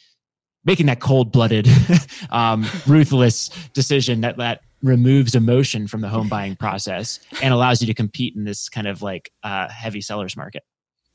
making 0.68 0.86
that 0.88 1.00
cold-blooded, 1.00 1.68
um, 2.30 2.66
ruthless 2.86 3.50
decision 3.74 4.22
that 4.22 4.38
that 4.38 4.62
removes 4.84 5.34
emotion 5.34 5.88
from 5.88 6.02
the 6.02 6.10
home 6.10 6.30
buying 6.30 6.56
process 6.56 7.20
and 7.42 7.54
allows 7.54 7.82
you 7.82 7.88
to 7.88 7.94
compete 7.94 8.36
in 8.36 8.44
this 8.44 8.70
kind 8.70 8.86
of 8.86 9.02
like 9.02 9.32
uh, 9.44 9.68
heavy 9.70 10.02
sellers 10.02 10.38
market. 10.38 10.64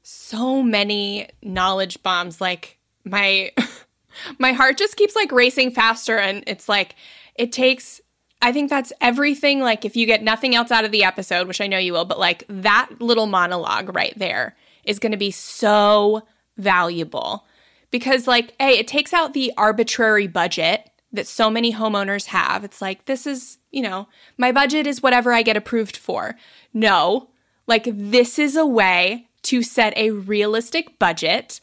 So 0.03 0.63
many 0.63 1.29
knowledge 1.43 2.03
bombs. 2.03 2.41
Like 2.41 2.79
my 3.05 3.53
my 4.39 4.53
heart 4.53 4.79
just 4.79 4.97
keeps 4.97 5.15
like 5.15 5.31
racing 5.31 5.71
faster, 5.71 6.19
and 6.19 6.43
it's 6.47 6.69
like 6.69 6.97
it 7.37 7.53
takes. 7.53 8.01
I 8.43 8.53
think 8.53 8.69
that's 8.69 8.93
everything. 9.01 9.61
Like 9.61 9.85
if 9.85 9.97
you 9.97 10.05
get 10.05 10.23
nothing 10.23 10.55
else 10.57 10.73
out 10.73 10.85
of 10.85 10.91
the 10.91 11.05
episode, 11.05 11.47
which 11.47 11.61
I 11.61 11.69
know 11.69 11.79
you 11.79 11.93
will, 11.93 12.05
but 12.05 12.19
like 12.19 12.45
that 12.49 12.91
little 13.01 13.27
monologue 13.27 13.95
right 13.95 14.13
there 14.19 14.57
is 14.85 14.99
going 14.99 15.13
to 15.13 15.19
be 15.19 15.31
so 15.31 16.23
valuable. 16.59 17.47
Because 17.93 18.27
like 18.27 18.55
hey 18.59 18.79
it 18.79 18.89
takes 18.89 19.13
out 19.13 19.33
the 19.33 19.53
arbitrary 19.57 20.27
budget 20.27 20.91
that 21.13 21.29
so 21.29 21.49
many 21.49 21.73
homeowners 21.73 22.27
have. 22.27 22.65
It's 22.65 22.83
like 22.83 23.05
this 23.05 23.27
is 23.27 23.59
you 23.71 23.83
know 23.83 24.09
my 24.37 24.51
budget 24.51 24.87
is 24.87 25.03
whatever 25.03 25.33
i 25.33 25.43
get 25.43 25.57
approved 25.57 25.97
for. 25.97 26.35
No. 26.75 27.29
Like 27.69 27.87
this 27.87 28.41
is 28.41 28.57
a 28.57 28.67
way 28.67 29.29
to 29.43 29.63
set 29.63 29.97
a 29.97 30.11
realistic 30.11 30.99
budget 30.99 31.61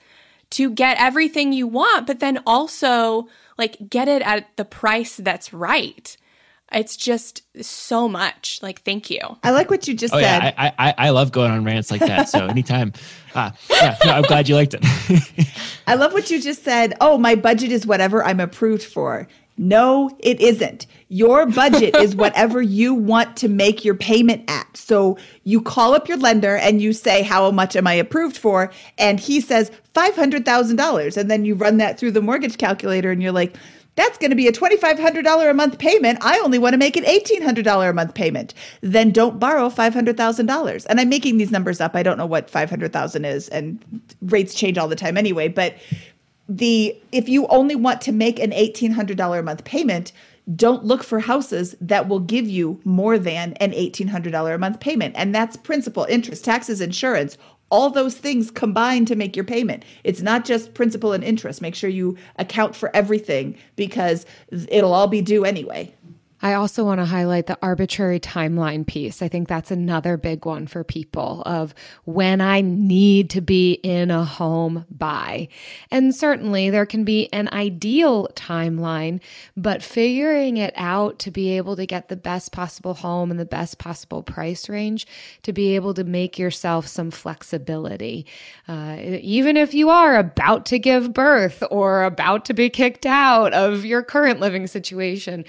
to 0.51 0.71
get 0.71 0.97
everything 0.97 1.51
you 1.53 1.67
want 1.67 2.07
but 2.07 2.19
then 2.19 2.39
also 2.45 3.27
like 3.57 3.77
get 3.89 4.07
it 4.07 4.21
at 4.23 4.55
the 4.57 4.65
price 4.65 5.17
that's 5.17 5.53
right 5.53 6.17
it's 6.71 6.95
just 6.95 7.43
so 7.63 8.07
much. 8.07 8.59
Like, 8.61 8.81
thank 8.83 9.09
you. 9.09 9.19
I 9.43 9.51
like 9.51 9.69
what 9.69 9.87
you 9.87 9.93
just 9.93 10.13
oh, 10.13 10.19
said. 10.19 10.43
Yeah, 10.43 10.53
I, 10.57 10.73
I, 10.77 10.93
I 10.97 11.09
love 11.09 11.31
going 11.31 11.51
on 11.51 11.63
rants 11.63 11.91
like 11.91 12.01
that. 12.01 12.29
So 12.29 12.45
anytime. 12.47 12.93
Uh, 13.35 13.51
yeah, 13.69 13.97
no, 14.03 14.11
I'm 14.11 14.23
glad 14.23 14.49
you 14.49 14.55
liked 14.55 14.75
it. 14.75 15.47
I 15.87 15.95
love 15.95 16.13
what 16.13 16.29
you 16.31 16.41
just 16.41 16.63
said. 16.63 16.95
Oh, 16.99 17.17
my 17.17 17.35
budget 17.35 17.71
is 17.71 17.85
whatever 17.85 18.23
I'm 18.23 18.39
approved 18.39 18.83
for. 18.83 19.27
No, 19.59 20.09
it 20.19 20.39
isn't. 20.39 20.87
Your 21.09 21.45
budget 21.45 21.93
is 21.97 22.15
whatever 22.15 22.61
you 22.61 22.93
want 22.93 23.35
to 23.37 23.49
make 23.49 23.83
your 23.83 23.93
payment 23.93 24.49
at. 24.49 24.77
So 24.77 25.17
you 25.43 25.61
call 25.61 25.93
up 25.93 26.07
your 26.07 26.17
lender 26.17 26.55
and 26.55 26.81
you 26.81 26.93
say, 26.93 27.23
How 27.23 27.51
much 27.51 27.75
am 27.75 27.85
I 27.85 27.93
approved 27.93 28.37
for? 28.37 28.71
And 28.97 29.19
he 29.19 29.41
says 29.41 29.69
$500,000. 29.95 31.17
And 31.17 31.29
then 31.29 31.43
you 31.43 31.55
run 31.55 31.75
that 31.77 31.99
through 31.99 32.11
the 32.11 32.21
mortgage 32.21 32.57
calculator 32.57 33.11
and 33.11 33.21
you're 33.21 33.33
like, 33.33 33.57
that's 33.99 34.17
going 34.17 34.29
to 34.29 34.35
be 34.35 34.47
a 34.47 34.51
$2,500 34.51 35.49
a 35.49 35.53
month 35.53 35.77
payment. 35.77 36.19
I 36.21 36.39
only 36.39 36.57
want 36.57 36.73
to 36.73 36.77
make 36.77 36.95
an 36.95 37.03
$1,800 37.03 37.89
a 37.89 37.93
month 37.93 38.13
payment. 38.13 38.53
Then 38.81 39.11
don't 39.11 39.39
borrow 39.39 39.69
$500,000. 39.69 40.85
And 40.89 40.99
I'm 40.99 41.09
making 41.09 41.37
these 41.37 41.51
numbers 41.51 41.81
up. 41.81 41.95
I 41.95 42.03
don't 42.03 42.17
know 42.17 42.25
what 42.25 42.49
500,000 42.49 43.25
is 43.25 43.49
and 43.49 43.83
rates 44.21 44.53
change 44.53 44.77
all 44.77 44.87
the 44.87 44.95
time 44.95 45.17
anyway, 45.17 45.47
but 45.47 45.75
the 46.47 46.97
if 47.11 47.29
you 47.29 47.45
only 47.47 47.75
want 47.75 48.01
to 48.01 48.11
make 48.11 48.39
an 48.39 48.51
$1,800 48.51 49.39
a 49.39 49.43
month 49.43 49.63
payment, 49.65 50.11
don't 50.55 50.83
look 50.83 51.03
for 51.03 51.19
houses 51.19 51.75
that 51.79 52.07
will 52.07 52.19
give 52.19 52.47
you 52.47 52.81
more 52.83 53.19
than 53.19 53.53
an 53.53 53.71
$1,800 53.71 54.55
a 54.55 54.57
month 54.57 54.79
payment. 54.79 55.13
And 55.15 55.33
that's 55.33 55.55
principal, 55.55 56.05
interest, 56.05 56.43
taxes, 56.43 56.81
insurance, 56.81 57.37
all 57.71 57.89
those 57.89 58.17
things 58.17 58.51
combine 58.51 59.05
to 59.05 59.15
make 59.15 59.35
your 59.35 59.45
payment. 59.45 59.83
It's 60.03 60.21
not 60.21 60.45
just 60.45 60.73
principal 60.73 61.13
and 61.13 61.23
interest. 61.23 61.61
Make 61.61 61.75
sure 61.75 61.89
you 61.89 62.17
account 62.37 62.75
for 62.75 62.95
everything 62.95 63.57
because 63.75 64.25
it'll 64.69 64.93
all 64.93 65.07
be 65.07 65.21
due 65.21 65.45
anyway. 65.45 65.93
I 66.41 66.53
also 66.53 66.85
want 66.85 66.99
to 66.99 67.05
highlight 67.05 67.47
the 67.47 67.57
arbitrary 67.61 68.19
timeline 68.19 68.87
piece. 68.87 69.21
I 69.21 69.27
think 69.27 69.47
that's 69.47 69.71
another 69.71 70.15
big 70.15 70.45
one 70.45 70.67
for 70.67 70.83
people 70.83 71.43
of 71.45 71.73
when 72.05 72.39
I 72.39 72.61
need 72.61 73.29
to 73.31 73.41
be 73.41 73.73
in 73.73 74.09
a 74.09 74.23
home 74.23 74.85
by. 74.89 75.49
And 75.91 76.15
certainly 76.15 76.69
there 76.69 76.85
can 76.85 77.03
be 77.03 77.31
an 77.33 77.49
ideal 77.51 78.29
timeline, 78.35 79.19
but 79.57 79.83
figuring 79.83 80.57
it 80.57 80.73
out 80.77 81.19
to 81.19 81.31
be 81.31 81.57
able 81.57 81.75
to 81.75 81.85
get 81.85 82.07
the 82.07 82.15
best 82.15 82.51
possible 82.51 82.93
home 82.93 83.31
and 83.31 83.39
the 83.39 83.45
best 83.45 83.77
possible 83.77 84.23
price 84.23 84.69
range 84.69 85.05
to 85.43 85.51
be 85.51 85.75
able 85.75 85.93
to 85.93 86.03
make 86.03 86.39
yourself 86.39 86.87
some 86.87 87.11
flexibility. 87.11 88.25
Uh, 88.67 88.97
even 88.99 89.57
if 89.57 89.73
you 89.73 89.89
are 89.89 90.15
about 90.15 90.65
to 90.67 90.79
give 90.79 91.13
birth 91.13 91.63
or 91.69 92.03
about 92.03 92.45
to 92.45 92.53
be 92.53 92.69
kicked 92.69 93.05
out 93.05 93.53
of 93.53 93.83
your 93.83 94.03
current 94.03 94.39
living 94.39 94.67
situation, 94.67 95.43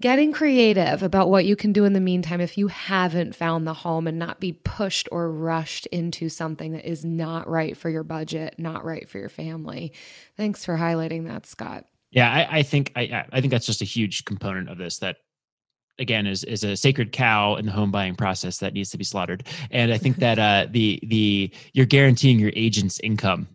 getting 0.00 0.32
creative 0.32 1.02
about 1.02 1.28
what 1.28 1.44
you 1.44 1.56
can 1.56 1.72
do 1.72 1.84
in 1.84 1.92
the 1.92 2.00
meantime 2.00 2.40
if 2.40 2.56
you 2.56 2.68
haven't 2.68 3.34
found 3.34 3.66
the 3.66 3.74
home 3.74 4.06
and 4.06 4.18
not 4.18 4.40
be 4.40 4.52
pushed 4.52 5.08
or 5.12 5.30
rushed 5.30 5.86
into 5.86 6.28
something 6.28 6.72
that 6.72 6.88
is 6.88 7.04
not 7.04 7.48
right 7.48 7.76
for 7.76 7.90
your 7.90 8.02
budget, 8.02 8.54
not 8.58 8.84
right 8.84 9.08
for 9.08 9.18
your 9.18 9.28
family. 9.28 9.92
Thanks 10.36 10.64
for 10.64 10.76
highlighting 10.76 11.26
that, 11.26 11.46
Scott. 11.46 11.84
Yeah, 12.10 12.30
I, 12.30 12.58
I 12.58 12.62
think 12.62 12.92
I, 12.96 13.24
I 13.30 13.40
think 13.40 13.50
that's 13.52 13.66
just 13.66 13.82
a 13.82 13.86
huge 13.86 14.24
component 14.24 14.68
of 14.68 14.78
this 14.78 14.98
that 14.98 15.18
again 15.98 16.26
is 16.26 16.42
is 16.44 16.64
a 16.64 16.76
sacred 16.76 17.12
cow 17.12 17.56
in 17.56 17.66
the 17.66 17.72
home 17.72 17.90
buying 17.90 18.16
process 18.16 18.58
that 18.58 18.72
needs 18.72 18.90
to 18.90 18.98
be 18.98 19.04
slaughtered. 19.04 19.46
And 19.70 19.92
I 19.92 19.98
think 19.98 20.16
that 20.16 20.38
uh, 20.38 20.66
the 20.70 20.98
the 21.04 21.52
you're 21.72 21.86
guaranteeing 21.86 22.40
your 22.40 22.52
agent's 22.56 22.98
income 23.00 23.46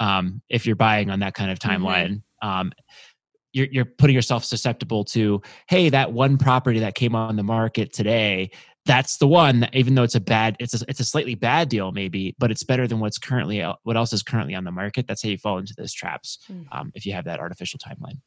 um, 0.00 0.42
if 0.48 0.66
you're 0.66 0.76
buying 0.76 1.10
on 1.10 1.20
that 1.20 1.34
kind 1.34 1.50
of 1.50 1.58
mm-hmm. 1.58 1.84
timeline. 1.84 2.10
Mm-hmm. 2.10 2.48
Um, 2.48 2.72
you're, 3.58 3.66
you're 3.70 3.84
putting 3.84 4.14
yourself 4.14 4.44
susceptible 4.44 5.04
to 5.04 5.42
hey 5.68 5.88
that 5.88 6.12
one 6.12 6.38
property 6.38 6.78
that 6.78 6.94
came 6.94 7.14
on 7.14 7.36
the 7.36 7.42
market 7.42 7.92
today 7.92 8.50
that's 8.88 9.18
the 9.18 9.28
one 9.28 9.60
that, 9.60 9.74
even 9.74 9.94
though 9.94 10.02
it's 10.02 10.14
a 10.14 10.20
bad 10.20 10.56
it's 10.58 10.80
a, 10.80 10.84
it's 10.88 10.98
a 10.98 11.04
slightly 11.04 11.34
bad 11.34 11.68
deal 11.68 11.92
maybe 11.92 12.34
but 12.38 12.50
it's 12.50 12.64
better 12.64 12.88
than 12.88 12.98
what's 12.98 13.18
currently 13.18 13.60
what 13.82 13.96
else 13.96 14.12
is 14.12 14.22
currently 14.22 14.54
on 14.54 14.64
the 14.64 14.72
market. 14.72 15.06
That's 15.06 15.22
how 15.22 15.28
you 15.28 15.36
fall 15.38 15.58
into 15.58 15.74
those 15.76 15.92
traps 15.92 16.38
mm. 16.50 16.64
um, 16.72 16.90
if 16.94 17.04
you 17.04 17.12
have 17.12 17.26
that 17.26 17.38
artificial 17.38 17.78
timeline. 17.78 18.18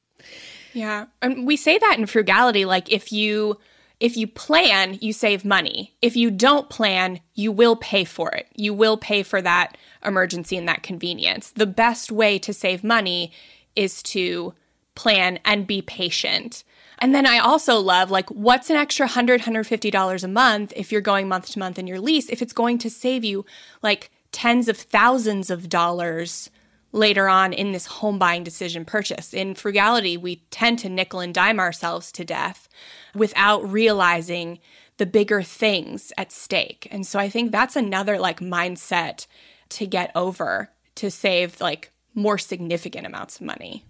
Yeah 0.73 1.07
and 1.21 1.47
we 1.47 1.57
say 1.57 1.77
that 1.79 1.97
in 1.97 2.05
frugality 2.05 2.63
like 2.63 2.91
if 2.91 3.11
you 3.11 3.57
if 3.99 4.15
you 4.15 4.27
plan 4.27 4.97
you 5.01 5.13
save 5.13 5.43
money. 5.43 5.95
If 6.01 6.15
you 6.15 6.29
don't 6.29 6.69
plan 6.69 7.19
you 7.33 7.51
will 7.51 7.75
pay 7.75 8.03
for 8.03 8.29
it. 8.29 8.47
You 8.55 8.75
will 8.75 8.97
pay 8.97 9.23
for 9.23 9.41
that 9.41 9.77
emergency 10.05 10.57
and 10.57 10.67
that 10.67 10.83
convenience. 10.83 11.51
The 11.51 11.65
best 11.65 12.11
way 12.11 12.37
to 12.37 12.53
save 12.53 12.83
money 12.83 13.31
is 13.75 14.03
to 14.03 14.53
plan 14.95 15.39
and 15.45 15.67
be 15.67 15.81
patient. 15.81 16.63
And 16.99 17.15
then 17.15 17.25
I 17.25 17.39
also 17.39 17.79
love 17.79 18.11
like 18.11 18.29
what's 18.29 18.69
an 18.69 18.75
extra 18.75 19.05
100 19.05 19.41
$150 19.41 20.23
a 20.23 20.27
month 20.27 20.73
if 20.75 20.91
you're 20.91 21.01
going 21.01 21.27
month 21.27 21.49
to 21.51 21.59
month 21.59 21.79
in 21.79 21.87
your 21.87 21.99
lease 21.99 22.29
if 22.29 22.41
it's 22.41 22.53
going 22.53 22.77
to 22.79 22.89
save 22.89 23.23
you 23.23 23.45
like 23.81 24.11
tens 24.31 24.67
of 24.67 24.77
thousands 24.77 25.49
of 25.49 25.67
dollars 25.67 26.49
later 26.91 27.27
on 27.27 27.53
in 27.53 27.71
this 27.71 27.85
home 27.85 28.19
buying 28.19 28.43
decision 28.43 28.85
purchase. 28.85 29.33
In 29.33 29.55
frugality, 29.55 30.17
we 30.17 30.37
tend 30.51 30.79
to 30.79 30.89
nickel 30.89 31.19
and 31.19 31.33
dime 31.33 31.59
ourselves 31.59 32.11
to 32.13 32.25
death 32.25 32.67
without 33.15 33.69
realizing 33.69 34.59
the 34.97 35.05
bigger 35.05 35.41
things 35.41 36.11
at 36.17 36.31
stake. 36.31 36.87
And 36.91 37.07
so 37.07 37.17
I 37.17 37.29
think 37.29 37.51
that's 37.51 37.75
another 37.75 38.19
like 38.19 38.39
mindset 38.39 39.25
to 39.69 39.87
get 39.87 40.11
over 40.15 40.69
to 40.95 41.09
save 41.09 41.59
like 41.61 41.91
more 42.13 42.37
significant 42.37 43.07
amounts 43.07 43.37
of 43.37 43.45
money. 43.45 43.85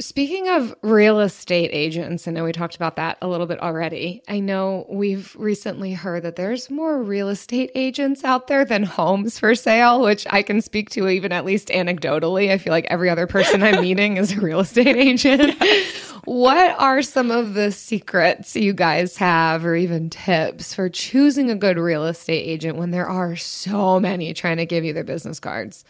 Speaking 0.00 0.48
of 0.48 0.76
real 0.80 1.18
estate 1.18 1.70
agents, 1.72 2.28
I 2.28 2.30
know 2.30 2.44
we 2.44 2.52
talked 2.52 2.76
about 2.76 2.94
that 2.96 3.18
a 3.20 3.26
little 3.26 3.48
bit 3.48 3.60
already. 3.60 4.22
I 4.28 4.38
know 4.38 4.86
we've 4.88 5.34
recently 5.36 5.92
heard 5.92 6.22
that 6.22 6.36
there's 6.36 6.70
more 6.70 7.02
real 7.02 7.28
estate 7.28 7.72
agents 7.74 8.22
out 8.22 8.46
there 8.46 8.64
than 8.64 8.84
homes 8.84 9.40
for 9.40 9.56
sale, 9.56 10.00
which 10.00 10.24
I 10.30 10.42
can 10.42 10.62
speak 10.62 10.90
to 10.90 11.08
even 11.08 11.32
at 11.32 11.44
least 11.44 11.66
anecdotally. 11.66 12.48
I 12.52 12.58
feel 12.58 12.70
like 12.70 12.84
every 12.84 13.10
other 13.10 13.26
person 13.26 13.60
I'm 13.60 13.80
meeting 13.80 14.18
is 14.18 14.36
a 14.36 14.40
real 14.40 14.60
estate 14.60 14.86
agent. 14.96 15.56
Yes. 15.60 16.10
What 16.26 16.78
are 16.78 17.02
some 17.02 17.32
of 17.32 17.54
the 17.54 17.72
secrets 17.72 18.54
you 18.54 18.74
guys 18.74 19.16
have, 19.16 19.66
or 19.66 19.74
even 19.74 20.10
tips 20.10 20.74
for 20.74 20.88
choosing 20.88 21.50
a 21.50 21.56
good 21.56 21.76
real 21.76 22.04
estate 22.04 22.42
agent 22.42 22.76
when 22.76 22.92
there 22.92 23.08
are 23.08 23.34
so 23.34 23.98
many 23.98 24.32
trying 24.32 24.58
to 24.58 24.66
give 24.66 24.84
you 24.84 24.92
their 24.92 25.02
business 25.02 25.40
cards? 25.40 25.84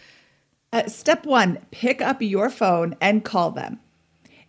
Uh, 0.73 0.87
step 0.87 1.27
one 1.27 1.59
pick 1.71 2.01
up 2.01 2.23
your 2.23 2.49
phone 2.49 2.97
and 3.03 3.23
call 3.23 3.51
them 3.51 3.80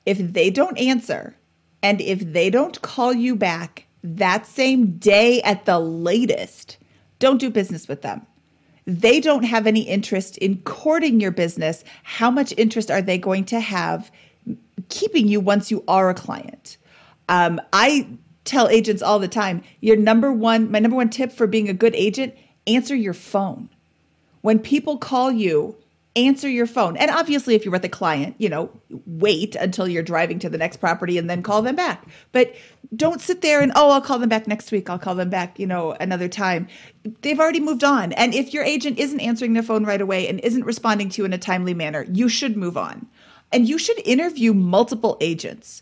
if 0.09 0.17
they 0.33 0.49
don't 0.49 0.77
answer 0.79 1.35
and 1.83 2.01
if 2.01 2.33
they 2.33 2.49
don't 2.49 2.81
call 2.81 3.13
you 3.13 3.35
back 3.35 3.85
that 4.03 4.47
same 4.47 4.97
day 4.97 5.39
at 5.43 5.65
the 5.65 5.77
latest, 5.77 6.77
don't 7.19 7.39
do 7.39 7.51
business 7.51 7.87
with 7.87 8.01
them. 8.01 8.25
They 8.87 9.19
don't 9.19 9.43
have 9.43 9.67
any 9.67 9.81
interest 9.81 10.35
in 10.39 10.63
courting 10.63 11.19
your 11.19 11.29
business. 11.29 11.83
How 12.01 12.31
much 12.31 12.55
interest 12.57 12.89
are 12.89 13.03
they 13.03 13.19
going 13.19 13.45
to 13.45 13.59
have 13.59 14.09
keeping 14.89 15.27
you 15.27 15.39
once 15.39 15.69
you 15.69 15.83
are 15.87 16.09
a 16.09 16.15
client? 16.15 16.77
Um, 17.27 17.61
I 17.71 18.07
tell 18.45 18.67
agents 18.67 19.03
all 19.03 19.19
the 19.19 19.27
time 19.27 19.61
your 19.79 19.95
number 19.95 20.33
one, 20.33 20.71
my 20.71 20.79
number 20.79 20.97
one 20.97 21.11
tip 21.11 21.31
for 21.31 21.45
being 21.45 21.69
a 21.69 21.73
good 21.73 21.93
agent 21.93 22.33
answer 22.65 22.95
your 22.95 23.13
phone. 23.13 23.69
When 24.41 24.57
people 24.57 24.97
call 24.97 25.31
you, 25.31 25.75
answer 26.15 26.49
your 26.49 26.65
phone. 26.65 26.97
And 26.97 27.11
obviously, 27.11 27.55
if 27.55 27.63
you're 27.63 27.71
with 27.71 27.85
a 27.85 27.89
client, 27.89 28.35
you 28.39 28.49
know, 28.49 28.69
wait 29.05 29.55
until 29.55 29.87
you're 29.87 30.03
driving 30.03 30.39
to 30.39 30.49
the 30.49 30.57
next 30.57 30.77
property 30.77 31.17
and 31.17 31.29
then 31.29 31.43
call 31.43 31.61
them 31.61 31.75
back. 31.75 32.05
But 32.31 32.55
don't 32.95 33.21
sit 33.21 33.41
there 33.41 33.61
and, 33.61 33.71
oh, 33.75 33.91
I'll 33.91 34.01
call 34.01 34.19
them 34.19 34.29
back 34.29 34.47
next 34.47 34.71
week. 34.71 34.89
I'll 34.89 34.99
call 34.99 35.15
them 35.15 35.29
back, 35.29 35.59
you 35.59 35.67
know, 35.67 35.91
another 35.93 36.27
time. 36.27 36.67
They've 37.21 37.39
already 37.39 37.59
moved 37.59 37.83
on. 37.83 38.13
And 38.13 38.33
if 38.33 38.53
your 38.53 38.63
agent 38.63 38.97
isn't 38.97 39.19
answering 39.19 39.53
their 39.53 39.63
phone 39.63 39.85
right 39.85 40.01
away 40.01 40.27
and 40.27 40.39
isn't 40.39 40.65
responding 40.65 41.09
to 41.09 41.21
you 41.21 41.25
in 41.25 41.33
a 41.33 41.37
timely 41.37 41.73
manner, 41.73 42.05
you 42.11 42.27
should 42.27 42.57
move 42.57 42.77
on. 42.77 43.07
And 43.51 43.67
you 43.67 43.77
should 43.77 43.99
interview 44.05 44.53
multiple 44.53 45.17
agents 45.21 45.81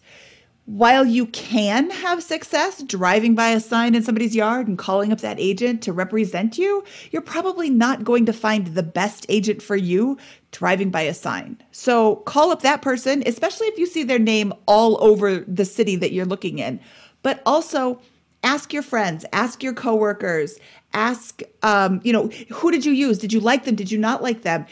while 0.67 1.05
you 1.05 1.25
can 1.27 1.89
have 1.89 2.21
success 2.21 2.83
driving 2.83 3.35
by 3.35 3.47
a 3.51 3.59
sign 3.59 3.95
in 3.95 4.03
somebody's 4.03 4.35
yard 4.35 4.67
and 4.67 4.77
calling 4.77 5.13
up 5.13 5.21
that 5.21 5.39
agent 5.39 5.81
to 5.81 5.93
represent 5.93 6.57
you, 6.57 6.83
you're 7.09 7.21
probably 7.21 7.69
not 7.69 8.03
going 8.03 8.25
to 8.25 8.33
find 8.33 8.67
the 8.67 8.83
best 8.83 9.25
agent 9.29 9.61
for 9.61 9.77
you 9.77 10.17
driving 10.51 10.89
by 10.89 11.03
a 11.03 11.13
sign. 11.13 11.57
So 11.71 12.17
call 12.17 12.51
up 12.51 12.63
that 12.63 12.81
person, 12.81 13.23
especially 13.25 13.67
if 13.67 13.79
you 13.79 13.85
see 13.85 14.03
their 14.03 14.19
name 14.19 14.53
all 14.65 15.01
over 15.01 15.39
the 15.39 15.63
city 15.63 15.95
that 15.95 16.11
you're 16.11 16.25
looking 16.25 16.59
in. 16.59 16.81
But 17.23 17.41
also, 17.45 18.01
ask 18.43 18.73
your 18.73 18.83
friends, 18.83 19.23
ask 19.31 19.63
your 19.63 19.73
coworkers, 19.73 20.59
ask, 20.93 21.41
um, 21.63 22.01
you 22.03 22.11
know, 22.11 22.27
who 22.51 22.71
did 22.71 22.85
you 22.85 22.91
use? 22.91 23.17
Did 23.17 23.31
you 23.31 23.39
like 23.39 23.63
them? 23.63 23.75
Did 23.75 23.89
you 23.89 23.97
not 23.97 24.21
like 24.21 24.41
them? 24.41 24.65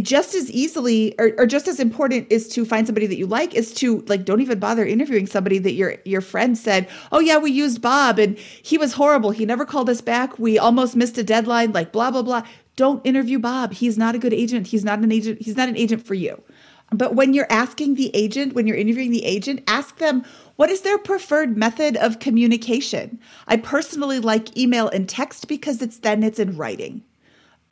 Just 0.00 0.34
as 0.34 0.50
easily 0.50 1.14
or, 1.18 1.32
or 1.38 1.46
just 1.46 1.68
as 1.68 1.80
important 1.80 2.26
is 2.30 2.48
to 2.48 2.64
find 2.64 2.86
somebody 2.86 3.06
that 3.06 3.16
you 3.16 3.26
like 3.26 3.54
is 3.54 3.72
to 3.74 4.00
like 4.02 4.24
don't 4.24 4.40
even 4.40 4.58
bother 4.58 4.84
interviewing 4.86 5.26
somebody 5.26 5.58
that 5.58 5.72
your 5.72 5.96
your 6.04 6.20
friend 6.20 6.56
said 6.56 6.88
oh 7.10 7.20
yeah 7.20 7.38
we 7.38 7.50
used 7.50 7.82
bob 7.82 8.18
and 8.18 8.38
he 8.38 8.78
was 8.78 8.94
horrible. 8.94 9.30
He 9.30 9.44
never 9.44 9.64
called 9.64 9.90
us 9.90 10.00
back. 10.00 10.38
We 10.38 10.58
almost 10.58 10.96
missed 10.96 11.18
a 11.18 11.24
deadline 11.24 11.72
like 11.72 11.92
blah 11.92 12.10
blah 12.10 12.22
blah. 12.22 12.46
Don't 12.76 13.04
interview 13.06 13.38
bob. 13.38 13.74
He's 13.74 13.98
not 13.98 14.14
a 14.14 14.18
good 14.18 14.32
agent. 14.32 14.68
He's 14.68 14.84
not 14.84 15.00
an 15.00 15.12
agent. 15.12 15.42
He's 15.42 15.56
not 15.56 15.68
an 15.68 15.76
agent 15.76 16.06
for 16.06 16.14
you. 16.14 16.42
But 16.90 17.14
when 17.14 17.34
you're 17.34 17.50
asking 17.50 17.94
the 17.94 18.14
agent 18.14 18.54
when 18.54 18.66
you're 18.66 18.76
interviewing 18.76 19.10
the 19.10 19.24
agent 19.24 19.62
ask 19.66 19.98
them 19.98 20.24
what 20.56 20.70
is 20.70 20.82
their 20.82 20.98
preferred 20.98 21.56
method 21.56 21.96
of 21.96 22.18
communication? 22.18 23.18
I 23.48 23.56
personally 23.56 24.20
like 24.20 24.56
email 24.56 24.88
and 24.88 25.08
text 25.08 25.48
because 25.48 25.82
it's 25.82 25.98
then 25.98 26.22
it's 26.22 26.38
in 26.38 26.56
writing 26.56 27.02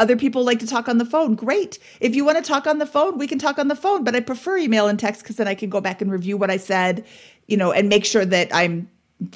other 0.00 0.16
people 0.16 0.42
like 0.42 0.58
to 0.58 0.66
talk 0.66 0.88
on 0.88 0.98
the 0.98 1.04
phone. 1.04 1.34
Great. 1.34 1.78
If 2.00 2.16
you 2.16 2.24
want 2.24 2.38
to 2.38 2.42
talk 2.42 2.66
on 2.66 2.78
the 2.78 2.86
phone, 2.86 3.18
we 3.18 3.26
can 3.26 3.38
talk 3.38 3.58
on 3.58 3.68
the 3.68 3.76
phone, 3.76 4.02
but 4.02 4.16
I 4.16 4.20
prefer 4.20 4.56
email 4.56 4.88
and 4.88 4.98
text 4.98 5.22
because 5.22 5.36
then 5.36 5.46
I 5.46 5.54
can 5.54 5.70
go 5.70 5.80
back 5.80 6.00
and 6.00 6.10
review 6.10 6.36
what 6.38 6.50
I 6.50 6.56
said, 6.56 7.04
you 7.46 7.56
know, 7.58 7.70
and 7.70 7.88
make 7.88 8.06
sure 8.06 8.24
that 8.24 8.48
I'm 8.52 8.90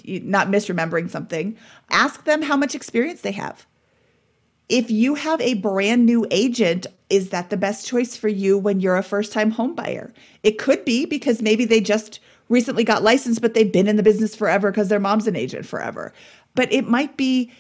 not 0.07 0.49
misremembering 0.49 1.11
something. 1.11 1.57
Ask 1.91 2.25
them 2.25 2.41
how 2.41 2.57
much 2.57 2.75
experience 2.75 3.21
they 3.21 3.33
have. 3.33 3.67
If 4.71 4.91
you 4.91 5.15
have 5.17 5.43
a 5.43 5.55
brand 5.55 6.07
new 6.07 6.27
agent, 6.31 6.87
is 7.11 7.29
that 7.29 7.51
the 7.51 7.59
best 7.59 7.87
choice 7.87 8.17
for 8.17 8.29
you 8.29 8.57
when 8.57 8.81
you're 8.81 8.97
a 8.97 9.03
first 9.03 9.33
time 9.33 9.51
home 9.51 9.75
buyer? 9.75 10.15
It 10.43 10.59
could 10.59 10.87
be 10.87 11.05
because 11.05 11.43
maybe 11.43 11.67
they 11.67 11.83
just 11.83 12.21
recently 12.49 12.85
got 12.85 13.03
licensed, 13.03 13.43
but 13.43 13.53
they've 13.53 13.71
been 13.71 13.87
in 13.87 13.97
the 13.97 14.03
business 14.03 14.35
forever 14.35 14.71
because 14.71 14.89
their 14.89 15.01
mom's 15.01 15.27
an 15.27 15.37
agent 15.37 15.67
forever. 15.67 16.15
But 16.55 16.73
it 16.73 16.89
might 16.89 17.19
be 17.19 17.53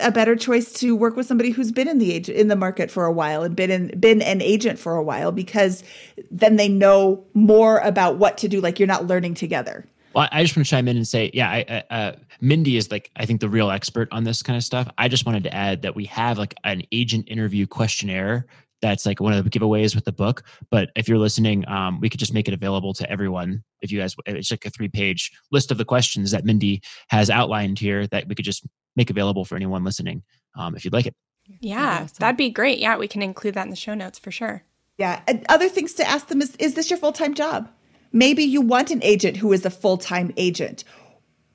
a 0.00 0.10
better 0.10 0.36
choice 0.36 0.72
to 0.72 0.94
work 0.96 1.16
with 1.16 1.26
somebody 1.26 1.50
who's 1.50 1.72
been 1.72 1.88
in 1.88 1.98
the 1.98 2.12
age 2.12 2.28
in 2.28 2.48
the 2.48 2.56
market 2.56 2.90
for 2.90 3.04
a 3.04 3.12
while 3.12 3.42
and 3.42 3.54
been 3.54 3.70
in, 3.70 3.98
been 3.98 4.22
an 4.22 4.42
agent 4.42 4.78
for 4.78 4.96
a 4.96 5.02
while 5.02 5.32
because 5.32 5.82
then 6.30 6.56
they 6.56 6.68
know 6.68 7.24
more 7.34 7.78
about 7.78 8.18
what 8.18 8.36
to 8.38 8.48
do. 8.48 8.60
Like 8.60 8.78
you're 8.78 8.88
not 8.88 9.06
learning 9.06 9.34
together. 9.34 9.86
Well, 10.14 10.28
I 10.32 10.42
just 10.42 10.56
want 10.56 10.66
to 10.66 10.70
chime 10.70 10.88
in 10.88 10.96
and 10.96 11.06
say, 11.06 11.30
yeah, 11.32 11.50
I, 11.50 11.84
uh, 11.94 12.12
Mindy 12.40 12.76
is 12.76 12.90
like 12.90 13.10
I 13.16 13.26
think 13.26 13.40
the 13.40 13.48
real 13.48 13.70
expert 13.70 14.08
on 14.10 14.24
this 14.24 14.42
kind 14.42 14.56
of 14.56 14.64
stuff. 14.64 14.88
I 14.98 15.06
just 15.06 15.26
wanted 15.26 15.44
to 15.44 15.54
add 15.54 15.82
that 15.82 15.94
we 15.94 16.06
have 16.06 16.38
like 16.38 16.54
an 16.64 16.82
agent 16.92 17.28
interview 17.28 17.66
questionnaire 17.66 18.46
that's 18.80 19.06
like 19.06 19.20
one 19.20 19.32
of 19.32 19.44
the 19.44 19.50
giveaways 19.50 19.94
with 19.94 20.04
the 20.04 20.12
book. 20.12 20.44
But 20.70 20.90
if 20.96 21.08
you're 21.08 21.18
listening, 21.18 21.66
um, 21.68 22.00
we 22.00 22.08
could 22.08 22.20
just 22.20 22.34
make 22.34 22.48
it 22.48 22.54
available 22.54 22.94
to 22.94 23.10
everyone. 23.10 23.62
If 23.80 23.90
you 23.90 23.98
guys, 23.98 24.14
it's 24.26 24.50
like 24.50 24.64
a 24.66 24.70
three 24.70 24.88
page 24.88 25.32
list 25.50 25.70
of 25.70 25.78
the 25.78 25.84
questions 25.84 26.30
that 26.30 26.44
Mindy 26.44 26.82
has 27.08 27.30
outlined 27.30 27.78
here 27.78 28.06
that 28.08 28.28
we 28.28 28.34
could 28.34 28.44
just 28.44 28.66
make 28.96 29.10
available 29.10 29.44
for 29.44 29.56
anyone 29.56 29.84
listening 29.84 30.22
um, 30.56 30.76
if 30.76 30.84
you'd 30.84 30.92
like 30.94 31.06
it. 31.06 31.14
Yeah, 31.60 32.02
awesome. 32.02 32.16
that'd 32.18 32.36
be 32.36 32.50
great. 32.50 32.78
Yeah, 32.78 32.96
we 32.98 33.08
can 33.08 33.22
include 33.22 33.54
that 33.54 33.64
in 33.64 33.70
the 33.70 33.76
show 33.76 33.94
notes 33.94 34.18
for 34.18 34.30
sure. 34.30 34.64
Yeah. 34.98 35.22
And 35.26 35.46
other 35.48 35.68
things 35.68 35.94
to 35.94 36.08
ask 36.08 36.28
them 36.28 36.42
is 36.42 36.54
Is 36.56 36.74
this 36.74 36.90
your 36.90 36.98
full 36.98 37.12
time 37.12 37.34
job? 37.34 37.70
Maybe 38.12 38.42
you 38.42 38.60
want 38.60 38.90
an 38.90 39.02
agent 39.02 39.36
who 39.36 39.52
is 39.52 39.64
a 39.64 39.70
full 39.70 39.96
time 39.96 40.32
agent. 40.36 40.84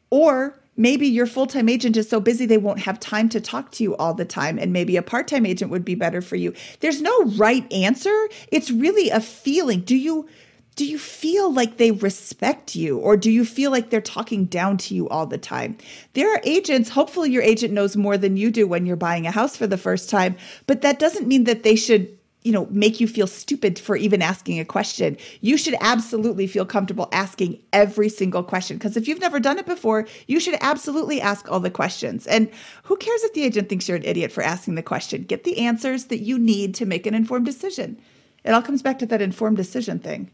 Or 0.10 0.60
maybe 0.76 1.08
your 1.08 1.26
full 1.26 1.48
time 1.48 1.70
agent 1.70 1.98
is 1.98 2.10
so 2.10 2.20
busy 2.20 2.46
they 2.46 2.58
won't 2.58 2.80
have 2.80 3.00
time 3.00 3.30
to 3.30 3.42
talk 3.42 3.72
to 3.74 3.84
you 3.84 3.96
all 3.98 4.14
the 4.14 4.26
time. 4.26 4.58
And 4.58 4.74
maybe 4.74 4.98
a 4.98 5.02
part 5.02 5.28
time 5.28 5.46
agent 5.46 5.72
would 5.72 5.86
be 5.86 5.96
better 5.96 6.22
for 6.22 6.36
you. 6.36 6.54
There's 6.80 7.02
no 7.02 7.24
right 7.36 7.72
answer. 7.72 8.28
It's 8.52 8.72
really 8.72 9.10
a 9.10 9.20
feeling. 9.20 9.82
Do 9.82 9.96
you 9.96 10.28
do 10.76 10.86
you 10.86 10.98
feel 10.98 11.54
like 11.54 11.78
they 11.78 11.92
respect 11.92 12.76
you 12.76 12.98
or 12.98 13.16
do 13.16 13.30
you 13.30 13.46
feel 13.46 13.70
like 13.70 13.90
they're 13.90 14.02
talking 14.02 14.46
down 14.46 14.78
to 14.78 14.96
you 14.96 15.08
all 15.10 15.28
the 15.28 15.38
time? 15.38 15.78
There 16.14 16.34
are 16.34 16.42
agents, 16.44 16.90
hopefully, 16.90 17.32
your 17.32 17.44
agent 17.44 17.74
knows 17.74 17.96
more 17.96 18.18
than 18.18 18.38
you 18.38 18.50
do 18.50 18.68
when 18.68 18.86
you're 18.86 18.96
buying 18.96 19.28
a 19.28 19.32
house 19.32 19.56
for 19.56 19.68
the 19.68 19.78
first 19.78 20.10
time, 20.10 20.36
but 20.66 20.82
that 20.82 21.00
doesn't 21.00 21.28
mean 21.28 21.44
that 21.44 21.64
they 21.64 21.76
should. 21.76 22.18
You 22.44 22.52
know, 22.52 22.68
make 22.70 23.00
you 23.00 23.08
feel 23.08 23.28
stupid 23.28 23.80
for 23.80 23.96
even 23.96 24.22
asking 24.22 24.60
a 24.60 24.66
question. 24.66 25.18
You 25.42 25.58
should 25.58 25.76
absolutely 25.82 26.48
feel 26.48 26.66
comfortable 26.66 27.10
asking 27.12 27.62
every 27.72 28.10
single 28.10 28.44
question 28.44 28.78
because 28.78 28.98
if 28.98 29.08
you've 29.08 29.22
never 29.22 29.40
done 29.40 29.58
it 29.60 29.66
before, 29.66 30.08
you 30.28 30.40
should 30.40 30.58
absolutely 30.62 31.22
ask 31.22 31.50
all 31.52 31.60
the 31.60 31.72
questions. 31.72 32.28
And 32.28 32.50
who 32.84 32.98
cares 32.98 33.24
if 33.24 33.34
the 33.34 33.44
agent 33.44 33.70
thinks 33.70 33.88
you're 33.88 33.98
an 33.98 34.04
idiot 34.04 34.32
for 34.32 34.44
asking 34.44 34.76
the 34.76 34.84
question? 34.84 35.24
Get 35.24 35.44
the 35.44 35.60
answers 35.60 36.06
that 36.06 36.20
you 36.20 36.38
need 36.38 36.76
to 36.76 36.86
make 36.86 37.06
an 37.06 37.14
informed 37.14 37.46
decision. 37.46 38.00
It 38.44 38.52
all 38.52 38.62
comes 38.62 38.82
back 38.82 39.00
to 39.00 39.06
that 39.06 39.22
informed 39.22 39.58
decision 39.58 40.00
thing. 40.00 40.30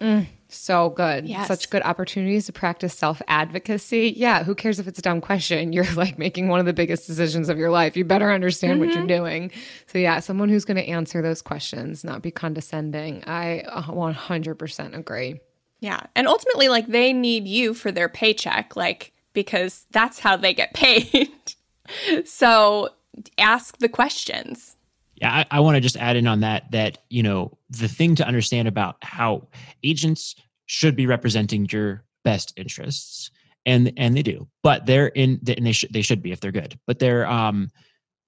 Mm, 0.00 0.26
so 0.56 0.90
good. 0.90 1.28
Yes. 1.28 1.48
Such 1.48 1.70
good 1.70 1.82
opportunities 1.82 2.46
to 2.46 2.52
practice 2.52 2.94
self 2.94 3.20
advocacy. 3.28 4.14
Yeah, 4.16 4.44
who 4.44 4.54
cares 4.54 4.78
if 4.78 4.88
it's 4.88 4.98
a 4.98 5.02
dumb 5.02 5.20
question? 5.20 5.72
You're 5.76 5.92
like 5.94 6.18
making 6.18 6.48
one 6.48 6.60
of 6.60 6.66
the 6.66 6.72
biggest 6.72 7.06
decisions 7.06 7.48
of 7.48 7.58
your 7.58 7.70
life. 7.70 7.96
You 7.96 8.04
better 8.04 8.32
understand 8.32 8.74
mm-hmm. 8.74 8.80
what 8.80 8.88
you're 8.94 9.06
mm-hmm. 9.06 9.24
doing. 9.24 9.50
So, 9.86 9.98
yeah, 9.98 10.20
someone 10.20 10.48
who's 10.48 10.64
going 10.64 10.76
to 10.76 10.86
answer 10.86 11.22
those 11.22 11.42
questions, 11.42 12.04
not 12.04 12.22
be 12.22 12.30
condescending. 12.30 13.24
I 13.26 13.64
100% 13.68 14.96
agree. 14.96 15.40
Yeah. 15.80 16.00
And 16.14 16.26
ultimately, 16.26 16.68
like, 16.68 16.86
they 16.86 17.12
need 17.12 17.46
you 17.46 17.74
for 17.74 17.92
their 17.92 18.08
paycheck, 18.08 18.76
like, 18.76 19.12
because 19.32 19.86
that's 19.90 20.18
how 20.18 20.36
they 20.36 20.54
get 20.54 20.74
paid. 20.74 21.30
so, 22.24 22.90
ask 23.38 23.78
the 23.78 23.88
questions. 23.88 24.76
Yeah, 25.16 25.32
I, 25.32 25.46
I 25.50 25.60
want 25.60 25.76
to 25.76 25.80
just 25.80 25.96
add 25.96 26.16
in 26.16 26.26
on 26.26 26.40
that 26.40 26.70
that, 26.72 26.98
you 27.08 27.22
know, 27.22 27.56
the 27.70 27.88
thing 27.88 28.14
to 28.16 28.26
understand 28.26 28.68
about 28.68 28.96
how 29.02 29.46
agents 29.82 30.34
should 30.66 30.96
be 30.96 31.06
representing 31.06 31.66
your 31.70 32.04
best 32.24 32.52
interests. 32.56 33.30
And 33.64 33.92
and 33.96 34.16
they 34.16 34.22
do. 34.22 34.48
But 34.62 34.86
they're 34.86 35.08
in 35.08 35.40
and 35.46 35.66
they 35.66 35.72
should 35.72 35.92
they 35.92 36.02
should 36.02 36.22
be 36.22 36.32
if 36.32 36.40
they're 36.40 36.52
good. 36.52 36.78
But 36.86 36.98
their 36.98 37.26
um 37.26 37.70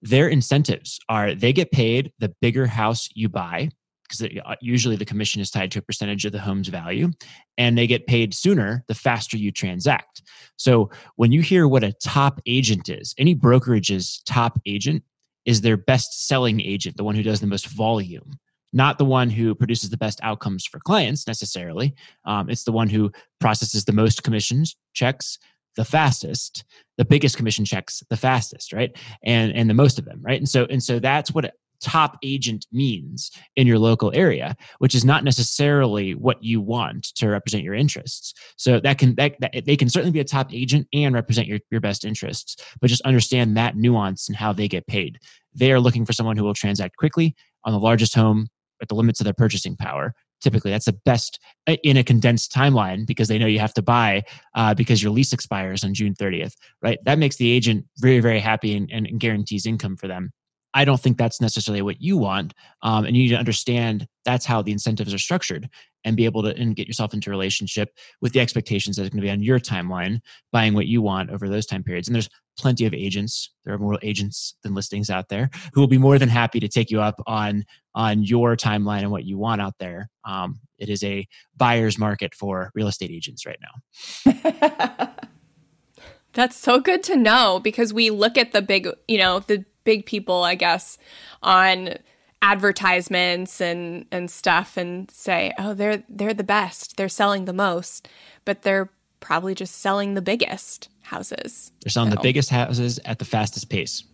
their 0.02 0.28
incentives 0.28 0.98
are 1.08 1.34
they 1.34 1.52
get 1.52 1.70
paid 1.70 2.12
the 2.18 2.34
bigger 2.40 2.66
house 2.66 3.08
you 3.14 3.28
buy 3.28 3.68
because 4.08 4.22
uh, 4.22 4.54
usually 4.62 4.96
the 4.96 5.04
commission 5.04 5.42
is 5.42 5.50
tied 5.50 5.70
to 5.72 5.80
a 5.80 5.82
percentage 5.82 6.24
of 6.24 6.32
the 6.32 6.40
home's 6.40 6.68
value 6.68 7.10
and 7.58 7.76
they 7.76 7.86
get 7.86 8.06
paid 8.06 8.32
sooner 8.32 8.84
the 8.86 8.94
faster 8.94 9.36
you 9.36 9.50
transact 9.50 10.22
so 10.56 10.88
when 11.16 11.32
you 11.32 11.42
hear 11.42 11.66
what 11.66 11.82
a 11.82 11.92
top 11.94 12.40
agent 12.46 12.88
is 12.88 13.12
any 13.18 13.34
brokerage's 13.34 14.22
top 14.24 14.58
agent 14.66 15.02
is 15.48 15.62
their 15.62 15.78
best 15.78 16.28
selling 16.28 16.60
agent, 16.60 16.98
the 16.98 17.04
one 17.04 17.14
who 17.14 17.22
does 17.22 17.40
the 17.40 17.46
most 17.46 17.68
volume, 17.68 18.38
not 18.72 18.98
the 18.98 19.04
one 19.04 19.30
who 19.30 19.54
produces 19.54 19.90
the 19.90 19.96
best 19.96 20.20
outcomes 20.22 20.66
for 20.66 20.78
clients 20.80 21.26
necessarily. 21.26 21.94
Um, 22.24 22.50
it's 22.50 22.64
the 22.64 22.72
one 22.72 22.88
who 22.88 23.10
processes 23.40 23.84
the 23.84 23.92
most 23.92 24.22
commissions 24.22 24.76
checks 24.94 25.38
the 25.76 25.84
fastest, 25.84 26.64
the 26.96 27.04
biggest 27.04 27.36
commission 27.36 27.64
checks 27.64 28.02
the 28.10 28.16
fastest, 28.16 28.72
right? 28.72 28.96
And 29.22 29.52
and 29.52 29.70
the 29.70 29.74
most 29.74 29.98
of 29.98 30.04
them, 30.04 30.20
right? 30.22 30.38
And 30.38 30.48
so 30.48 30.66
and 30.66 30.82
so 30.82 30.98
that's 30.98 31.32
what 31.32 31.44
a 31.44 31.52
top 31.80 32.18
agent 32.22 32.66
means 32.72 33.30
in 33.56 33.66
your 33.66 33.78
local 33.78 34.10
area 34.14 34.56
which 34.78 34.96
is 34.96 35.04
not 35.04 35.22
necessarily 35.24 36.12
what 36.14 36.42
you 36.42 36.60
want 36.60 37.04
to 37.14 37.28
represent 37.28 37.62
your 37.62 37.74
interests 37.74 38.34
so 38.56 38.80
that 38.80 38.98
can 38.98 39.14
that, 39.14 39.36
that, 39.40 39.64
they 39.64 39.76
can 39.76 39.88
certainly 39.88 40.12
be 40.12 40.20
a 40.20 40.24
top 40.24 40.52
agent 40.52 40.86
and 40.92 41.14
represent 41.14 41.46
your, 41.46 41.60
your 41.70 41.80
best 41.80 42.04
interests 42.04 42.56
but 42.80 42.90
just 42.90 43.02
understand 43.02 43.56
that 43.56 43.76
nuance 43.76 44.28
and 44.28 44.36
how 44.36 44.52
they 44.52 44.66
get 44.66 44.86
paid 44.88 45.18
they 45.54 45.70
are 45.70 45.80
looking 45.80 46.04
for 46.04 46.12
someone 46.12 46.36
who 46.36 46.44
will 46.44 46.54
transact 46.54 46.96
quickly 46.96 47.34
on 47.64 47.72
the 47.72 47.78
largest 47.78 48.14
home 48.14 48.48
at 48.80 48.88
the 48.88 48.94
limits 48.94 49.20
of 49.20 49.24
their 49.24 49.34
purchasing 49.34 49.76
power 49.76 50.14
typically 50.40 50.70
that's 50.70 50.86
the 50.86 50.96
best 51.04 51.38
uh, 51.66 51.76
in 51.82 51.96
a 51.96 52.04
condensed 52.04 52.52
timeline 52.52 53.06
because 53.06 53.28
they 53.28 53.38
know 53.38 53.46
you 53.46 53.58
have 53.58 53.74
to 53.74 53.82
buy 53.82 54.22
uh, 54.54 54.74
because 54.74 55.02
your 55.02 55.12
lease 55.12 55.32
expires 55.32 55.84
on 55.84 55.94
june 55.94 56.14
30th 56.14 56.54
right? 56.82 56.98
That 57.04 57.18
makes 57.18 57.36
the 57.36 57.50
agent 57.50 57.84
very 57.98 58.20
very 58.20 58.40
happy 58.40 58.76
and, 58.76 58.90
and 58.90 59.18
guarantees 59.18 59.66
income 59.66 59.96
for 59.96 60.08
them 60.08 60.32
I 60.74 60.84
don't 60.84 61.00
think 61.00 61.16
that's 61.16 61.40
necessarily 61.40 61.82
what 61.82 62.00
you 62.00 62.16
want. 62.16 62.54
Um, 62.82 63.04
and 63.04 63.16
you 63.16 63.24
need 63.24 63.30
to 63.30 63.36
understand 63.36 64.06
that's 64.24 64.44
how 64.44 64.62
the 64.62 64.72
incentives 64.72 65.14
are 65.14 65.18
structured 65.18 65.68
and 66.04 66.16
be 66.16 66.24
able 66.24 66.42
to 66.42 66.54
and 66.56 66.76
get 66.76 66.86
yourself 66.86 67.14
into 67.14 67.30
a 67.30 67.32
relationship 67.32 67.90
with 68.20 68.32
the 68.32 68.40
expectations 68.40 68.96
that 68.96 69.02
it's 69.02 69.10
going 69.10 69.20
to 69.20 69.26
be 69.26 69.30
on 69.30 69.42
your 69.42 69.58
timeline, 69.58 70.20
buying 70.52 70.74
what 70.74 70.86
you 70.86 71.02
want 71.02 71.30
over 71.30 71.48
those 71.48 71.66
time 71.66 71.82
periods. 71.82 72.08
And 72.08 72.14
there's 72.14 72.28
plenty 72.58 72.86
of 72.86 72.92
agents. 72.92 73.50
There 73.64 73.74
are 73.74 73.78
more 73.78 73.98
agents 74.02 74.54
than 74.62 74.74
listings 74.74 75.10
out 75.10 75.28
there 75.28 75.50
who 75.72 75.80
will 75.80 75.88
be 75.88 75.98
more 75.98 76.18
than 76.18 76.28
happy 76.28 76.60
to 76.60 76.68
take 76.68 76.90
you 76.90 77.00
up 77.00 77.20
on 77.26 77.64
on 77.94 78.22
your 78.22 78.56
timeline 78.56 79.00
and 79.00 79.10
what 79.10 79.24
you 79.24 79.38
want 79.38 79.60
out 79.60 79.74
there. 79.80 80.08
Um, 80.24 80.60
it 80.78 80.88
is 80.88 81.02
a 81.02 81.26
buyer's 81.56 81.98
market 81.98 82.34
for 82.34 82.70
real 82.74 82.88
estate 82.88 83.10
agents 83.10 83.44
right 83.44 83.58
now. 83.60 85.14
That's 86.34 86.56
so 86.56 86.78
good 86.78 87.02
to 87.04 87.16
know 87.16 87.58
because 87.58 87.92
we 87.92 88.10
look 88.10 88.38
at 88.38 88.52
the 88.52 88.62
big, 88.62 88.88
you 89.08 89.18
know, 89.18 89.40
the 89.40 89.64
big 89.88 90.04
people, 90.04 90.44
I 90.44 90.54
guess, 90.54 90.98
on 91.42 91.94
advertisements 92.42 93.60
and 93.60 94.04
and 94.12 94.30
stuff 94.30 94.76
and 94.76 95.10
say, 95.10 95.52
"Oh, 95.58 95.72
they're 95.72 96.02
they're 96.10 96.34
the 96.34 96.44
best. 96.44 96.96
They're 96.98 97.08
selling 97.08 97.46
the 97.46 97.54
most." 97.54 98.06
But 98.44 98.62
they're 98.62 98.90
probably 99.20 99.54
just 99.54 99.76
selling 99.80 100.12
the 100.14 100.20
biggest 100.22 100.90
houses. 101.00 101.72
They're 101.82 101.90
selling 101.90 102.10
So, 102.10 102.16
the 102.16 102.22
biggest 102.22 102.50
houses 102.50 103.00
at 103.06 103.18
the 103.18 103.24
fastest 103.24 103.70
pace. 103.70 104.04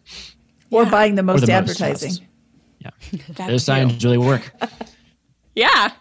Or 0.70 0.86
buying 0.86 1.16
the 1.16 1.22
most 1.22 1.46
the 1.46 1.52
advertising. 1.52 2.10
houses. 2.10 2.20
Yeah. 2.78 3.46
Those 3.48 3.64
signs 3.64 4.04
really 4.04 4.18
work. 4.18 4.50
Yeah. 5.56 5.92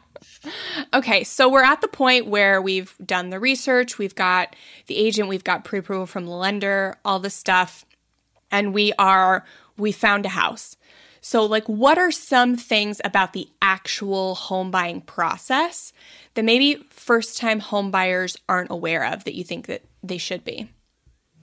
Okay, 0.93 1.23
so 1.23 1.47
we're 1.47 1.63
at 1.63 1.81
the 1.81 1.87
point 1.87 2.25
where 2.25 2.59
we've 2.59 2.95
done 3.05 3.29
the 3.29 3.39
research, 3.39 3.99
we've 3.99 4.15
got 4.15 4.55
the 4.87 4.97
agent, 4.97 5.29
we've 5.29 5.43
got 5.43 5.63
pre-approval 5.63 6.07
from 6.07 6.25
the 6.25 6.31
lender, 6.31 6.97
all 7.05 7.19
this 7.19 7.35
stuff, 7.35 7.85
and 8.49 8.73
we 8.73 8.93
are 8.97 9.45
we 9.77 9.91
found 9.91 10.25
a 10.25 10.29
house. 10.29 10.75
So 11.21 11.45
like 11.45 11.67
what 11.67 11.97
are 11.97 12.11
some 12.11 12.55
things 12.57 12.99
about 13.03 13.33
the 13.33 13.47
actual 13.61 14.35
home 14.35 14.71
buying 14.71 15.01
process 15.01 15.93
that 16.33 16.43
maybe 16.43 16.85
first-time 16.89 17.59
home 17.59 17.91
buyers 17.91 18.37
aren't 18.49 18.71
aware 18.71 19.05
of 19.05 19.23
that 19.23 19.35
you 19.35 19.43
think 19.43 19.67
that 19.67 19.83
they 20.03 20.17
should 20.17 20.43
be? 20.43 20.69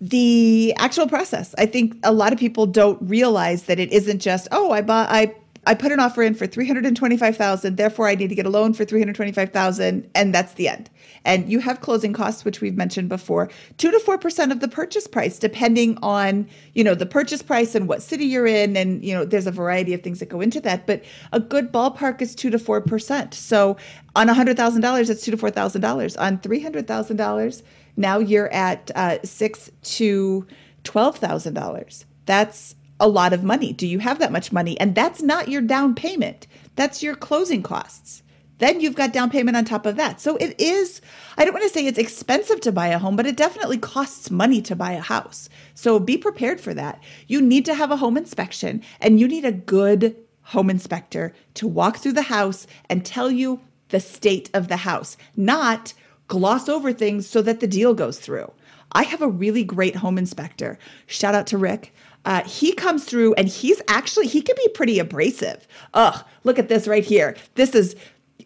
the 0.00 0.72
actual 0.78 1.06
process. 1.06 1.54
I 1.58 1.66
think 1.66 1.94
a 2.02 2.12
lot 2.12 2.32
of 2.32 2.38
people 2.38 2.66
don't 2.66 2.98
realize 3.02 3.64
that 3.64 3.78
it 3.78 3.92
isn't 3.92 4.20
just, 4.20 4.48
oh, 4.50 4.70
I 4.70 4.80
bought 4.80 5.08
I 5.10 5.34
I 5.66 5.74
put 5.74 5.92
an 5.92 6.00
offer 6.00 6.22
in 6.22 6.34
for 6.34 6.46
325,000, 6.46 7.76
therefore 7.76 8.08
I 8.08 8.14
need 8.14 8.28
to 8.28 8.34
get 8.34 8.46
a 8.46 8.50
loan 8.50 8.72
for 8.72 8.84
325,000 8.84 10.10
and 10.14 10.34
that's 10.34 10.54
the 10.54 10.68
end. 10.68 10.88
And 11.24 11.50
you 11.50 11.60
have 11.60 11.80
closing 11.80 12.12
costs 12.12 12.44
which 12.44 12.60
we've 12.60 12.76
mentioned 12.76 13.08
before, 13.08 13.50
2 13.78 13.90
to 13.90 13.98
4% 13.98 14.52
of 14.52 14.60
the 14.60 14.68
purchase 14.68 15.06
price 15.06 15.38
depending 15.38 15.98
on, 16.02 16.48
you 16.74 16.82
know, 16.82 16.94
the 16.94 17.06
purchase 17.06 17.42
price 17.42 17.74
and 17.74 17.88
what 17.88 18.02
city 18.02 18.24
you're 18.24 18.46
in 18.46 18.76
and, 18.76 19.04
you 19.04 19.14
know, 19.14 19.24
there's 19.24 19.46
a 19.46 19.52
variety 19.52 19.92
of 19.92 20.02
things 20.02 20.18
that 20.20 20.28
go 20.28 20.40
into 20.40 20.60
that, 20.60 20.86
but 20.86 21.02
a 21.32 21.40
good 21.40 21.72
ballpark 21.72 22.22
is 22.22 22.34
2 22.34 22.50
to 22.50 22.58
4%. 22.58 23.34
So 23.34 23.76
on 24.16 24.28
$100,000 24.28 25.06
that's 25.06 25.24
2 25.24 25.30
to 25.30 25.36
$4,000. 25.36 26.20
On 26.20 26.38
$300,000 26.38 27.62
now 27.96 28.18
you're 28.18 28.52
at 28.52 28.90
uh, 28.94 29.18
six 29.22 29.70
to 29.82 30.46
twelve 30.84 31.18
thousand 31.18 31.54
dollars. 31.54 32.06
That's 32.26 32.74
a 33.00 33.08
lot 33.08 33.32
of 33.32 33.42
money. 33.42 33.72
Do 33.72 33.86
you 33.86 33.98
have 33.98 34.18
that 34.18 34.32
much 34.32 34.52
money? 34.52 34.78
And 34.78 34.94
that's 34.94 35.22
not 35.22 35.48
your 35.48 35.62
down 35.62 35.94
payment. 35.94 36.46
That's 36.76 37.02
your 37.02 37.16
closing 37.16 37.62
costs. 37.62 38.22
Then 38.58 38.80
you've 38.80 38.94
got 38.94 39.14
down 39.14 39.30
payment 39.30 39.56
on 39.56 39.64
top 39.64 39.86
of 39.86 39.96
that. 39.96 40.20
So 40.20 40.36
it 40.36 40.60
is, 40.60 41.00
I 41.38 41.44
don't 41.44 41.54
want 41.54 41.64
to 41.64 41.70
say 41.72 41.86
it's 41.86 41.98
expensive 41.98 42.60
to 42.60 42.72
buy 42.72 42.88
a 42.88 42.98
home, 42.98 43.16
but 43.16 43.26
it 43.26 43.36
definitely 43.36 43.78
costs 43.78 44.30
money 44.30 44.60
to 44.62 44.76
buy 44.76 44.92
a 44.92 45.00
house. 45.00 45.48
So 45.74 45.98
be 45.98 46.18
prepared 46.18 46.60
for 46.60 46.74
that. 46.74 47.02
You 47.26 47.40
need 47.40 47.64
to 47.64 47.74
have 47.74 47.90
a 47.90 47.96
home 47.96 48.18
inspection 48.18 48.82
and 49.00 49.18
you 49.18 49.26
need 49.26 49.46
a 49.46 49.52
good 49.52 50.14
home 50.42 50.68
inspector 50.68 51.32
to 51.54 51.66
walk 51.66 51.96
through 51.96 52.12
the 52.12 52.22
house 52.22 52.66
and 52.90 53.04
tell 53.04 53.30
you 53.30 53.60
the 53.88 54.00
state 54.00 54.50
of 54.52 54.68
the 54.68 54.78
house, 54.78 55.16
not 55.36 55.94
gloss 56.28 56.68
over 56.68 56.92
things 56.92 57.26
so 57.26 57.40
that 57.42 57.60
the 57.60 57.66
deal 57.66 57.94
goes 57.94 58.18
through. 58.18 58.52
I 58.92 59.04
have 59.04 59.22
a 59.22 59.28
really 59.28 59.64
great 59.64 59.96
home 59.96 60.18
inspector. 60.18 60.78
Shout 61.06 61.34
out 61.34 61.46
to 61.48 61.58
Rick. 61.58 61.94
Uh, 62.24 62.42
he 62.44 62.72
comes 62.72 63.04
through 63.04 63.34
and 63.34 63.48
he's 63.48 63.80
actually 63.88 64.26
he 64.26 64.42
can 64.42 64.56
be 64.56 64.68
pretty 64.68 64.98
abrasive. 64.98 65.66
Ugh, 65.94 66.24
look 66.44 66.58
at 66.58 66.68
this 66.68 66.86
right 66.86 67.04
here. 67.04 67.36
This 67.54 67.74
is 67.74 67.96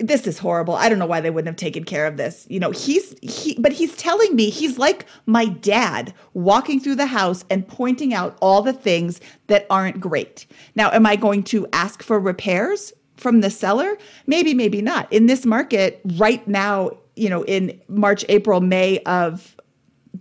this 0.00 0.26
is 0.26 0.38
horrible. 0.38 0.74
I 0.74 0.88
don't 0.88 0.98
know 0.98 1.06
why 1.06 1.20
they 1.20 1.30
wouldn't 1.30 1.48
have 1.48 1.56
taken 1.56 1.84
care 1.84 2.06
of 2.06 2.16
this. 2.16 2.46
You 2.48 2.60
know, 2.60 2.70
he's 2.70 3.14
he 3.22 3.56
but 3.58 3.72
he's 3.72 3.96
telling 3.96 4.34
me 4.34 4.50
he's 4.50 4.78
like 4.78 5.06
my 5.26 5.46
dad 5.46 6.14
walking 6.34 6.80
through 6.80 6.96
the 6.96 7.06
house 7.06 7.44
and 7.50 7.66
pointing 7.66 8.14
out 8.14 8.36
all 8.40 8.62
the 8.62 8.72
things 8.72 9.20
that 9.46 9.66
aren't 9.70 10.00
great. 10.00 10.46
Now, 10.74 10.90
am 10.90 11.06
I 11.06 11.16
going 11.16 11.42
to 11.44 11.66
ask 11.72 12.02
for 12.02 12.18
repairs 12.18 12.92
from 13.16 13.40
the 13.40 13.50
seller? 13.50 13.96
Maybe, 14.26 14.54
maybe 14.54 14.82
not. 14.82 15.12
In 15.12 15.26
this 15.26 15.46
market 15.46 16.00
right 16.16 16.46
now, 16.48 16.90
you 17.16 17.28
know, 17.28 17.44
in 17.44 17.80
March, 17.88 18.24
April, 18.28 18.60
May 18.60 18.98
of 19.00 19.56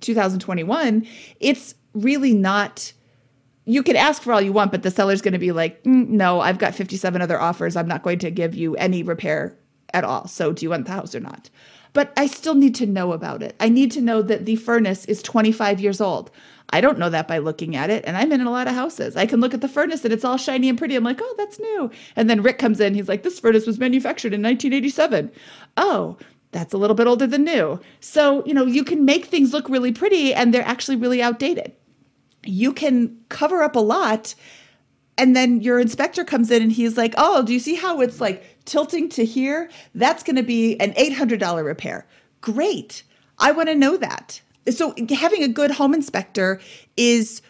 2021, 0.01 1.08
it's 1.39 1.76
really 1.93 2.34
not 2.34 2.93
you 3.66 3.84
can 3.84 3.95
ask 3.95 4.22
for 4.22 4.34
all 4.34 4.41
you 4.41 4.53
want, 4.53 4.72
but 4.72 4.84
the 4.84 4.91
seller's 4.91 5.22
going 5.22 5.34
to 5.34 5.39
be 5.39 5.51
like, 5.51 5.84
"Mm, 5.84 6.09
no, 6.09 6.41
I've 6.41 6.59
got 6.59 6.76
57 6.76 7.22
other 7.22 7.39
offers. 7.39 7.76
I'm 7.76 7.88
not 7.88 8.03
going 8.03 8.20
to 8.20 8.32
give 8.32 8.55
you 8.55 8.76
any 8.76 9.03
repair 9.03 9.57
at 9.93 10.03
all. 10.03 10.28
So 10.28 10.51
do 10.51 10.66
you 10.66 10.70
want 10.72 10.86
the 10.86 10.91
house 10.91 11.16
or 11.16 11.20
not? 11.20 11.49
But 11.93 12.11
I 12.18 12.26
still 12.26 12.55
need 12.55 12.74
to 12.76 12.88
know 12.88 13.14
about 13.14 13.43
it. 13.43 13.55
I 13.59 13.70
need 13.70 13.91
to 13.91 14.01
know 14.01 14.24
that 14.24 14.45
the 14.45 14.55
furnace 14.55 15.05
is 15.05 15.22
25 15.22 15.80
years 15.80 16.01
old. 16.01 16.32
I 16.72 16.82
don't 16.82 16.97
know 16.97 17.11
that 17.11 17.28
by 17.28 17.38
looking 17.38 17.76
at 17.76 17.91
it. 17.91 18.03
And 18.07 18.18
I'm 18.18 18.32
in 18.32 18.41
a 18.41 18.49
lot 18.49 18.68
of 18.68 18.74
houses. 18.74 19.16
I 19.16 19.28
can 19.28 19.39
look 19.39 19.53
at 19.53 19.61
the 19.61 19.68
furnace 19.68 20.03
and 20.03 20.11
it's 20.11 20.26
all 20.26 20.38
shiny 20.38 20.70
and 20.70 20.78
pretty. 20.78 20.95
I'm 20.95 21.03
like, 21.03 21.20
oh, 21.22 21.36
that's 21.38 21.59
new. 21.59 21.91
And 22.16 22.28
then 22.30 22.41
Rick 22.41 22.57
comes 22.57 22.80
in. 22.80 22.95
He's 22.95 23.07
like, 23.07 23.22
this 23.22 23.39
furnace 23.39 23.68
was 23.68 23.78
manufactured 23.78 24.34
in 24.34 24.41
1987. 24.41 25.32
Oh, 25.78 26.18
that's 26.51 26.74
a 26.74 26.78
little 26.78 26.95
bit 26.95 27.05
older 27.05 27.28
than 27.28 27.43
new. 27.43 27.80
So, 27.99 28.43
you 28.45 28.55
know, 28.55 28.66
you 28.66 28.84
can 28.84 29.05
make 29.05 29.26
things 29.26 29.53
look 29.53 29.70
really 29.70 29.91
pretty 29.91 30.34
and 30.34 30.51
they're 30.51 30.68
actually 30.68 30.97
really 30.97 31.22
outdated 31.22 31.74
you 32.45 32.73
can 32.73 33.17
cover 33.29 33.63
up 33.63 33.75
a 33.75 33.79
lot 33.79 34.35
and 35.17 35.35
then 35.35 35.61
your 35.61 35.79
inspector 35.79 36.23
comes 36.23 36.49
in 36.49 36.61
and 36.61 36.71
he's 36.71 36.97
like 36.97 37.13
oh 37.17 37.43
do 37.43 37.53
you 37.53 37.59
see 37.59 37.75
how 37.75 38.01
it's 38.01 38.19
like 38.19 38.43
tilting 38.65 39.09
to 39.09 39.25
here? 39.25 39.69
That's 39.95 40.23
going 40.23 40.35
to 40.35 40.43
be 40.43 40.79
an 40.79 40.93
$800 40.93 41.63
repair. 41.63 42.07
Great. 42.41 43.03
I 43.39 43.51
want 43.51 43.69
to 43.69 43.75
know 43.75 43.97
that. 43.97 44.41
So 44.69 44.93
having 45.09 45.43
a 45.43 45.47
good 45.47 45.71
home 45.71 45.93
inspector 45.93 46.61
is 46.95 47.41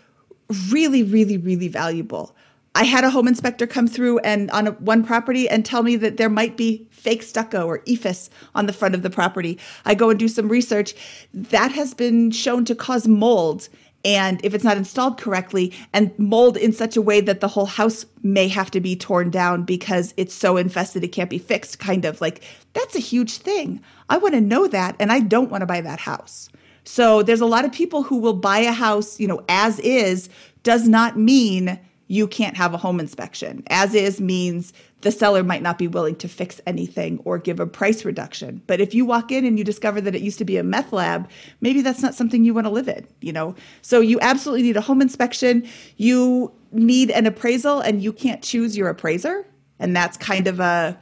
really 0.69 1.03
really 1.03 1.37
really 1.37 1.67
valuable. 1.67 2.35
I 2.75 2.85
had 2.85 3.03
a 3.03 3.11
home 3.11 3.27
inspector 3.27 3.67
come 3.67 3.87
through 3.87 4.17
and 4.19 4.49
on 4.49 4.67
a, 4.67 4.71
one 4.71 5.03
property 5.03 5.47
and 5.47 5.63
tell 5.63 5.83
me 5.83 5.95
that 5.97 6.17
there 6.17 6.29
might 6.29 6.57
be 6.57 6.87
fake 6.89 7.21
stucco 7.21 7.67
or 7.67 7.79
EIFS 7.79 8.29
on 8.55 8.65
the 8.65 8.73
front 8.73 8.95
of 8.95 9.03
the 9.03 9.11
property. 9.11 9.59
I 9.85 9.93
go 9.93 10.09
and 10.09 10.17
do 10.17 10.27
some 10.27 10.49
research. 10.49 10.95
That 11.35 11.71
has 11.73 11.93
been 11.93 12.31
shown 12.31 12.65
to 12.65 12.73
cause 12.73 13.07
mold 13.07 13.69
and 14.05 14.43
if 14.43 14.53
it's 14.53 14.63
not 14.63 14.77
installed 14.77 15.17
correctly 15.17 15.71
and 15.93 16.17
mold 16.19 16.57
in 16.57 16.73
such 16.73 16.97
a 16.97 17.01
way 17.01 17.21
that 17.21 17.39
the 17.39 17.47
whole 17.47 17.65
house 17.65 18.05
may 18.21 18.47
have 18.47 18.69
to 18.71 18.81
be 18.81 18.95
torn 18.95 19.29
down 19.29 19.63
because 19.63 20.13
it's 20.17 20.33
so 20.33 20.57
infested 20.57 21.03
it 21.03 21.09
can't 21.09 21.29
be 21.29 21.37
fixed 21.37 21.79
kind 21.79 22.05
of 22.05 22.19
like 22.21 22.43
that's 22.73 22.95
a 22.95 22.99
huge 22.99 23.37
thing. 23.37 23.81
I 24.09 24.17
want 24.17 24.33
to 24.33 24.41
know 24.41 24.67
that 24.67 24.95
and 24.99 25.11
i 25.11 25.19
don't 25.19 25.51
want 25.51 25.61
to 25.61 25.67
buy 25.67 25.81
that 25.81 25.99
house. 25.99 26.49
So 26.85 27.23
there's 27.23 27.41
a 27.41 27.45
lot 27.45 27.63
of 27.63 27.71
people 27.71 28.03
who 28.03 28.17
will 28.17 28.33
buy 28.33 28.59
a 28.59 28.71
house 28.71 29.19
you 29.19 29.27
know 29.27 29.43
as 29.47 29.79
is 29.79 30.29
does 30.63 30.87
not 30.87 31.17
mean 31.17 31.79
you 32.13 32.27
can't 32.27 32.55
have 32.55 32.75
a 32.75 32.77
home 32.77 32.99
inspection 32.99 33.63
as 33.71 33.95
is 33.95 34.21
means 34.21 34.71
the 35.01 35.11
seller 35.11 35.43
might 35.43 35.63
not 35.63 35.79
be 35.79 35.87
willing 35.87 36.15
to 36.15 36.27
fix 36.27 36.61
anything 36.67 37.19
or 37.25 37.39
give 37.39 37.59
a 37.59 37.65
price 37.65 38.05
reduction. 38.05 38.61
But 38.67 38.79
if 38.79 38.93
you 38.93 39.03
walk 39.03 39.31
in 39.31 39.45
and 39.45 39.57
you 39.57 39.65
discover 39.65 39.99
that 39.99 40.13
it 40.13 40.21
used 40.21 40.37
to 40.37 40.45
be 40.45 40.57
a 40.57 40.63
meth 40.63 40.93
lab, 40.93 41.27
maybe 41.59 41.81
that's 41.81 42.03
not 42.03 42.13
something 42.13 42.45
you 42.45 42.53
want 42.53 42.67
to 42.67 42.71
live 42.71 42.87
in, 42.87 43.07
you 43.19 43.33
know? 43.33 43.55
So 43.81 43.99
you 43.99 44.19
absolutely 44.21 44.61
need 44.61 44.77
a 44.77 44.81
home 44.81 45.01
inspection. 45.01 45.67
You 45.97 46.53
need 46.71 47.09
an 47.09 47.25
appraisal 47.25 47.79
and 47.79 48.01
you 48.01 48.13
can't 48.13 48.43
choose 48.43 48.77
your 48.77 48.89
appraiser. 48.89 49.45
And 49.79 49.95
that's 49.95 50.15
kind 50.15 50.47
of 50.47 50.59
a 50.59 50.97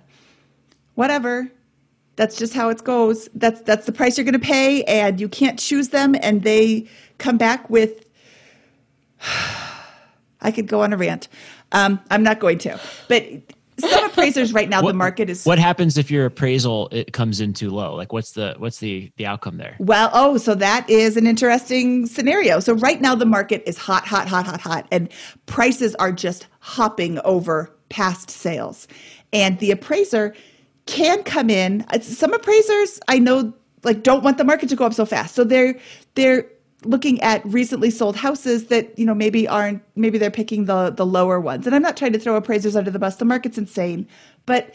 whatever. 0.95 1.51
That's 2.16 2.38
just 2.38 2.53
how 2.53 2.70
it 2.70 2.84
goes. 2.86 3.28
That's 3.36 3.62
that's 3.62 3.86
the 3.86 3.91
price 3.91 4.18
you're 4.18 4.26
going 4.26 4.34
to 4.34 4.39
pay 4.39 4.84
and 4.86 5.20
you 5.20 5.28
can't 5.28 5.59
choose 5.59 5.89
them 5.89 6.16
and 6.22 6.43
they 6.43 6.88
come 7.18 7.38
back 7.38 7.70
with 7.70 8.05
I 10.41 10.51
could 10.51 10.67
go 10.67 10.81
on 10.81 10.93
a 10.93 10.97
rant. 10.97 11.27
Um, 11.71 11.99
I'm 12.09 12.23
not 12.23 12.39
going 12.39 12.57
to. 12.59 12.79
But 13.07 13.25
some 13.81 14.05
appraisers 14.05 14.53
right 14.53 14.69
now, 14.69 14.81
the 14.81 14.93
market 14.93 15.29
is 15.29 15.45
What 15.45 15.59
happens 15.59 15.97
if 15.97 16.11
your 16.11 16.25
appraisal 16.25 16.87
it 16.91 17.13
comes 17.13 17.41
in 17.41 17.53
too 17.53 17.69
low? 17.69 17.95
Like 17.95 18.13
what's 18.13 18.31
the 18.31 18.55
what's 18.57 18.79
the 18.79 19.11
the 19.17 19.25
outcome 19.25 19.57
there? 19.57 19.75
Well, 19.79 20.09
oh, 20.13 20.37
so 20.37 20.55
that 20.55 20.89
is 20.89 21.17
an 21.17 21.27
interesting 21.27 22.05
scenario. 22.05 22.59
So 22.59 22.73
right 22.73 23.01
now 23.01 23.15
the 23.15 23.25
market 23.25 23.63
is 23.65 23.77
hot, 23.77 24.05
hot, 24.05 24.27
hot, 24.27 24.45
hot, 24.45 24.61
hot, 24.61 24.87
and 24.91 25.09
prices 25.45 25.95
are 25.95 26.11
just 26.11 26.47
hopping 26.59 27.19
over 27.19 27.73
past 27.89 28.29
sales. 28.29 28.87
And 29.33 29.57
the 29.59 29.71
appraiser 29.71 30.35
can 30.85 31.23
come 31.23 31.49
in. 31.49 31.85
Some 32.01 32.33
appraisers 32.33 32.99
I 33.07 33.19
know 33.19 33.53
like 33.83 34.03
don't 34.03 34.23
want 34.23 34.37
the 34.37 34.43
market 34.43 34.69
to 34.69 34.75
go 34.75 34.85
up 34.85 34.93
so 34.93 35.05
fast. 35.05 35.35
So 35.35 35.43
they're 35.43 35.77
they're 36.15 36.45
looking 36.84 37.21
at 37.21 37.45
recently 37.45 37.89
sold 37.89 38.15
houses 38.15 38.67
that 38.67 38.97
you 38.97 39.05
know 39.05 39.13
maybe 39.13 39.47
aren't 39.47 39.84
maybe 39.95 40.17
they're 40.17 40.32
picking 40.32 40.65
the 40.65 40.89
the 40.91 41.05
lower 41.05 41.39
ones. 41.39 41.65
And 41.65 41.75
i'm 41.75 41.82
not 41.82 41.97
trying 41.97 42.13
to 42.13 42.19
throw 42.19 42.36
appraisers 42.36 42.75
under 42.75 42.91
the 42.91 42.99
bus. 42.99 43.17
The 43.17 43.25
market's 43.25 43.57
insane. 43.57 44.07
But 44.45 44.73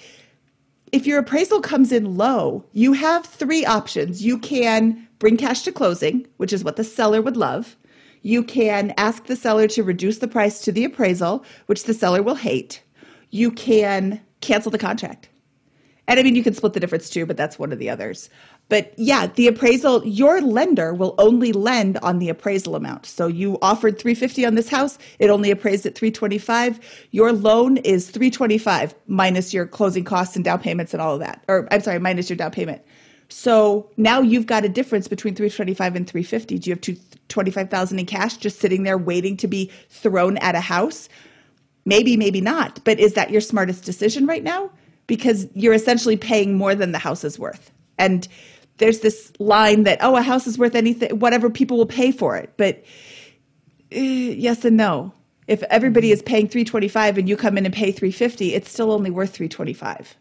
if 0.93 1.07
your 1.07 1.19
appraisal 1.19 1.61
comes 1.61 1.93
in 1.93 2.17
low 2.17 2.65
you 2.73 2.93
have 2.93 3.27
three 3.27 3.65
options. 3.65 4.25
You 4.25 4.39
can 4.39 5.07
bring 5.19 5.37
cash 5.37 5.63
to 5.63 5.73
closing 5.73 6.27
which 6.37 6.53
is 6.53 6.65
what 6.65 6.77
the 6.77 6.85
seller 6.85 7.21
would 7.23 7.37
love. 7.37 7.77
You 8.23 8.43
can 8.43 8.93
ask 8.97 9.27
the 9.27 9.37
seller 9.37 9.69
to 9.69 9.83
reduce 9.83 10.19
the 10.19 10.29
price 10.29 10.61
to 10.63 10.73
the 10.73 10.85
appraisal 10.85 11.45
which 11.67 11.85
the 11.85 11.95
seller 11.95 12.23
will 12.23 12.37
hate. 12.37 12.83
You 13.31 13.51
can 13.51 14.21
cancel 14.41 14.71
the 14.71 14.79
contract. 14.79 15.29
And 16.09 16.21
I 16.21 16.23
mean, 16.23 16.37
you 16.37 16.43
can 16.43 16.55
split 16.55 16.73
the 16.73 16.81
difference 16.81 17.11
too, 17.11 17.27
but 17.27 17.37
that's 17.37 17.59
one 17.59 17.73
of 17.73 17.79
the 17.79 17.91
others. 17.91 18.31
But 18.69 18.93
yeah, 18.97 19.29
the 19.29 19.47
appraisal, 19.47 20.05
your 20.05 20.41
lender 20.41 20.93
will 20.93 21.15
only 21.19 21.53
lend 21.53 21.99
on 21.99 22.19
the 22.19 22.29
appraisal 22.29 22.75
amount. 22.75 23.07
So 23.07 23.29
you 23.29 23.59
offered 23.63 23.99
350 23.99 24.45
on 24.45 24.57
this 24.57 24.69
house, 24.69 24.99
it 25.19 25.31
only 25.31 25.51
appraised 25.51 25.87
at 25.87 25.95
325. 25.95 26.81
Your 27.13 27.33
loan 27.33 27.77
is 27.79 28.11
325 28.11 28.95
minus 29.07 29.55
your 29.55 29.67
closing 29.67 30.03
costs 30.05 30.35
and 30.35 30.45
down 30.45 30.61
payments 30.61 30.93
and 30.93 31.01
all 31.01 31.15
of 31.15 31.21
that. 31.21 31.45
Or 31.49 31.69
I'm 31.71 31.81
sorry, 31.81 32.01
minus 32.01 32.29
your 32.29 32.37
down 32.37 32.51
payment. 32.51 32.83
So 33.29 33.91
now 33.97 34.21
you've 34.21 34.47
got 34.47 34.65
a 34.65 34.69
difference 34.69 35.09
between 35.09 35.35
325 35.35 35.97
and 35.97 36.09
350. 36.09 36.59
Do 36.59 36.71
you 36.71 36.75
have 36.75 36.81
two, 36.81 36.97
25,000 37.29 37.99
in 37.99 38.07
cash 38.07 38.37
just 38.37 38.61
sitting 38.61 38.83
there 38.83 38.99
waiting 38.99 39.37
to 39.39 39.49
be 39.49 39.71
thrown 39.91 40.39
at 40.39 40.55
a 40.55 40.61
house? 40.61 41.09
Maybe, 41.85 42.17
maybe 42.17 42.41
not. 42.41 42.85
But 42.85 42.99
is 42.99 43.15
that 43.15 43.31
your 43.31 43.41
smartest 43.41 43.85
decision 43.85 44.27
right 44.27 44.43
now? 44.43 44.71
because 45.07 45.47
you're 45.55 45.75
essentially 45.75 46.17
paying 46.17 46.57
more 46.57 46.75
than 46.75 46.93
the 46.93 46.99
house 46.99 47.25
is 47.25 47.39
worth. 47.39 47.71
And 47.99 48.27
there's 48.79 49.01
this 49.01 49.33
line 49.39 49.85
that, 49.85 49.99
oh, 50.03 50.17
a 50.17 50.23
house 50.23 50.47
is 50.47 50.59
worth 50.59 50.75
anything, 50.75 51.19
whatever 51.19 51.51
people 51.51 51.77
will 51.77 51.87
pay 51.87 52.13
for 52.13 52.37
it. 52.37 52.53
But 52.57 52.85
uh, 53.95 53.99
yes 53.99 54.65
and 54.65 54.77
no. 54.77 55.13
If 55.47 55.63
everybody 55.65 56.11
is 56.11 56.23
paying 56.23 56.49
325 56.49 57.19
and 57.19 57.29
you 57.29 57.37
come 57.37 57.57
in 57.57 57.65
and 57.65 57.75
pay 57.75 57.93
350, 57.93 58.55
it's 58.55 58.71
still 58.71 58.91
only 58.91 59.11
worth 59.11 59.31
325. 59.31 60.17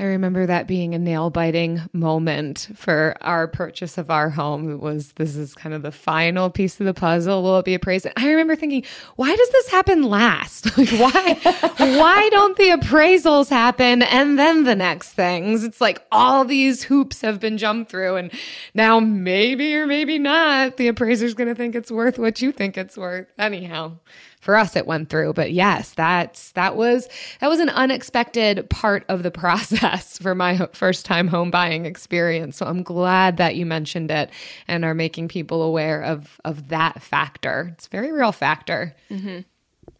I 0.00 0.04
remember 0.04 0.46
that 0.46 0.68
being 0.68 0.94
a 0.94 0.98
nail 0.98 1.28
biting 1.28 1.82
moment 1.92 2.68
for 2.76 3.16
our 3.20 3.48
purchase 3.48 3.98
of 3.98 4.12
our 4.12 4.30
home. 4.30 4.70
It 4.70 4.78
was 4.78 5.10
this 5.12 5.34
is 5.34 5.56
kind 5.56 5.74
of 5.74 5.82
the 5.82 5.90
final 5.90 6.50
piece 6.50 6.78
of 6.78 6.86
the 6.86 6.94
puzzle. 6.94 7.42
Will 7.42 7.58
it 7.58 7.64
be 7.64 7.74
appraised? 7.74 8.06
I 8.16 8.28
remember 8.28 8.54
thinking, 8.54 8.84
why 9.16 9.34
does 9.34 9.50
this 9.50 9.68
happen 9.70 10.04
last? 10.04 10.68
Like 10.78 10.90
why 10.90 11.34
why 11.78 12.28
don't 12.30 12.56
the 12.56 12.68
appraisals 12.68 13.48
happen 13.48 14.02
and 14.02 14.38
then 14.38 14.62
the 14.62 14.76
next 14.76 15.14
things? 15.14 15.64
It's 15.64 15.80
like 15.80 16.06
all 16.12 16.44
these 16.44 16.84
hoops 16.84 17.22
have 17.22 17.40
been 17.40 17.58
jumped 17.58 17.90
through 17.90 18.14
and 18.14 18.30
now 18.74 19.00
maybe 19.00 19.74
or 19.74 19.88
maybe 19.88 20.20
not 20.20 20.76
the 20.76 20.86
appraiser's 20.86 21.34
gonna 21.34 21.56
think 21.56 21.74
it's 21.74 21.90
worth 21.90 22.16
what 22.16 22.40
you 22.40 22.52
think 22.52 22.78
it's 22.78 22.96
worth. 22.96 23.26
Anyhow 23.36 23.94
for 24.48 24.56
us 24.56 24.76
it 24.76 24.86
went 24.86 25.10
through 25.10 25.34
but 25.34 25.52
yes 25.52 25.90
that's 25.90 26.52
that 26.52 26.74
was 26.74 27.06
that 27.40 27.48
was 27.48 27.60
an 27.60 27.68
unexpected 27.68 28.66
part 28.70 29.04
of 29.10 29.22
the 29.22 29.30
process 29.42 30.16
for 30.16 30.34
my 30.34 30.66
first 30.72 31.04
time 31.04 31.28
home 31.28 31.50
buying 31.50 31.84
experience 31.84 32.56
so 32.56 32.64
i'm 32.64 32.82
glad 32.82 33.36
that 33.36 33.56
you 33.56 33.66
mentioned 33.66 34.10
it 34.10 34.30
and 34.66 34.86
are 34.86 34.94
making 34.94 35.28
people 35.28 35.60
aware 35.60 36.02
of 36.02 36.40
of 36.46 36.68
that 36.68 37.02
factor 37.02 37.72
it's 37.74 37.86
a 37.88 37.90
very 37.90 38.10
real 38.10 38.32
factor 38.32 38.96
Mm-hmm. 39.10 39.40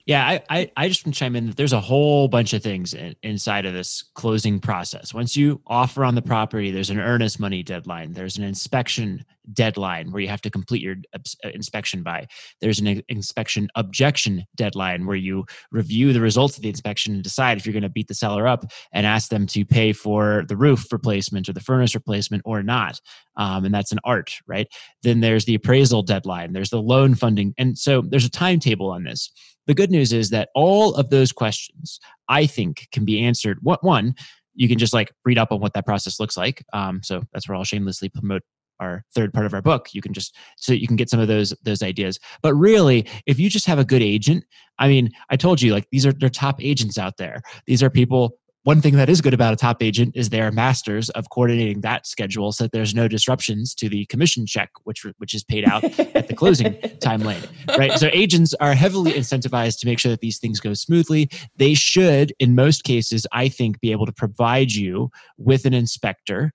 Yeah, 0.07 0.27
I, 0.27 0.43
I, 0.49 0.73
I 0.75 0.89
just 0.89 1.05
want 1.05 1.15
to 1.15 1.19
chime 1.19 1.37
in 1.37 1.49
that 1.49 1.59
there's 1.59 1.75
a 1.75 1.81
whole 1.81 2.29
bunch 2.29 2.55
of 2.55 2.63
things 2.63 2.95
in, 2.95 3.15
inside 3.23 3.67
of 3.67 3.75
this 3.75 4.03
closing 4.15 4.59
process. 4.59 5.13
Once 5.13 5.37
you 5.37 5.61
offer 5.67 6.03
on 6.03 6.15
the 6.15 6.23
property, 6.23 6.71
there's 6.71 6.89
an 6.89 6.99
earnest 6.99 7.39
money 7.39 7.63
deadline. 7.63 8.15
There's 8.15 8.39
an 8.39 8.45
inspection 8.45 9.23
deadline 9.53 10.11
where 10.11 10.21
you 10.21 10.29
have 10.29 10.41
to 10.43 10.51
complete 10.51 10.83
your 10.83 10.97
uh, 11.15 11.49
inspection 11.55 12.03
by. 12.03 12.27
There's 12.61 12.81
an 12.81 13.03
inspection 13.09 13.69
objection 13.75 14.45
deadline 14.57 15.07
where 15.07 15.17
you 15.17 15.45
review 15.71 16.13
the 16.13 16.21
results 16.21 16.57
of 16.57 16.63
the 16.63 16.69
inspection 16.69 17.15
and 17.15 17.23
decide 17.23 17.59
if 17.59 17.67
you're 17.67 17.73
going 17.73 17.83
to 17.83 17.89
beat 17.89 18.09
the 18.09 18.15
seller 18.15 18.47
up 18.47 18.65
and 18.93 19.07
ask 19.07 19.31
them 19.31 19.47
to 19.49 19.65
pay 19.65 19.93
for 19.93 20.45
the 20.49 20.57
roof 20.57 20.93
replacement 20.93 21.49
or 21.49 21.53
the 21.53 21.61
furnace 21.61 21.95
replacement 21.95 22.43
or 22.45 22.63
not. 22.63 23.01
Um, 23.37 23.65
and 23.65 23.75
that's 23.75 23.93
an 23.93 24.01
art, 24.05 24.39
right? 24.47 24.67
Then 25.03 25.21
there's 25.21 25.45
the 25.45 25.55
appraisal 25.55 26.03
deadline. 26.03 26.53
There's 26.53 26.71
the 26.71 26.83
loan 26.83 27.15
funding, 27.15 27.55
and 27.59 27.79
so 27.79 28.03
there's 28.03 28.25
a 28.25 28.31
timetable 28.31 28.91
on 28.91 29.05
this. 29.05 29.31
The 29.67 29.75
good 29.75 29.91
news 29.91 30.13
is 30.13 30.31
that 30.31 30.49
all 30.55 30.95
of 30.95 31.11
those 31.11 31.31
questions, 31.31 32.01
I 32.29 32.47
think, 32.47 32.89
can 32.91 33.05
be 33.05 33.23
answered. 33.23 33.59
What 33.61 33.85
one, 33.85 34.15
you 34.55 34.67
can 34.67 34.79
just 34.79 34.95
like 34.95 35.13
read 35.25 35.39
up 35.39 35.53
on 35.53 35.61
what 35.61 35.75
that 35.75 35.87
process 35.87 36.19
looks 36.19 36.37
like. 36.37 36.65
Um, 36.73 37.01
so 37.03 37.23
that's 37.33 37.49
where 37.49 37.57
I'll 37.57 37.65
shamelessly 37.65 38.09
promote 38.09 38.43
our 38.81 39.05
third 39.15 39.33
part 39.33 39.47
of 39.47 39.55
our 39.55 39.63
book. 39.63 39.89
You 39.93 40.03
can 40.03 40.13
just 40.13 40.37
so 40.57 40.73
you 40.73 40.87
can 40.87 40.97
get 40.97 41.11
some 41.11 41.21
of 41.21 41.29
those 41.29 41.55
those 41.65 41.83
ideas. 41.83 42.19
But 42.43 42.55
really, 42.55 43.07
if 43.27 43.39
you 43.39 43.51
just 43.51 43.67
have 43.67 43.79
a 43.79 43.85
good 43.85 44.03
agent, 44.03 44.45
I 44.79 44.89
mean, 44.89 45.11
I 45.31 45.37
told 45.37 45.61
you 45.61 45.73
like 45.73 45.89
these 45.91 46.07
are 46.07 46.13
they're 46.13 46.29
top 46.29 46.63
agents 46.63 46.99
out 46.99 47.17
there. 47.17 47.43
These 47.67 47.83
are 47.83 47.91
people 47.91 48.39
one 48.69 48.83
thing 48.83 48.97
that 48.97 49.09
is 49.09 49.23
good 49.23 49.33
about 49.33 49.55
a 49.55 49.57
top 49.57 49.83
agent 49.83 50.15
is 50.15 50.29
they 50.29 50.43
are 50.43 50.51
masters 50.51 51.09
of 51.11 51.31
coordinating 51.31 51.81
that 51.81 52.07
schedule 52.07 52.53
so 52.53 52.65
that 52.65 52.73
there's 52.73 52.95
no 52.95 53.09
disruptions 53.09 53.75
to 53.75 53.89
the 53.89 54.05
commission 54.07 54.45
check 54.45 54.69
which 54.85 55.07
which 55.17 55.33
is 55.33 55.43
paid 55.43 55.67
out 55.67 55.83
at 56.15 56.29
the 56.29 56.35
closing 56.35 56.79
time 57.01 57.21
lane 57.21 57.43
right 57.79 57.93
so 57.93 58.11
agents 58.13 58.53
are 58.61 58.75
heavily 58.75 59.13
incentivized 59.13 59.79
to 59.81 59.87
make 59.87 59.99
sure 59.99 60.11
that 60.11 60.21
these 60.21 60.39
things 60.39 60.61
go 60.61 60.75
smoothly 60.75 61.31
they 61.57 61.73
should 61.73 62.35
in 62.41 62.55
most 62.55 62.85
cases 62.85 63.27
i 63.33 63.49
think 63.49 63.81
be 63.81 63.91
able 63.91 64.05
to 64.05 64.13
provide 64.13 64.71
you 64.73 65.11
with 65.39 65.65
an 65.65 65.73
inspector 65.73 66.53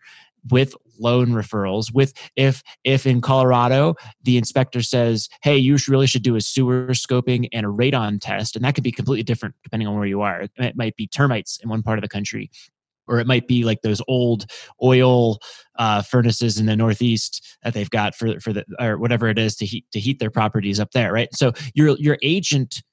with 0.49 0.75
loan 0.99 1.29
referrals 1.29 1.93
with 1.93 2.13
if 2.35 2.61
if 2.83 3.07
in 3.07 3.19
colorado 3.19 3.95
the 4.21 4.37
inspector 4.37 4.81
says 4.81 5.27
hey 5.41 5.57
you 5.57 5.75
really 5.87 6.05
should 6.05 6.21
do 6.21 6.35
a 6.35 6.41
sewer 6.41 6.87
scoping 6.89 7.47
and 7.51 7.65
a 7.65 7.69
radon 7.69 8.19
test 8.21 8.55
and 8.55 8.63
that 8.63 8.75
could 8.75 8.83
be 8.83 8.91
completely 8.91 9.23
different 9.23 9.55
depending 9.63 9.87
on 9.87 9.95
where 9.95 10.05
you 10.05 10.21
are. 10.21 10.47
It 10.57 10.75
might 10.75 10.95
be 10.95 11.07
termites 11.07 11.59
in 11.63 11.69
one 11.69 11.83
part 11.83 11.97
of 11.97 12.03
the 12.03 12.09
country 12.09 12.49
or 13.07 13.19
it 13.19 13.27
might 13.27 13.47
be 13.47 13.63
like 13.63 13.81
those 13.81 14.01
old 14.07 14.45
oil 14.81 15.39
uh, 15.77 16.01
furnaces 16.01 16.57
in 16.57 16.65
the 16.65 16.75
northeast 16.75 17.57
that 17.63 17.73
they've 17.73 17.89
got 17.89 18.15
for 18.15 18.39
for 18.39 18.53
the 18.53 18.65
or 18.79 18.97
whatever 18.97 19.27
it 19.27 19.37
is 19.37 19.55
to 19.55 19.65
heat 19.65 19.85
to 19.91 19.99
heat 19.99 20.19
their 20.19 20.31
properties 20.31 20.79
up 20.79 20.91
there 20.91 21.11
right? 21.11 21.29
So 21.33 21.53
your 21.73 21.97
your 21.97 22.17
agent 22.21 22.83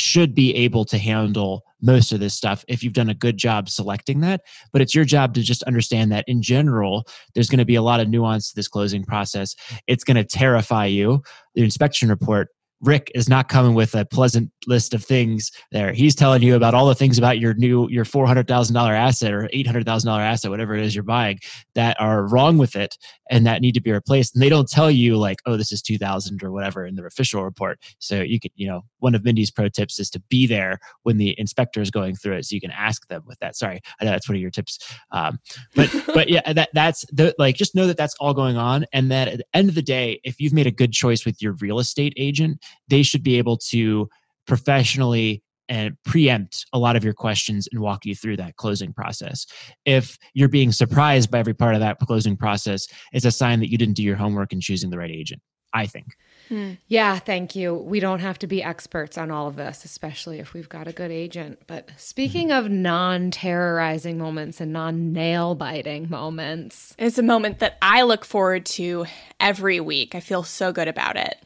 should 0.00 0.34
be 0.34 0.54
able 0.54 0.84
to 0.86 0.98
handle 0.98 1.64
most 1.82 2.12
of 2.12 2.20
this 2.20 2.34
stuff 2.34 2.64
if 2.68 2.82
you've 2.82 2.92
done 2.92 3.10
a 3.10 3.14
good 3.14 3.36
job 3.36 3.68
selecting 3.68 4.20
that. 4.20 4.42
But 4.72 4.82
it's 4.82 4.94
your 4.94 5.04
job 5.04 5.34
to 5.34 5.42
just 5.42 5.62
understand 5.64 6.10
that 6.12 6.24
in 6.26 6.42
general, 6.42 7.06
there's 7.34 7.48
going 7.48 7.58
to 7.58 7.64
be 7.64 7.76
a 7.76 7.82
lot 7.82 8.00
of 8.00 8.08
nuance 8.08 8.50
to 8.50 8.56
this 8.56 8.68
closing 8.68 9.04
process. 9.04 9.54
It's 9.86 10.04
going 10.04 10.16
to 10.16 10.24
terrify 10.24 10.86
you. 10.86 11.22
The 11.54 11.62
inspection 11.62 12.08
report 12.08 12.48
Rick 12.82 13.12
is 13.14 13.28
not 13.28 13.48
coming 13.48 13.74
with 13.74 13.94
a 13.94 14.06
pleasant 14.06 14.50
list 14.66 14.94
of 14.94 15.04
things 15.04 15.50
there. 15.70 15.92
He's 15.92 16.14
telling 16.14 16.42
you 16.42 16.56
about 16.56 16.72
all 16.72 16.86
the 16.86 16.94
things 16.94 17.18
about 17.18 17.38
your 17.38 17.52
new 17.54 17.88
your 17.90 18.06
four 18.06 18.26
hundred 18.26 18.48
thousand 18.48 18.74
dollar 18.74 18.94
asset 18.94 19.32
or 19.32 19.50
eight 19.52 19.66
hundred 19.66 19.84
thousand 19.84 20.08
dollar 20.08 20.22
asset, 20.22 20.50
whatever 20.50 20.74
it 20.74 20.82
is 20.82 20.94
you're 20.94 21.04
buying, 21.04 21.38
that 21.74 22.00
are 22.00 22.26
wrong 22.26 22.56
with 22.56 22.76
it 22.76 22.96
and 23.30 23.46
that 23.46 23.62
need 23.62 23.72
to 23.72 23.80
be 23.80 23.92
replaced. 23.92 24.34
And 24.34 24.42
they 24.42 24.48
don't 24.48 24.68
tell 24.68 24.90
you 24.90 25.16
like, 25.16 25.38
oh, 25.46 25.56
this 25.56 25.72
is 25.72 25.80
two 25.80 25.98
thousand 25.98 26.42
or 26.42 26.52
whatever 26.52 26.84
in 26.84 26.96
their 26.96 27.06
official 27.06 27.42
report. 27.44 27.80
So 27.98 28.20
you 28.20 28.38
could, 28.38 28.52
you 28.54 28.66
know, 28.66 28.82
one 28.98 29.14
of 29.14 29.24
Mindy's 29.24 29.50
pro 29.50 29.68
tips 29.68 29.98
is 29.98 30.10
to 30.10 30.20
be 30.28 30.46
there 30.46 30.78
when 31.04 31.16
the 31.16 31.34
inspector 31.38 31.80
is 31.80 31.90
going 31.90 32.16
through 32.16 32.36
it, 32.36 32.44
so 32.44 32.54
you 32.54 32.60
can 32.60 32.72
ask 32.72 33.06
them 33.08 33.22
with 33.26 33.38
that. 33.38 33.56
Sorry, 33.56 33.80
I 34.00 34.04
know 34.04 34.10
that's 34.10 34.28
one 34.28 34.36
of 34.36 34.42
your 34.42 34.50
tips, 34.50 34.78
um, 35.12 35.38
but 35.74 35.90
but 36.14 36.28
yeah, 36.28 36.52
that 36.52 36.70
that's 36.74 37.04
the 37.12 37.34
like 37.38 37.56
just 37.56 37.74
know 37.74 37.86
that 37.86 37.96
that's 37.96 38.14
all 38.20 38.34
going 38.34 38.56
on, 38.56 38.84
and 38.92 39.10
that 39.10 39.28
at 39.28 39.38
the 39.38 39.46
end 39.54 39.68
of 39.68 39.74
the 39.74 39.82
day, 39.82 40.20
if 40.24 40.40
you've 40.40 40.52
made 40.52 40.66
a 40.66 40.72
good 40.72 40.92
choice 40.92 41.24
with 41.24 41.40
your 41.40 41.54
real 41.60 41.78
estate 41.78 42.12
agent 42.16 42.60
they 42.88 43.02
should 43.02 43.22
be 43.22 43.38
able 43.38 43.56
to 43.56 44.08
professionally 44.46 45.42
and 45.70 45.96
preempt 46.04 46.66
a 46.72 46.78
lot 46.78 46.96
of 46.96 47.04
your 47.04 47.14
questions 47.14 47.68
and 47.72 47.80
walk 47.80 48.04
you 48.04 48.14
through 48.14 48.36
that 48.36 48.56
closing 48.56 48.92
process. 48.92 49.46
If 49.86 50.18
you're 50.34 50.48
being 50.48 50.72
surprised 50.72 51.30
by 51.30 51.38
every 51.38 51.54
part 51.54 51.74
of 51.74 51.80
that 51.80 51.98
closing 52.00 52.36
process, 52.36 52.88
it's 53.12 53.24
a 53.24 53.30
sign 53.30 53.60
that 53.60 53.70
you 53.70 53.78
didn't 53.78 53.94
do 53.94 54.02
your 54.02 54.16
homework 54.16 54.52
in 54.52 54.60
choosing 54.60 54.90
the 54.90 54.98
right 54.98 55.10
agent, 55.10 55.40
I 55.72 55.86
think. 55.86 56.06
Hmm. 56.48 56.72
Yeah, 56.88 57.20
thank 57.20 57.54
you. 57.54 57.72
We 57.74 58.00
don't 58.00 58.18
have 58.18 58.36
to 58.40 58.48
be 58.48 58.60
experts 58.60 59.16
on 59.16 59.30
all 59.30 59.46
of 59.46 59.54
this, 59.54 59.84
especially 59.84 60.40
if 60.40 60.52
we've 60.52 60.68
got 60.68 60.88
a 60.88 60.92
good 60.92 61.12
agent. 61.12 61.60
But 61.68 61.90
speaking 61.96 62.48
mm-hmm. 62.48 62.66
of 62.66 62.72
non 62.72 63.30
terrorizing 63.30 64.18
moments 64.18 64.60
and 64.60 64.72
non 64.72 65.12
nail 65.12 65.54
biting 65.54 66.10
moments, 66.10 66.96
It's 66.98 67.18
a 67.18 67.22
moment 67.22 67.60
that 67.60 67.78
I 67.80 68.02
look 68.02 68.24
forward 68.24 68.66
to 68.66 69.06
every 69.38 69.78
week. 69.78 70.16
I 70.16 70.20
feel 70.20 70.42
so 70.42 70.72
good 70.72 70.88
about 70.88 71.16
it. 71.16 71.36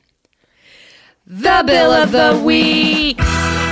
the 1.27 1.63
bill 1.67 1.91
of 1.91 2.11
the 2.11 2.43
week. 2.43 3.21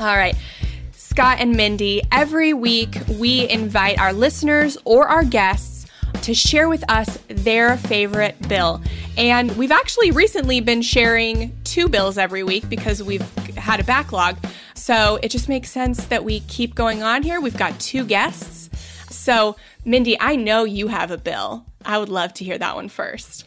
All 0.00 0.16
right. 0.16 0.36
Scott 0.92 1.38
and 1.40 1.56
Mindy, 1.56 2.02
every 2.12 2.54
week 2.54 2.96
we 3.18 3.48
invite 3.48 3.98
our 3.98 4.12
listeners 4.12 4.78
or 4.84 5.08
our 5.08 5.24
guests 5.24 5.86
to 6.22 6.34
share 6.34 6.68
with 6.68 6.88
us 6.88 7.18
their 7.26 7.76
favorite 7.76 8.36
bill. 8.48 8.80
And 9.16 9.50
we've 9.56 9.72
actually 9.72 10.12
recently 10.12 10.60
been 10.60 10.82
sharing 10.82 11.58
two 11.64 11.88
bills 11.88 12.16
every 12.16 12.44
week 12.44 12.68
because 12.68 13.02
we've 13.02 13.28
had 13.56 13.80
a 13.80 13.84
backlog. 13.84 14.36
So 14.74 15.18
it 15.20 15.30
just 15.30 15.48
makes 15.48 15.68
sense 15.68 16.04
that 16.06 16.22
we 16.22 16.40
keep 16.40 16.76
going 16.76 17.02
on 17.02 17.24
here. 17.24 17.40
We've 17.40 17.56
got 17.56 17.80
two 17.80 18.04
guests. 18.04 18.70
So, 19.10 19.56
Mindy, 19.84 20.16
I 20.20 20.36
know 20.36 20.62
you 20.62 20.86
have 20.86 21.10
a 21.10 21.18
bill. 21.18 21.66
I 21.84 21.98
would 21.98 22.08
love 22.08 22.34
to 22.34 22.44
hear 22.44 22.58
that 22.58 22.76
one 22.76 22.88
first. 22.88 23.44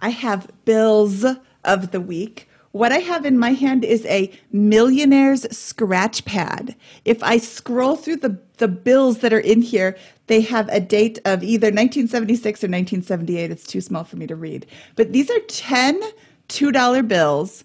I 0.00 0.08
have 0.08 0.50
bills 0.64 1.24
of 1.62 1.92
the 1.92 2.00
week. 2.00 2.45
What 2.76 2.92
I 2.92 2.98
have 2.98 3.24
in 3.24 3.38
my 3.38 3.52
hand 3.52 3.86
is 3.86 4.04
a 4.04 4.30
millionaire's 4.52 5.46
scratch 5.56 6.26
pad. 6.26 6.76
If 7.06 7.22
I 7.22 7.38
scroll 7.38 7.96
through 7.96 8.16
the, 8.16 8.38
the 8.58 8.68
bills 8.68 9.20
that 9.20 9.32
are 9.32 9.40
in 9.40 9.62
here, 9.62 9.96
they 10.26 10.42
have 10.42 10.68
a 10.68 10.78
date 10.78 11.18
of 11.24 11.42
either 11.42 11.68
1976 11.68 12.44
or 12.62 12.68
1978. 12.68 13.50
It's 13.50 13.66
too 13.66 13.80
small 13.80 14.04
for 14.04 14.16
me 14.16 14.26
to 14.26 14.36
read. 14.36 14.66
But 14.94 15.14
these 15.14 15.30
are 15.30 15.40
10 15.48 16.02
$2 16.50 17.08
bills 17.08 17.64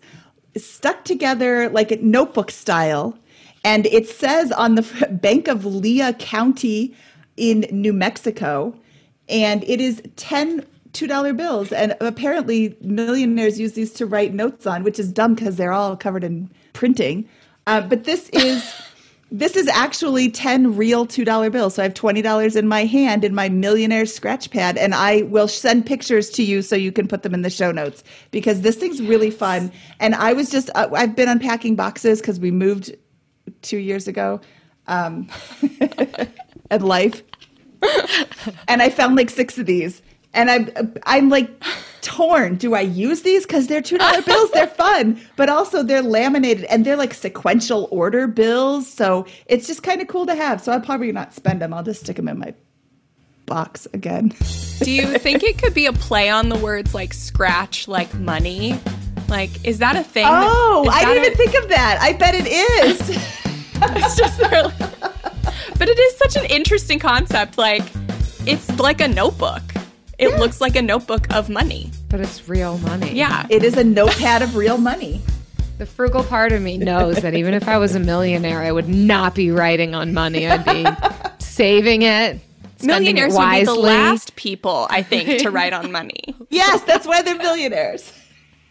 stuck 0.56 1.04
together 1.04 1.68
like 1.68 1.92
a 1.92 1.98
notebook 1.98 2.50
style. 2.50 3.20
And 3.66 3.88
it 3.88 4.08
says 4.08 4.54
on 4.54 4.76
the 4.76 5.10
Bank 5.22 5.50
of 5.50 5.66
Lea 5.66 6.14
County 6.20 6.96
in 7.36 7.68
New 7.70 7.92
Mexico. 7.92 8.74
And 9.28 9.66
it 9.66 9.82
is 9.82 10.02
10 10.16 10.66
$2 10.94 11.38
bills. 11.38 11.72
And 11.72 11.96
apparently, 12.02 12.76
millionaires 12.82 13.60
use 13.60 13.74
these 13.74 13.94
to 13.94 14.06
write 14.06 14.34
notes 14.34 14.66
on, 14.66 14.84
which 14.84 15.00
is 15.00 15.12
dumb 15.12 15.36
because 15.36 15.56
they're 15.56 15.74
all 15.74 15.96
covered 15.96 16.24
in 16.24 16.50
printing. 16.74 17.28
Uh, 17.68 17.82
but 17.82 18.04
this 18.04 18.30
is. 18.30 18.74
This 19.34 19.56
is 19.56 19.70
actually 19.70 20.30
10 20.30 20.76
real 20.76 21.08
$2 21.08 21.52
bills. 21.54 21.76
So 21.76 21.82
I 21.82 21.86
have 21.86 21.94
$20 21.94 22.58
in 22.58 22.68
my 22.68 22.84
hand 22.84 23.24
in 23.24 23.34
my 23.34 23.48
millionaire 23.48 24.06
scratch 24.06 24.52
pad, 24.52 24.78
and 24.78 24.94
I 24.94 25.22
will 25.22 25.48
send 25.48 25.86
pictures 25.86 26.30
to 26.32 26.44
you 26.44 26.62
so 26.62 26.76
you 26.76 26.92
can 26.92 27.08
put 27.08 27.24
them 27.24 27.34
in 27.34 27.42
the 27.42 27.50
show 27.50 27.72
notes 27.72 28.04
because 28.32 28.60
this 28.60 28.76
thing's 28.76 29.02
really 29.02 29.32
fun. 29.32 29.72
And 30.02 30.16
I 30.16 30.34
was 30.34 30.50
just, 30.50 30.70
uh, 30.76 30.90
I've 30.94 31.16
been 31.16 31.30
unpacking 31.30 31.78
boxes 31.78 32.20
because 32.20 32.42
we 32.42 32.52
moved 32.52 32.94
two 33.62 33.78
years 33.78 34.06
ago 34.06 34.42
um, 34.88 35.30
and 36.70 36.84
life. 36.84 37.24
and 38.68 38.82
I 38.82 38.90
found 38.90 39.16
like 39.16 39.30
six 39.30 39.58
of 39.58 39.66
these. 39.66 40.02
And 40.34 40.50
I'm, 40.50 40.94
I'm 41.04 41.30
like 41.30 41.50
torn. 42.02 42.56
Do 42.56 42.74
I 42.74 42.82
use 42.82 43.22
these? 43.24 43.46
Because 43.46 43.68
they're 43.68 43.82
$2 43.82 44.26
bills. 44.26 44.52
They're 44.52 44.68
fun, 44.86 45.20
but 45.36 45.50
also 45.50 45.84
they're 45.84 46.02
laminated 46.02 46.64
and 46.66 46.86
they're 46.86 46.96
like 46.96 47.14
sequential 47.14 47.88
order 47.92 48.28
bills. 48.28 48.88
So 48.88 49.26
it's 49.48 49.68
just 49.68 49.84
kind 49.84 50.02
of 50.02 50.08
cool 50.08 50.26
to 50.28 50.36
have. 50.36 50.62
So 50.62 50.72
I'll 50.72 50.80
probably 50.82 51.12
not 51.12 51.34
spend 51.34 51.62
them. 51.62 51.74
I'll 51.74 51.84
just 51.84 52.02
stick 52.02 52.16
them 52.16 52.28
in 52.30 52.40
my 52.40 52.54
box 53.46 53.88
again. 53.94 54.30
Do 54.80 54.90
you 54.90 55.18
think 55.18 55.44
it 55.44 55.58
could 55.58 55.74
be 55.74 55.86
a 55.86 55.94
play 55.94 56.30
on 56.30 56.48
the 56.50 56.58
words 56.58 56.94
like 56.94 57.14
scratch, 57.14 57.88
like 57.90 58.14
money? 58.14 58.80
Like, 59.28 59.66
is 59.66 59.80
that 59.80 59.96
a 59.98 60.04
thing? 60.04 60.26
Oh, 60.28 60.84
is 60.88 60.94
I 60.94 61.06
didn't 61.06 61.24
a- 61.24 61.26
even 61.28 61.38
think 61.38 61.64
of 61.64 61.70
that. 61.70 61.98
I 62.02 62.14
bet 62.14 62.36
it 62.36 62.48
is. 62.48 63.32
It's 63.84 64.16
just 64.16 64.40
really, 64.40 64.72
but 65.80 65.90
it 65.90 65.98
is 65.98 66.18
such 66.18 66.36
an 66.36 66.46
interesting 66.52 67.00
concept. 67.00 67.58
Like, 67.58 67.82
it's 68.46 68.70
like 68.80 69.02
a 69.02 69.08
notebook. 69.08 69.64
It 70.22 70.40
looks 70.40 70.62
like 70.62 70.76
a 70.76 70.82
notebook 70.82 71.34
of 71.34 71.50
money. 71.50 71.90
But 72.10 72.20
it's 72.22 72.48
real 72.48 72.78
money. 72.80 73.14
Yeah. 73.14 73.46
it 73.50 73.64
is 73.64 73.76
a 73.76 73.84
notepad 73.84 74.42
of 74.42 74.56
real 74.56 74.78
money. 74.78 75.22
The 75.80 75.86
frugal 75.88 76.24
part 76.24 76.52
of 76.52 76.62
me 76.62 76.78
knows 76.78 77.18
that 77.18 77.34
even 77.34 77.54
if 77.56 77.68
I 77.68 77.78
was 77.80 77.96
a 77.96 78.00
millionaire, 78.00 78.62
I 78.62 78.72
would 78.72 78.88
not 78.88 79.34
be 79.34 79.50
writing 79.50 79.96
on 79.96 80.14
money. 80.14 80.48
I'd 80.48 80.64
be 80.64 80.86
saving 81.44 82.04
it, 82.04 82.40
spending 82.78 83.16
Millionaires 83.16 83.34
it 83.34 83.38
would 83.38 83.44
be 83.44 83.48
wisely. 83.50 83.74
the 83.76 83.80
last 83.82 84.36
people, 84.36 84.86
I 84.92 85.02
think, 85.02 85.42
to 85.42 85.50
write 85.50 85.74
on 85.74 85.92
money. 85.92 86.36
Yes, 86.50 86.84
that's 86.84 87.08
why 87.08 87.24
they're 87.24 87.36
millionaires. 87.38 88.14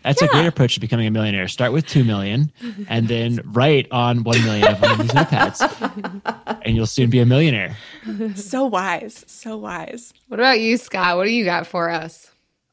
That's 0.02 0.22
a 0.22 0.28
great 0.28 0.46
approach 0.46 0.74
to 0.74 0.80
becoming 0.80 1.06
a 1.06 1.10
millionaire. 1.10 1.46
Start 1.48 1.72
with 1.72 1.86
two 1.86 2.04
million, 2.04 2.52
and 2.88 3.08
then 3.08 3.40
write 3.44 3.86
on 3.90 4.22
one 4.24 4.42
million 4.44 4.68
of 4.68 4.80
one 4.80 4.92
of 4.92 4.98
these 4.98 5.10
notepads, 5.10 6.58
and 6.64 6.76
you'll 6.76 6.86
soon 6.86 7.10
be 7.10 7.20
a 7.20 7.26
millionaire. 7.26 7.76
So 8.34 8.64
wise. 8.66 9.24
So 9.28 9.56
wise. 9.56 10.12
What 10.28 10.40
about 10.40 10.60
you, 10.60 10.76
Scott? 10.76 11.16
What 11.16 11.24
do 11.24 11.30
you 11.30 11.44
got 11.44 11.66
for 11.66 11.90
us? 11.90 12.30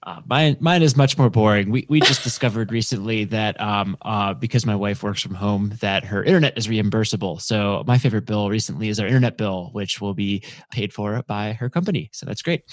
Uh, 0.08 0.22
mine, 0.26 0.56
mine 0.62 0.82
is 0.82 0.96
much 0.96 1.18
more 1.18 1.30
boring. 1.30 1.70
We 1.70 1.86
we 1.90 2.00
just 2.00 2.24
discovered 2.30 2.72
recently 2.72 3.26
that 3.26 3.60
um 3.60 3.98
uh 4.04 4.34
because 4.34 4.66
my 4.66 4.74
wife 4.76 5.04
works 5.04 5.22
from 5.22 5.36
home 5.36 5.74
that 5.82 6.06
her 6.06 6.24
internet 6.24 6.58
is 6.58 6.68
reimbursable. 6.68 7.42
So 7.42 7.84
my 7.86 7.98
favorite 7.98 8.26
bill 8.26 8.50
recently 8.50 8.88
is 8.88 9.02
our 9.02 9.06
internet 9.06 9.36
bill, 9.38 9.70
which 9.74 10.00
will 10.00 10.14
be 10.14 10.44
paid 10.72 10.94
for 10.94 11.22
by 11.28 11.52
her 11.54 11.70
company. 11.70 12.10
So 12.14 12.26
that's 12.26 12.42
great. 12.42 12.64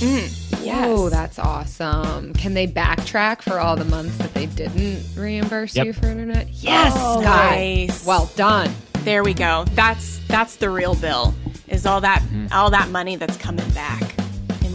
Yes. 0.00 0.84
Oh, 0.86 1.08
that's 1.08 1.38
awesome. 1.38 2.34
Can 2.34 2.52
they 2.52 2.66
backtrack 2.66 3.40
for 3.40 3.58
all 3.58 3.74
the 3.74 3.84
months 3.86 4.18
that 4.18 4.34
they 4.34 4.44
didn't 4.46 5.02
reimburse 5.16 5.74
Yep. 5.74 5.86
you 5.86 5.92
for 5.94 6.06
internet? 6.06 6.48
Yes, 6.50 6.92
Oh, 6.94 7.22
Scott. 7.22 7.24
nice. 7.52 8.06
Well 8.06 8.30
done. 8.36 8.70
There 9.04 9.24
we 9.24 9.32
go. 9.32 9.64
That's 9.70 10.18
that's 10.28 10.56
the 10.56 10.68
real 10.68 10.94
bill. 10.94 11.34
Is 11.68 11.86
all 11.86 12.02
that 12.02 12.22
all 12.52 12.68
that 12.68 12.90
money 12.90 13.16
that's 13.16 13.38
coming 13.38 13.68
back 13.70 14.14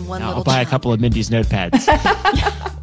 in 0.07 0.09
one 0.09 0.21
I'll 0.21 0.29
little 0.29 0.43
buy 0.43 0.61
a 0.61 0.65
couple 0.65 0.93
of 0.93 0.99
Mindy's 0.99 1.29
notepads. 1.29 1.85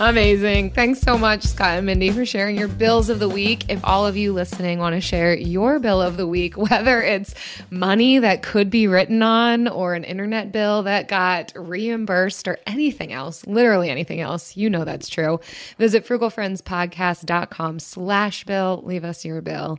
Amazing. 0.00 0.70
Thanks 0.70 1.00
so 1.00 1.18
much, 1.18 1.42
Scott 1.42 1.78
and 1.78 1.86
Mindy, 1.86 2.10
for 2.10 2.24
sharing 2.24 2.56
your 2.56 2.68
bills 2.68 3.08
of 3.08 3.18
the 3.18 3.28
week. 3.28 3.64
If 3.68 3.80
all 3.82 4.06
of 4.06 4.16
you 4.16 4.32
listening 4.32 4.78
want 4.78 4.94
to 4.94 5.00
share 5.00 5.34
your 5.34 5.80
bill 5.80 6.00
of 6.00 6.16
the 6.16 6.26
week, 6.26 6.56
whether 6.70 7.02
it's 7.02 7.34
money 7.70 8.20
that 8.20 8.42
could 8.42 8.70
be 8.70 8.86
written 8.86 9.22
on 9.22 9.66
or 9.66 9.94
an 9.94 10.04
internet 10.04 10.52
bill 10.52 10.84
that 10.84 11.08
got 11.08 11.52
reimbursed 11.56 12.46
or 12.46 12.58
anything 12.64 13.12
else, 13.12 13.44
literally 13.46 13.90
anything 13.90 14.20
else, 14.20 14.56
you 14.56 14.70
know 14.70 14.84
that's 14.84 15.08
true. 15.08 15.40
Visit 15.78 16.06
frugalfriendspodcast.com 16.06 17.80
slash 17.80 18.44
bill. 18.44 18.82
Leave 18.84 19.04
us 19.04 19.24
your 19.24 19.40
bill. 19.40 19.78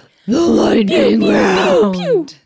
the 0.27 0.39
lightning 0.41 1.21
round. 1.27 2.37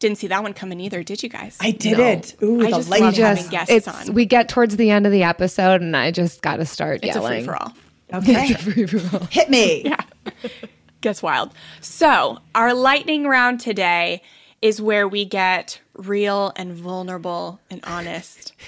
Didn't 0.00 0.18
see 0.18 0.26
that 0.26 0.42
one 0.42 0.52
coming 0.52 0.80
either, 0.80 1.02
did 1.02 1.22
you 1.22 1.28
guys? 1.28 1.56
I 1.60 1.70
did 1.70 1.98
it. 1.98 2.36
Ooh, 2.42 2.60
I 2.60 2.64
the 2.64 2.76
just 2.76 2.90
light 2.90 3.00
love 3.00 3.14
having 3.16 3.36
Just 3.42 3.50
guests 3.50 3.72
it's 3.72 3.88
on. 3.88 4.12
we 4.12 4.26
get 4.26 4.48
towards 4.48 4.76
the 4.76 4.90
end 4.90 5.06
of 5.06 5.12
the 5.12 5.22
episode 5.22 5.80
and 5.80 5.96
I 5.96 6.10
just 6.10 6.42
got 6.42 6.56
to 6.56 6.66
start 6.66 7.02
yelling. 7.04 7.08
it's 7.08 7.16
a 7.16 7.20
yelling. 7.20 7.44
free 7.44 7.54
for 7.54 7.62
all. 7.62 7.72
Okay. 8.12 9.26
Hit 9.30 9.48
me. 9.50 9.82
Yeah. 9.84 10.00
Gets 11.00 11.22
wild. 11.22 11.52
So, 11.82 12.38
our 12.54 12.72
lightning 12.72 13.24
round 13.24 13.60
today 13.60 14.22
is 14.62 14.80
where 14.80 15.06
we 15.06 15.24
get 15.26 15.80
real 15.94 16.52
and 16.56 16.72
vulnerable 16.72 17.60
and 17.70 17.80
honest. 17.84 18.54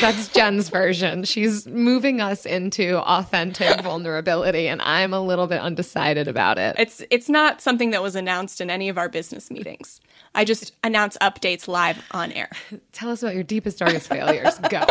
That's 0.00 0.28
Jen's 0.28 0.68
version. 0.68 1.24
She's 1.24 1.66
moving 1.66 2.20
us 2.20 2.46
into 2.46 2.98
authentic 2.98 3.80
vulnerability 3.82 4.68
and 4.68 4.80
I'm 4.82 5.12
a 5.12 5.20
little 5.20 5.46
bit 5.46 5.60
undecided 5.60 6.28
about 6.28 6.58
it. 6.58 6.76
It's 6.78 7.02
it's 7.10 7.28
not 7.28 7.60
something 7.60 7.90
that 7.90 8.02
was 8.02 8.14
announced 8.14 8.60
in 8.60 8.70
any 8.70 8.88
of 8.88 8.98
our 8.98 9.08
business 9.08 9.50
meetings. 9.50 10.00
I 10.34 10.44
just 10.44 10.72
announce 10.84 11.16
updates 11.18 11.66
live 11.66 12.04
on 12.12 12.32
air. 12.32 12.50
Tell 12.92 13.10
us 13.10 13.22
about 13.22 13.34
your 13.34 13.44
deepest 13.44 13.78
darkest 13.78 14.08
failures. 14.08 14.58
Go. 14.70 14.86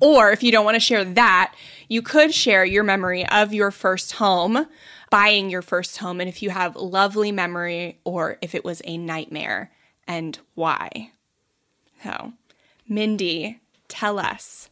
Or 0.00 0.32
if 0.32 0.42
you 0.42 0.50
don't 0.50 0.64
want 0.64 0.74
to 0.74 0.80
share 0.80 1.04
that, 1.04 1.54
you 1.88 2.02
could 2.02 2.34
share 2.34 2.64
your 2.64 2.82
memory 2.82 3.26
of 3.28 3.54
your 3.54 3.70
first 3.70 4.12
home, 4.12 4.66
buying 5.10 5.48
your 5.50 5.62
first 5.62 5.98
home, 5.98 6.20
and 6.20 6.28
if 6.28 6.42
you 6.42 6.50
have 6.50 6.74
lovely 6.74 7.30
memory 7.30 8.00
or 8.04 8.38
if 8.40 8.54
it 8.54 8.64
was 8.64 8.82
a 8.84 8.98
nightmare 8.98 9.70
and 10.08 10.38
why. 10.54 11.12
So, 12.02 12.32
Mindy, 12.92 13.58
tell 13.88 14.18
us. 14.18 14.68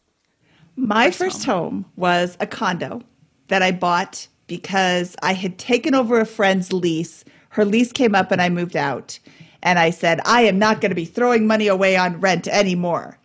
My 0.75 1.09
first, 1.09 1.43
home. 1.43 1.85
was 1.95 2.37
a 2.39 2.45
condo 2.45 3.01
that 3.47 3.63
I 3.63 3.71
bought 3.71 4.27
because 4.45 5.15
I 5.23 5.33
had 5.33 5.57
taken 5.57 5.95
over 5.95 6.19
a 6.19 6.25
friend's 6.25 6.71
lease. 6.71 7.25
Her 7.49 7.65
lease 7.65 7.91
came 7.91 8.13
up 8.13 8.31
and 8.31 8.41
I 8.41 8.49
moved 8.49 8.75
out. 8.75 9.17
And 9.63 9.79
I 9.79 9.89
said, 9.89 10.21
I 10.25 10.43
am 10.43 10.59
not 10.59 10.81
going 10.81 10.89
to 10.91 10.95
be 10.95 11.05
throwing 11.05 11.47
money 11.47 11.67
away 11.67 11.95
on 11.95 12.19
rent 12.19 12.47
anymore. 12.47 13.17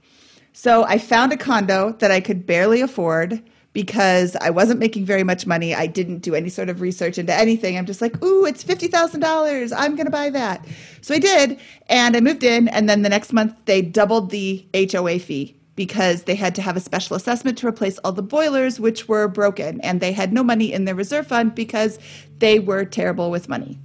So 0.53 0.85
I 0.85 0.99
found 0.99 1.33
a 1.33 1.37
condo 1.37 1.93
that 1.99 2.11
I 2.11 2.21
could 2.21 2.47
barely 2.47 2.81
afford 2.81 3.43
because 3.77 4.35
I 4.37 4.49
wasn't 4.49 4.81
making 4.81 5.05
very 5.05 5.23
much 5.23 5.47
money. 5.47 5.75
I 5.75 5.87
didn't 5.87 6.21
do 6.21 6.35
any 6.35 6.49
sort 6.49 6.71
of 6.71 6.81
research 6.81 7.19
into 7.19 7.35
anything. 7.35 7.77
I'm 7.77 7.85
just 7.85 8.01
like, 8.01 8.25
ooh, 8.25 8.47
it's 8.47 8.65
$50,000. 8.65 9.71
I'm 9.77 9.97
going 9.97 10.07
to 10.07 10.11
buy 10.11 10.31
that. 10.31 10.65
So 11.03 11.15
I 11.15 11.19
did. 11.19 11.61
And 11.91 12.17
I 12.17 12.21
moved 12.21 12.43
in. 12.43 12.69
And 12.69 12.89
then 12.89 13.03
the 13.03 13.11
next 13.11 13.35
month, 13.35 13.55
they 13.67 13.83
doubled 13.83 14.31
the 14.31 14.67
HOA 14.75 15.19
fee 15.19 15.61
because 15.75 16.23
they 16.23 16.35
had 16.35 16.55
to 16.55 16.63
have 16.63 16.79
a 16.79 16.81
special 16.81 17.17
assessment 17.17 17.59
to 17.59 17.69
replace 17.69 17.99
all 17.99 18.13
the 18.13 18.23
boilers, 18.23 18.81
which 18.81 19.09
were 19.09 19.29
broken. 19.29 19.79
And 19.83 20.01
they 20.01 20.13
had 20.13 20.33
no 20.33 20.43
money 20.43 20.73
in 20.73 20.87
their 20.87 20.95
reserve 20.95 21.27
fund 21.27 21.55
because 21.55 21.99
they 22.39 22.59
were 22.59 22.87
terrible 22.87 23.31
with 23.31 23.47
money. 23.47 23.79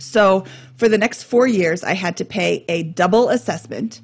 So 0.00 0.44
for 0.74 0.88
the 0.88 0.98
next 0.98 1.22
four 1.22 1.46
years, 1.46 1.84
I 1.84 1.94
had 1.94 2.16
to 2.16 2.24
pay 2.24 2.64
a 2.68 2.82
double 2.82 3.28
assessment, 3.28 4.00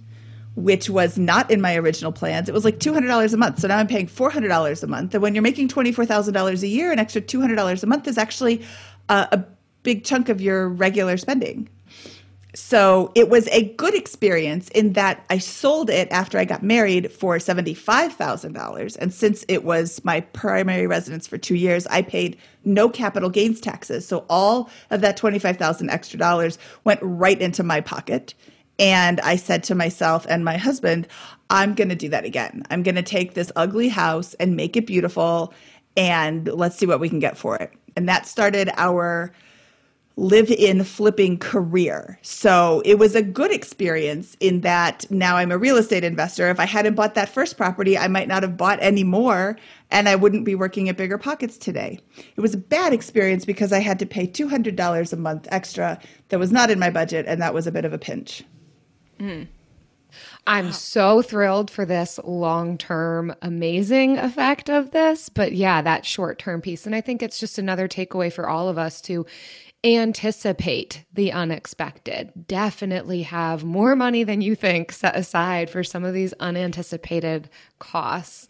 which 0.56 0.88
was 0.90 1.18
not 1.18 1.50
in 1.50 1.60
my 1.60 1.76
original 1.76 2.10
plans. 2.10 2.48
It 2.48 2.52
was 2.52 2.64
like 2.64 2.78
$200 2.78 3.32
a 3.32 3.36
month. 3.36 3.60
So 3.60 3.68
now 3.68 3.76
I'm 3.76 3.86
paying 3.86 4.08
$400 4.08 4.82
a 4.82 4.86
month. 4.86 5.14
And 5.14 5.22
when 5.22 5.34
you're 5.34 5.42
making 5.42 5.68
$24,000 5.68 6.62
a 6.62 6.66
year, 6.66 6.90
an 6.90 6.98
extra 6.98 7.20
$200 7.20 7.82
a 7.82 7.86
month 7.86 8.08
is 8.08 8.18
actually 8.18 8.64
uh, 9.08 9.26
a 9.32 9.44
big 9.82 10.04
chunk 10.04 10.28
of 10.28 10.40
your 10.40 10.68
regular 10.68 11.16
spending. 11.18 11.68
So 12.54 13.12
it 13.14 13.28
was 13.28 13.48
a 13.48 13.64
good 13.74 13.94
experience 13.94 14.70
in 14.70 14.94
that 14.94 15.26
I 15.28 15.36
sold 15.36 15.90
it 15.90 16.08
after 16.10 16.38
I 16.38 16.46
got 16.46 16.62
married 16.62 17.12
for 17.12 17.36
$75,000. 17.36 18.96
And 18.96 19.12
since 19.12 19.44
it 19.46 19.62
was 19.62 20.02
my 20.04 20.20
primary 20.20 20.86
residence 20.86 21.26
for 21.26 21.36
two 21.36 21.54
years, 21.54 21.86
I 21.88 22.00
paid 22.00 22.38
no 22.64 22.88
capital 22.88 23.28
gains 23.28 23.60
taxes. 23.60 24.08
So 24.08 24.24
all 24.30 24.70
of 24.90 25.02
that 25.02 25.18
25,000 25.18 25.90
extra 25.90 26.18
dollars 26.18 26.58
went 26.84 27.00
right 27.02 27.38
into 27.38 27.62
my 27.62 27.82
pocket. 27.82 28.32
And 28.78 29.20
I 29.20 29.36
said 29.36 29.64
to 29.64 29.74
myself 29.74 30.26
and 30.28 30.44
my 30.44 30.56
husband, 30.56 31.08
I'm 31.50 31.74
going 31.74 31.88
to 31.88 31.94
do 31.94 32.08
that 32.10 32.24
again. 32.24 32.62
I'm 32.70 32.82
going 32.82 32.96
to 32.96 33.02
take 33.02 33.34
this 33.34 33.52
ugly 33.56 33.88
house 33.88 34.34
and 34.34 34.56
make 34.56 34.76
it 34.76 34.86
beautiful 34.86 35.54
and 35.96 36.46
let's 36.48 36.76
see 36.76 36.86
what 36.86 37.00
we 37.00 37.08
can 37.08 37.20
get 37.20 37.38
for 37.38 37.56
it. 37.56 37.72
And 37.96 38.08
that 38.08 38.26
started 38.26 38.70
our 38.76 39.32
live 40.18 40.50
in 40.50 40.82
flipping 40.82 41.36
career. 41.38 42.18
So 42.22 42.80
it 42.86 42.98
was 42.98 43.14
a 43.14 43.22
good 43.22 43.52
experience 43.52 44.34
in 44.40 44.62
that 44.62 45.04
now 45.10 45.36
I'm 45.36 45.52
a 45.52 45.58
real 45.58 45.76
estate 45.76 46.04
investor. 46.04 46.48
If 46.48 46.58
I 46.58 46.64
hadn't 46.64 46.94
bought 46.94 47.14
that 47.14 47.28
first 47.28 47.58
property, 47.58 47.98
I 47.98 48.08
might 48.08 48.26
not 48.26 48.42
have 48.42 48.56
bought 48.56 48.78
any 48.80 49.04
more 49.04 49.58
and 49.90 50.08
I 50.08 50.16
wouldn't 50.16 50.46
be 50.46 50.54
working 50.54 50.88
at 50.88 50.96
Bigger 50.96 51.18
Pockets 51.18 51.58
today. 51.58 52.00
It 52.34 52.40
was 52.40 52.54
a 52.54 52.58
bad 52.58 52.94
experience 52.94 53.44
because 53.44 53.74
I 53.74 53.80
had 53.80 53.98
to 53.98 54.06
pay 54.06 54.26
$200 54.26 55.12
a 55.12 55.16
month 55.16 55.48
extra 55.50 56.00
that 56.30 56.38
was 56.38 56.50
not 56.50 56.70
in 56.70 56.78
my 56.78 56.88
budget 56.88 57.26
and 57.28 57.40
that 57.42 57.52
was 57.52 57.66
a 57.66 57.72
bit 57.72 57.84
of 57.84 57.92
a 57.92 57.98
pinch. 57.98 58.42
I'm 60.46 60.72
so 60.72 61.22
thrilled 61.22 61.70
for 61.70 61.84
this 61.84 62.18
long 62.24 62.78
term 62.78 63.34
amazing 63.42 64.18
effect 64.18 64.70
of 64.70 64.90
this. 64.92 65.28
But 65.28 65.52
yeah, 65.52 65.82
that 65.82 66.06
short 66.06 66.38
term 66.38 66.60
piece. 66.60 66.86
And 66.86 66.94
I 66.94 67.00
think 67.00 67.22
it's 67.22 67.38
just 67.38 67.58
another 67.58 67.88
takeaway 67.88 68.32
for 68.32 68.48
all 68.48 68.68
of 68.68 68.78
us 68.78 69.00
to 69.02 69.26
anticipate 69.84 71.04
the 71.12 71.32
unexpected. 71.32 72.46
Definitely 72.46 73.22
have 73.22 73.64
more 73.64 73.94
money 73.94 74.24
than 74.24 74.40
you 74.40 74.54
think 74.54 74.92
set 74.92 75.16
aside 75.16 75.70
for 75.70 75.84
some 75.84 76.04
of 76.04 76.14
these 76.14 76.32
unanticipated 76.34 77.48
costs. 77.78 78.48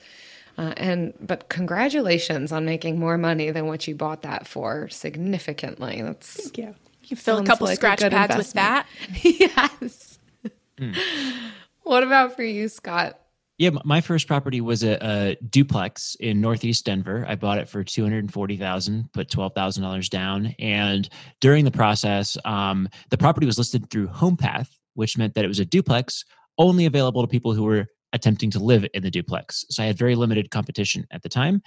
Uh, 0.58 0.72
and 0.78 1.12
but 1.20 1.50
congratulations 1.50 2.50
on 2.52 2.64
making 2.64 2.98
more 2.98 3.18
money 3.18 3.50
than 3.50 3.66
what 3.66 3.86
you 3.86 3.94
bought 3.94 4.22
that 4.22 4.46
for 4.46 4.88
significantly. 4.88 6.00
That's 6.00 6.44
Thank 6.44 6.58
you. 6.58 6.74
You 7.02 7.08
can 7.08 7.16
fill 7.18 7.38
a 7.38 7.44
couple 7.44 7.66
like 7.66 7.76
scratch 7.76 8.00
good 8.00 8.12
pads 8.12 8.36
with 8.36 8.52
that. 8.54 8.86
yes. 9.22 10.15
What 11.86 12.02
about 12.02 12.34
for 12.34 12.42
you, 12.42 12.66
Scott? 12.66 13.20
Yeah, 13.58 13.70
my 13.84 14.00
first 14.00 14.26
property 14.26 14.60
was 14.60 14.82
a, 14.82 14.98
a 15.00 15.36
duplex 15.48 16.16
in 16.18 16.40
Northeast 16.40 16.84
Denver. 16.84 17.24
I 17.28 17.36
bought 17.36 17.58
it 17.58 17.68
for 17.68 17.84
two 17.84 18.02
hundred 18.02 18.32
forty 18.32 18.56
thousand, 18.56 19.10
put 19.12 19.30
twelve 19.30 19.54
thousand 19.54 19.84
dollars 19.84 20.08
down, 20.08 20.54
and 20.58 21.08
during 21.40 21.64
the 21.64 21.70
process, 21.70 22.36
um, 22.44 22.88
the 23.10 23.16
property 23.16 23.46
was 23.46 23.56
listed 23.56 23.88
through 23.88 24.08
HomePath, 24.08 24.68
which 24.94 25.16
meant 25.16 25.34
that 25.34 25.44
it 25.44 25.48
was 25.48 25.60
a 25.60 25.64
duplex 25.64 26.24
only 26.58 26.86
available 26.86 27.22
to 27.22 27.28
people 27.28 27.54
who 27.54 27.62
were 27.62 27.86
attempting 28.12 28.50
to 28.50 28.58
live 28.58 28.84
in 28.92 29.04
the 29.04 29.10
duplex. 29.10 29.64
So 29.70 29.84
I 29.84 29.86
had 29.86 29.96
very 29.96 30.16
limited 30.16 30.50
competition 30.50 31.06
at 31.12 31.22
the 31.22 31.28
time, 31.28 31.62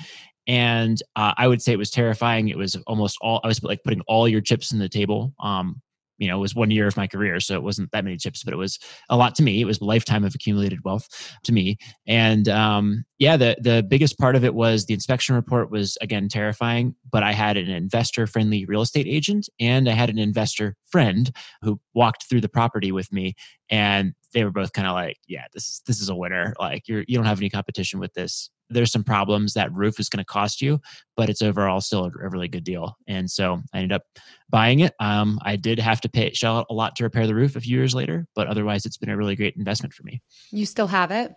and 0.47 1.01
uh, 1.16 1.34
I 1.38 1.47
would 1.47 1.62
say 1.62 1.72
it 1.72 1.80
was 1.80 1.91
terrifying. 1.91 2.49
It 2.49 2.57
was 2.57 2.76
almost 2.88 3.18
all 3.22 3.39
I 3.45 3.47
was 3.47 3.64
like 3.64 3.84
putting 3.86 4.01
all 4.01 4.28
your 4.28 4.41
chips 4.41 4.74
in 4.74 4.80
the 4.80 4.89
table. 4.89 5.34
Um, 5.39 5.82
you 6.20 6.28
know, 6.28 6.38
it 6.38 6.41
was 6.41 6.53
one 6.53 6.70
year 6.70 6.86
of 6.88 6.97
my 6.97 7.07
career, 7.07 7.39
so 7.39 7.55
it 7.55 7.63
wasn't 7.63 7.91
that 7.91 8.03
many 8.03 8.17
chips, 8.17 8.43
but 8.43 8.53
it 8.53 8.57
was 8.57 8.78
a 9.09 9.17
lot 9.17 9.34
to 9.36 9.43
me. 9.43 9.61
It 9.61 9.65
was 9.65 9.80
a 9.80 9.86
lifetime 9.86 10.24
of 10.24 10.36
accumulated 10.36 10.84
wealth 10.84 11.07
to 11.43 11.51
me. 11.51 11.78
And 12.05 12.47
um, 12.49 13.05
yeah, 13.17 13.38
the 13.38 13.55
the 13.61 13.84
biggest 13.88 14.20
part 14.20 14.36
of 14.36 14.43
it 14.43 14.53
was 14.53 14.86
the 14.86 14.93
inspection 14.93 15.36
report 15.36 15.72
was 15.72 15.97
again 16.01 16.28
terrifying. 16.28 16.93
But 17.11 17.24
I 17.24 17.32
had 17.32 17.57
an 17.57 17.70
investor 17.70 18.28
friendly 18.28 18.65
real 18.65 18.82
estate 18.82 19.07
agent, 19.07 19.49
and 19.59 19.89
I 19.89 19.93
had 19.93 20.09
an 20.09 20.20
investor 20.20 20.76
friend 20.91 21.32
who 21.61 21.80
walked 21.93 22.30
through 22.30 22.41
the 22.41 22.49
property 22.49 22.91
with 22.91 23.11
me, 23.11 23.36
and 23.70 24.13
they 24.34 24.43
were 24.43 24.51
both 24.51 24.74
kind 24.74 24.88
of 24.88 24.93
like, 24.93 25.17
"Yeah, 25.28 25.45
this 25.53 25.63
is 25.63 25.82
this 25.88 26.01
is 26.01 26.09
a 26.09 26.15
winner. 26.15 26.53
Like 26.59 26.88
you're 26.88 27.05
you 27.07 27.17
don't 27.17 27.26
have 27.26 27.39
any 27.39 27.49
competition 27.49 27.99
with 27.99 28.13
this." 28.13 28.49
There's 28.70 28.91
some 28.91 29.03
problems. 29.03 29.53
That 29.53 29.74
roof 29.74 29.99
is 29.99 30.09
going 30.09 30.24
to 30.24 30.26
cost 30.26 30.61
you, 30.61 30.80
but 31.15 31.30
it's 31.30 31.41
overall 31.41 31.82
still 31.82 32.05
a, 32.05 32.26
a 32.26 32.30
really 32.30 32.47
good 32.47 32.63
deal. 32.63 32.97
And 33.07 33.30
so 33.30 33.61
I 33.74 33.78
ended 33.78 33.93
up 33.93 34.03
buying 34.49 34.80
it. 34.80 34.93
Um, 34.99 35.39
I 35.43 35.55
did 35.55 35.80
have 35.80 36.01
to 36.01 36.09
pay 36.09 36.32
shell 36.34 36.57
out 36.57 36.67
a 36.70 36.74
lot 36.74 36.95
to 36.97 37.03
repair 37.03 37.28
the 37.28 37.36
roof 37.36 37.55
a 37.55 37.61
few 37.61 37.78
years 37.78 37.95
later, 37.95 38.28
but 38.36 38.47
otherwise 38.47 38.86
it's 38.86 38.97
been 38.97 39.09
a 39.09 39.17
really 39.17 39.36
great 39.36 39.55
investment 39.55 39.93
for 39.93 40.03
me. 40.03 40.22
You 40.51 40.65
still 40.65 40.88
have 40.88 41.11
it? 41.11 41.34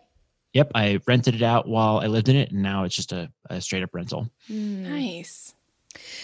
Yep, 0.52 0.72
I 0.74 1.00
rented 1.06 1.34
it 1.34 1.42
out 1.42 1.66
while 1.66 1.98
I 1.98 2.06
lived 2.06 2.28
in 2.28 2.36
it, 2.36 2.52
and 2.52 2.62
now 2.62 2.84
it's 2.84 2.94
just 2.94 3.12
a, 3.12 3.30
a 3.48 3.60
straight 3.60 3.82
up 3.82 3.94
rental. 3.94 4.28
Nice. 4.48 5.54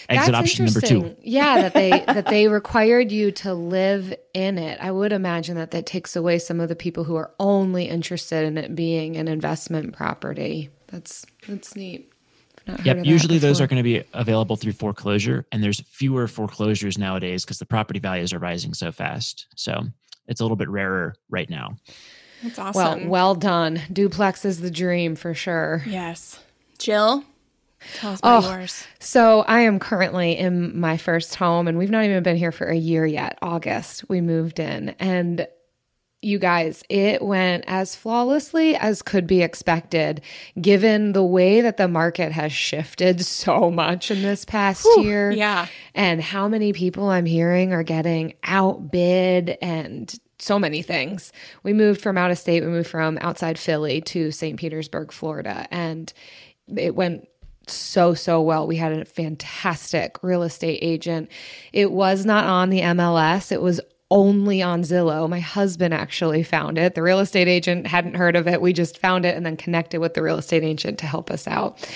Exit 0.07 0.35
option 0.35 0.65
number 0.65 0.81
two. 0.81 1.15
yeah, 1.21 1.61
that 1.61 1.73
they 1.73 1.89
that 2.07 2.25
they 2.25 2.47
required 2.47 3.11
you 3.11 3.31
to 3.31 3.53
live 3.53 4.13
in 4.33 4.57
it. 4.57 4.79
I 4.81 4.91
would 4.91 5.11
imagine 5.11 5.55
that 5.55 5.71
that 5.71 5.85
takes 5.85 6.15
away 6.15 6.39
some 6.39 6.59
of 6.59 6.69
the 6.69 6.75
people 6.75 7.03
who 7.03 7.15
are 7.15 7.31
only 7.39 7.85
interested 7.85 8.45
in 8.45 8.57
it 8.57 8.75
being 8.75 9.17
an 9.17 9.27
investment 9.27 9.95
property. 9.95 10.69
That's 10.91 11.25
that's 11.47 11.75
neat. 11.75 12.11
I've 12.59 12.67
not 12.67 12.77
heard 12.79 12.85
Yep. 12.97 13.05
Usually 13.05 13.37
those 13.37 13.61
are 13.61 13.67
going 13.67 13.77
to 13.77 13.83
be 13.83 14.03
available 14.13 14.55
through 14.55 14.73
foreclosure, 14.73 15.45
and 15.51 15.63
there's 15.63 15.79
fewer 15.81 16.27
foreclosures 16.27 16.97
nowadays 16.97 17.45
because 17.45 17.59
the 17.59 17.65
property 17.65 17.99
values 17.99 18.33
are 18.33 18.39
rising 18.39 18.73
so 18.73 18.91
fast. 18.91 19.47
So 19.55 19.83
it's 20.27 20.41
a 20.41 20.43
little 20.43 20.57
bit 20.57 20.69
rarer 20.69 21.15
right 21.29 21.49
now. 21.49 21.77
That's 22.43 22.57
well, 22.57 22.91
awesome. 22.91 23.07
well 23.09 23.35
done. 23.35 23.81
Duplex 23.91 24.45
is 24.45 24.61
the 24.61 24.71
dream 24.71 25.15
for 25.15 25.33
sure. 25.33 25.83
yes. 25.85 26.39
Jill, 26.77 27.25
tell 27.95 28.13
us 28.13 28.19
about 28.19 28.45
Oh. 28.45 28.49
yours. 28.51 28.87
So 28.99 29.41
I 29.41 29.61
am 29.61 29.79
currently 29.79 30.37
in 30.37 30.79
my 30.79 30.95
first 30.95 31.35
home, 31.35 31.67
and 31.67 31.77
we've 31.77 31.89
not 31.91 32.05
even 32.05 32.23
been 32.23 32.37
here 32.37 32.53
for 32.53 32.67
a 32.67 32.75
year 32.77 33.05
yet. 33.05 33.37
August, 33.41 34.07
we 34.09 34.21
moved 34.21 34.59
in, 34.59 34.95
and 34.99 35.45
you 36.21 36.37
guys, 36.37 36.83
it 36.89 37.21
went 37.21 37.63
as 37.67 37.95
flawlessly 37.95 38.75
as 38.75 39.01
could 39.01 39.25
be 39.25 39.41
expected, 39.41 40.21
given 40.59 41.13
the 41.13 41.23
way 41.23 41.61
that 41.61 41.77
the 41.77 41.87
market 41.87 42.31
has 42.31 42.51
shifted 42.51 43.23
so 43.25 43.71
much 43.71 44.11
in 44.11 44.21
this 44.21 44.43
past 44.45 44.85
year. 44.97 45.31
yeah. 45.31 45.67
And 45.95 46.21
how 46.21 46.47
many 46.47 46.73
people 46.73 47.09
I'm 47.09 47.25
hearing 47.25 47.73
are 47.73 47.83
getting 47.83 48.33
outbid 48.43 49.57
and 49.61 50.13
so 50.41 50.57
many 50.57 50.81
things. 50.81 51.33
We 51.63 51.73
moved 51.73 52.01
from 52.01 52.17
out 52.17 52.31
of 52.31 52.37
state, 52.37 52.63
we 52.63 52.69
moved 52.69 52.89
from 52.89 53.17
outside 53.21 53.59
Philly 53.59 54.01
to 54.01 54.31
St. 54.31 54.57
Petersburg, 54.57 55.11
Florida, 55.11 55.67
and 55.69 56.11
it 56.75 56.95
went 56.95 57.27
so 57.67 58.13
so 58.13 58.41
well. 58.41 58.65
We 58.65 58.77
had 58.77 58.93
a 58.93 59.05
fantastic 59.05 60.23
real 60.23 60.43
estate 60.43 60.79
agent. 60.81 61.29
It 61.71 61.91
was 61.91 62.25
not 62.25 62.45
on 62.45 62.69
the 62.69 62.81
MLS. 62.81 63.51
It 63.51 63.61
was 63.61 63.79
only 64.11 64.61
on 64.61 64.81
Zillow. 64.81 65.29
My 65.29 65.39
husband 65.39 65.93
actually 65.93 66.41
found 66.43 66.77
it. 66.77 66.95
The 66.95 67.03
real 67.03 67.19
estate 67.19 67.47
agent 67.47 67.87
hadn't 67.87 68.15
heard 68.15 68.35
of 68.35 68.47
it. 68.47 68.61
We 68.61 68.73
just 68.73 68.97
found 68.97 69.25
it 69.25 69.35
and 69.35 69.45
then 69.45 69.55
connected 69.55 69.99
with 69.99 70.15
the 70.15 70.23
real 70.23 70.37
estate 70.37 70.63
agent 70.63 70.97
to 70.99 71.05
help 71.05 71.29
us 71.29 71.47
out. 71.47 71.87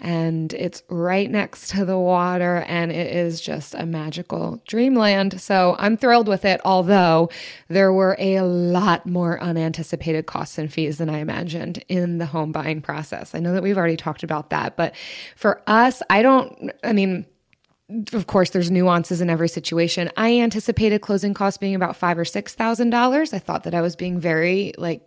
And 0.00 0.52
it's 0.54 0.82
right 0.88 1.30
next 1.30 1.70
to 1.70 1.84
the 1.84 1.98
water 1.98 2.64
and 2.66 2.90
it 2.90 3.14
is 3.14 3.40
just 3.40 3.74
a 3.74 3.86
magical 3.86 4.60
dreamland. 4.66 5.40
So 5.40 5.76
I'm 5.78 5.96
thrilled 5.96 6.26
with 6.26 6.44
it, 6.44 6.60
although 6.64 7.28
there 7.68 7.92
were 7.92 8.16
a 8.18 8.40
lot 8.40 9.06
more 9.06 9.40
unanticipated 9.40 10.26
costs 10.26 10.58
and 10.58 10.72
fees 10.72 10.98
than 10.98 11.08
I 11.08 11.18
imagined 11.18 11.84
in 11.88 12.18
the 12.18 12.26
home 12.26 12.50
buying 12.50 12.80
process. 12.80 13.34
I 13.34 13.38
know 13.38 13.52
that 13.52 13.62
we've 13.62 13.78
already 13.78 13.96
talked 13.96 14.24
about 14.24 14.50
that, 14.50 14.76
but 14.76 14.94
for 15.36 15.62
us, 15.68 16.02
I 16.10 16.22
don't, 16.22 16.72
I 16.82 16.92
mean, 16.92 17.26
of 18.12 18.26
course, 18.26 18.50
there's 18.50 18.70
nuances 18.70 19.20
in 19.20 19.30
every 19.30 19.48
situation. 19.48 20.10
I 20.16 20.40
anticipated 20.40 21.00
closing 21.00 21.34
costs 21.34 21.58
being 21.58 21.74
about 21.74 21.96
five 21.96 22.18
or 22.18 22.24
six 22.24 22.54
thousand 22.54 22.90
dollars. 22.90 23.32
I 23.32 23.38
thought 23.38 23.64
that 23.64 23.74
I 23.74 23.80
was 23.80 23.96
being 23.96 24.20
very 24.20 24.72
like 24.78 25.02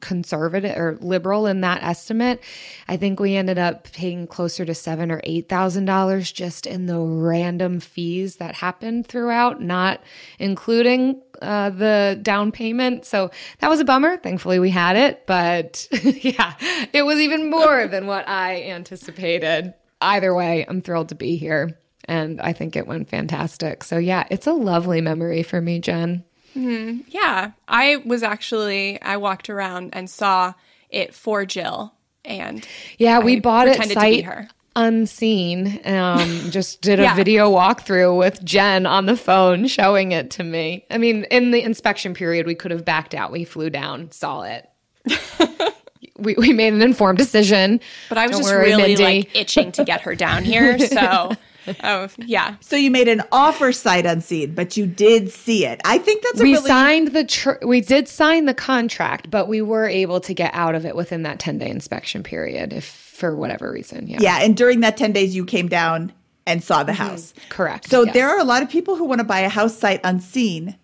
conservative 0.00 0.76
or 0.76 0.98
liberal 1.00 1.46
in 1.46 1.60
that 1.62 1.82
estimate. 1.82 2.42
I 2.88 2.96
think 2.96 3.20
we 3.20 3.36
ended 3.36 3.58
up 3.58 3.90
paying 3.92 4.26
closer 4.26 4.64
to 4.64 4.74
seven 4.74 5.10
or 5.10 5.20
eight 5.24 5.48
thousand 5.48 5.84
dollars 5.84 6.30
just 6.30 6.66
in 6.66 6.86
the 6.86 6.98
random 6.98 7.80
fees 7.80 8.36
that 8.36 8.54
happened 8.56 9.06
throughout, 9.06 9.60
not 9.60 10.00
including 10.38 11.20
uh, 11.40 11.70
the 11.70 12.18
down 12.22 12.52
payment. 12.52 13.04
So 13.04 13.30
that 13.60 13.68
was 13.68 13.80
a 13.80 13.84
bummer. 13.84 14.16
Thankfully, 14.16 14.58
we 14.58 14.70
had 14.70 14.96
it, 14.96 15.26
but 15.26 15.88
yeah, 16.02 16.54
it 16.92 17.02
was 17.02 17.18
even 17.18 17.50
more 17.50 17.86
than 17.86 18.06
what 18.06 18.28
I 18.28 18.62
anticipated. 18.64 19.74
Either 20.00 20.34
way, 20.34 20.64
I'm 20.66 20.82
thrilled 20.82 21.10
to 21.10 21.14
be 21.14 21.36
here. 21.36 21.78
And 22.06 22.40
I 22.40 22.52
think 22.52 22.74
it 22.76 22.86
went 22.86 23.08
fantastic. 23.08 23.84
So, 23.84 23.98
yeah, 23.98 24.26
it's 24.30 24.46
a 24.46 24.52
lovely 24.52 25.00
memory 25.00 25.42
for 25.42 25.60
me, 25.60 25.78
Jen. 25.78 26.24
Yeah. 26.54 27.52
I 27.68 27.96
was 28.04 28.22
actually, 28.22 29.00
I 29.00 29.16
walked 29.16 29.48
around 29.48 29.90
and 29.94 30.10
saw 30.10 30.52
it 30.90 31.14
for 31.14 31.46
Jill. 31.46 31.94
And 32.24 32.66
Yeah, 32.98 33.20
we 33.20 33.36
I 33.36 33.40
bought 33.40 33.68
it 33.68 33.76
pretended 33.76 33.94
to 33.94 34.00
be 34.00 34.14
sight 34.22 34.24
her. 34.24 34.48
unseen. 34.76 35.80
Um, 35.84 36.18
just 36.50 36.82
did 36.82 36.98
a 37.00 37.04
Yeah. 37.04 37.14
video 37.14 37.50
walkthrough 37.50 38.16
with 38.18 38.44
Jen 38.44 38.84
on 38.86 39.06
the 39.06 39.16
phone 39.16 39.66
showing 39.66 40.12
it 40.12 40.30
to 40.32 40.44
me. 40.44 40.84
I 40.90 40.98
mean, 40.98 41.24
in 41.30 41.50
the 41.52 41.62
inspection 41.62 42.14
period, 42.14 42.46
we 42.46 42.54
could 42.54 42.70
have 42.70 42.84
backed 42.84 43.14
out. 43.14 43.32
We 43.32 43.44
flew 43.44 43.70
down, 43.70 44.10
saw 44.12 44.42
it. 44.42 44.68
we, 46.18 46.34
we 46.36 46.52
made 46.52 46.72
an 46.74 46.82
informed 46.82 47.18
decision. 47.18 47.80
But 48.08 48.18
I 48.18 48.26
was 48.26 48.32
Don't 48.32 48.40
just 48.42 48.52
worry, 48.54 48.64
really 48.70 48.82
Mindy. 48.96 49.02
like 49.02 49.36
itching 49.36 49.72
to 49.72 49.84
get 49.84 50.02
her 50.02 50.14
down 50.14 50.44
here. 50.44 50.78
So, 50.78 51.32
oh, 51.84 52.08
yeah. 52.18 52.56
So 52.60 52.76
you 52.76 52.90
made 52.90 53.08
an 53.08 53.22
offer 53.30 53.72
sight 53.72 54.06
unseen, 54.06 54.54
but 54.54 54.76
you 54.76 54.86
did 54.86 55.30
see 55.30 55.66
it. 55.66 55.80
I 55.84 55.98
think 55.98 56.22
that's 56.22 56.40
a 56.40 56.42
we 56.42 56.54
really 56.54 56.66
signed 56.68 57.08
the 57.08 57.24
tr- 57.24 57.64
we 57.64 57.80
did 57.80 58.08
sign 58.08 58.46
the 58.46 58.54
contract, 58.54 59.30
but 59.30 59.48
we 59.48 59.62
were 59.62 59.86
able 59.86 60.20
to 60.20 60.34
get 60.34 60.52
out 60.54 60.74
of 60.74 60.84
it 60.86 60.96
within 60.96 61.22
that 61.22 61.38
10 61.38 61.58
day 61.58 61.68
inspection 61.68 62.22
period 62.22 62.72
if 62.72 63.02
for 63.22 63.36
whatever 63.36 63.70
reason. 63.70 64.08
Yeah. 64.08 64.18
yeah. 64.20 64.38
And 64.40 64.56
during 64.56 64.80
that 64.80 64.96
ten 64.96 65.12
days, 65.12 65.34
you 65.34 65.44
came 65.44 65.68
down 65.68 66.12
and 66.44 66.62
saw 66.62 66.82
the 66.82 66.90
mm-hmm. 66.90 67.02
house. 67.02 67.32
Correct. 67.50 67.88
So 67.88 68.02
yes. 68.02 68.14
there 68.14 68.28
are 68.28 68.40
a 68.40 68.44
lot 68.44 68.64
of 68.64 68.68
people 68.68 68.96
who 68.96 69.04
want 69.04 69.20
to 69.20 69.24
buy 69.24 69.38
a 69.38 69.48
house 69.48 69.78
sight 69.78 70.00
unseen, 70.02 70.76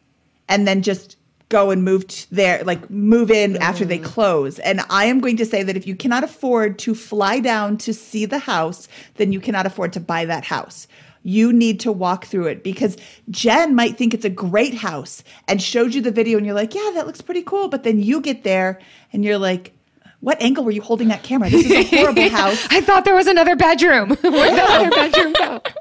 and 0.48 0.66
then 0.66 0.82
just 0.82 1.17
go 1.48 1.70
and 1.70 1.82
move 1.82 2.04
there, 2.30 2.62
like 2.64 2.90
move 2.90 3.30
in 3.30 3.56
after 3.56 3.84
they 3.84 3.98
mm. 3.98 4.04
close. 4.04 4.58
And 4.58 4.82
I 4.90 5.06
am 5.06 5.20
going 5.20 5.36
to 5.38 5.46
say 5.46 5.62
that 5.62 5.76
if 5.76 5.86
you 5.86 5.96
cannot 5.96 6.24
afford 6.24 6.78
to 6.80 6.94
fly 6.94 7.40
down 7.40 7.78
to 7.78 7.94
see 7.94 8.26
the 8.26 8.38
house, 8.38 8.88
then 9.16 9.32
you 9.32 9.40
cannot 9.40 9.66
afford 9.66 9.92
to 9.94 10.00
buy 10.00 10.24
that 10.26 10.44
house. 10.44 10.86
You 11.22 11.52
need 11.52 11.80
to 11.80 11.92
walk 11.92 12.26
through 12.26 12.46
it 12.46 12.62
because 12.62 12.96
Jen 13.30 13.74
might 13.74 13.98
think 13.98 14.14
it's 14.14 14.24
a 14.24 14.30
great 14.30 14.74
house 14.74 15.24
and 15.46 15.60
showed 15.60 15.94
you 15.94 16.00
the 16.00 16.10
video, 16.10 16.38
and 16.38 16.46
you're 16.46 16.54
like, 16.54 16.74
yeah, 16.74 16.90
that 16.94 17.06
looks 17.06 17.20
pretty 17.20 17.42
cool. 17.42 17.68
But 17.68 17.82
then 17.82 18.00
you 18.00 18.20
get 18.20 18.44
there 18.44 18.80
and 19.12 19.24
you're 19.24 19.38
like, 19.38 19.72
what 20.20 20.40
angle 20.42 20.64
were 20.64 20.70
you 20.70 20.82
holding 20.82 21.08
that 21.08 21.22
camera? 21.22 21.48
This 21.48 21.66
is 21.66 21.72
a 21.72 21.82
horrible 21.84 22.28
house. 22.30 22.66
I 22.70 22.80
thought 22.80 23.04
there 23.04 23.14
was 23.14 23.26
another 23.26 23.56
bedroom. 23.56 24.08
Where'd 24.20 24.22
the 24.22 24.62
other 24.62 24.90
bedroom 24.90 25.32
go? 25.32 25.62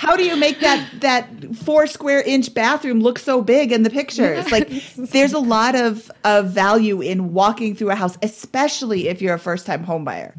How 0.00 0.16
do 0.16 0.24
you 0.24 0.34
make 0.34 0.60
that 0.60 0.88
that 1.00 1.54
four 1.54 1.86
square 1.86 2.22
inch 2.22 2.54
bathroom 2.54 3.00
look 3.00 3.18
so 3.18 3.42
big 3.42 3.70
in 3.70 3.82
the 3.82 3.90
pictures? 3.90 4.50
Like 4.50 4.70
there's 4.96 5.34
a 5.34 5.38
lot 5.38 5.74
of 5.74 6.10
of 6.24 6.48
value 6.52 7.02
in 7.02 7.34
walking 7.34 7.74
through 7.74 7.90
a 7.90 7.94
house, 7.94 8.16
especially 8.22 9.08
if 9.08 9.20
you're 9.20 9.34
a 9.34 9.38
first 9.38 9.66
time 9.66 9.82
home 9.84 10.06
buyer. 10.06 10.34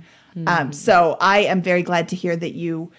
Um, 0.48 0.74
so 0.74 1.16
I 1.22 1.42
am 1.42 1.62
very 1.62 1.84
glad 1.84 2.10
to 2.10 2.16
hear 2.16 2.36
that 2.38 2.54
you 2.54 2.92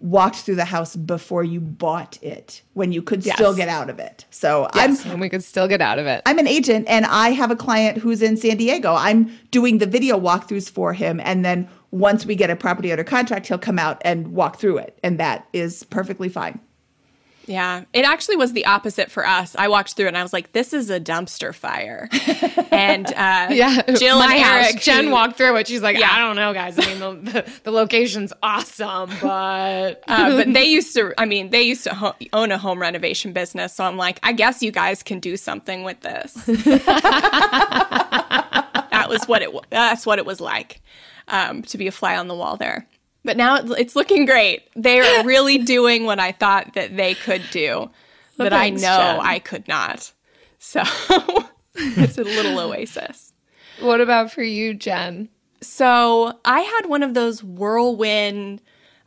walked 0.00 0.36
through 0.36 0.56
the 0.56 0.64
house 0.64 0.96
before 0.96 1.44
you 1.44 1.60
bought 1.60 2.18
it 2.20 2.62
when 2.74 2.90
you 2.90 3.00
could 3.00 3.22
still 3.22 3.54
get 3.54 3.68
out 3.68 3.88
of 3.88 4.00
it. 4.00 4.24
So 4.30 4.68
Yes, 4.74 5.04
I'm 5.06 5.12
and 5.12 5.20
we 5.20 5.28
could 5.28 5.44
still 5.44 5.68
get 5.68 5.80
out 5.80 6.00
of 6.00 6.06
it. 6.06 6.22
I'm 6.26 6.38
an 6.40 6.48
agent 6.48 6.86
and 6.88 7.06
I 7.06 7.30
have 7.30 7.52
a 7.52 7.56
client 7.56 7.98
who's 7.98 8.22
in 8.22 8.36
San 8.36 8.56
Diego. 8.56 8.94
I'm 8.94 9.30
doing 9.52 9.78
the 9.78 9.86
video 9.86 10.18
walkthroughs 10.18 10.68
for 10.68 10.92
him. 10.92 11.20
And 11.20 11.44
then 11.44 11.68
once 11.90 12.26
we 12.26 12.36
get 12.36 12.50
a 12.50 12.56
property 12.56 12.90
under 12.92 13.04
contract, 13.04 13.46
he'll 13.46 13.58
come 13.58 13.78
out 13.78 14.00
and 14.04 14.32
walk 14.32 14.58
through 14.58 14.78
it. 14.78 14.98
And 15.02 15.18
that 15.18 15.46
is 15.52 15.84
perfectly 15.84 16.28
fine. 16.28 16.60
Yeah. 17.46 17.84
It 17.94 18.04
actually 18.04 18.36
was 18.36 18.52
the 18.52 18.66
opposite 18.66 19.10
for 19.10 19.26
us. 19.26 19.56
I 19.58 19.68
walked 19.68 19.94
through 19.94 20.08
and 20.08 20.18
I 20.18 20.22
was 20.22 20.34
like, 20.34 20.52
this 20.52 20.74
is 20.74 20.90
a 20.90 21.00
dumpster 21.00 21.54
fire. 21.54 22.06
and 22.70 23.06
uh, 23.06 23.46
yeah, 23.50 23.80
Jill 23.96 24.18
my 24.18 24.34
and 24.34 24.42
house. 24.44 24.64
Eric, 24.66 24.80
Jen 24.82 25.04
who- 25.06 25.12
walked 25.12 25.38
through 25.38 25.56
it. 25.56 25.66
She's 25.66 25.80
like, 25.80 25.98
Yeah. 25.98 26.10
I 26.12 26.18
don't 26.18 26.36
know, 26.36 26.52
guys. 26.52 26.78
I 26.78 26.84
mean, 26.84 27.24
the, 27.24 27.30
the, 27.32 27.50
the 27.64 27.70
location's 27.70 28.34
awesome, 28.42 29.08
but 29.22 30.04
Uh, 30.08 30.36
but 30.36 30.52
they 30.52 30.64
used 30.64 30.94
to, 30.96 31.14
I 31.16 31.24
mean, 31.24 31.48
they 31.48 31.62
used 31.62 31.84
to 31.84 31.94
ho- 31.94 32.14
own 32.34 32.52
a 32.52 32.58
home 32.58 32.82
renovation 32.82 33.32
business. 33.32 33.72
So 33.72 33.82
I'm 33.84 33.96
like, 33.96 34.20
I 34.22 34.32
guess 34.34 34.62
you 34.62 34.70
guys 34.70 35.02
can 35.02 35.18
do 35.18 35.38
something 35.38 35.84
with 35.84 36.00
this. 36.02 36.34
that 36.44 36.84
was 39.08 39.24
what 39.26 39.40
it. 39.40 39.48
That's 39.70 40.04
what 40.04 40.18
it 40.18 40.26
was 40.26 40.38
like 40.40 40.82
um, 41.28 41.62
to 41.62 41.78
be 41.78 41.86
a 41.86 41.92
fly 41.92 42.16
on 42.16 42.28
the 42.28 42.34
wall 42.34 42.56
there. 42.56 42.86
But 43.24 43.36
now 43.36 43.56
it's 43.56 43.96
looking 43.96 44.24
great. 44.24 44.68
They're 44.74 45.22
really 45.24 45.58
doing 45.58 46.04
what 46.04 46.18
I 46.18 46.32
thought 46.32 46.74
that 46.74 46.96
they 46.96 47.14
could 47.14 47.42
do, 47.50 47.90
that 48.36 48.52
I 48.52 48.70
know 48.70 48.78
Jen. 48.80 49.20
I 49.20 49.38
could 49.38 49.68
not. 49.68 50.12
So 50.58 50.82
it's 51.74 52.18
a 52.18 52.24
little 52.24 52.58
oasis. 52.58 53.32
what 53.80 54.00
about 54.00 54.32
for 54.32 54.42
you, 54.42 54.74
Jen? 54.74 55.28
So 55.60 56.38
I 56.44 56.60
had 56.60 56.86
one 56.86 57.02
of 57.02 57.14
those 57.14 57.42
whirlwind 57.42 58.60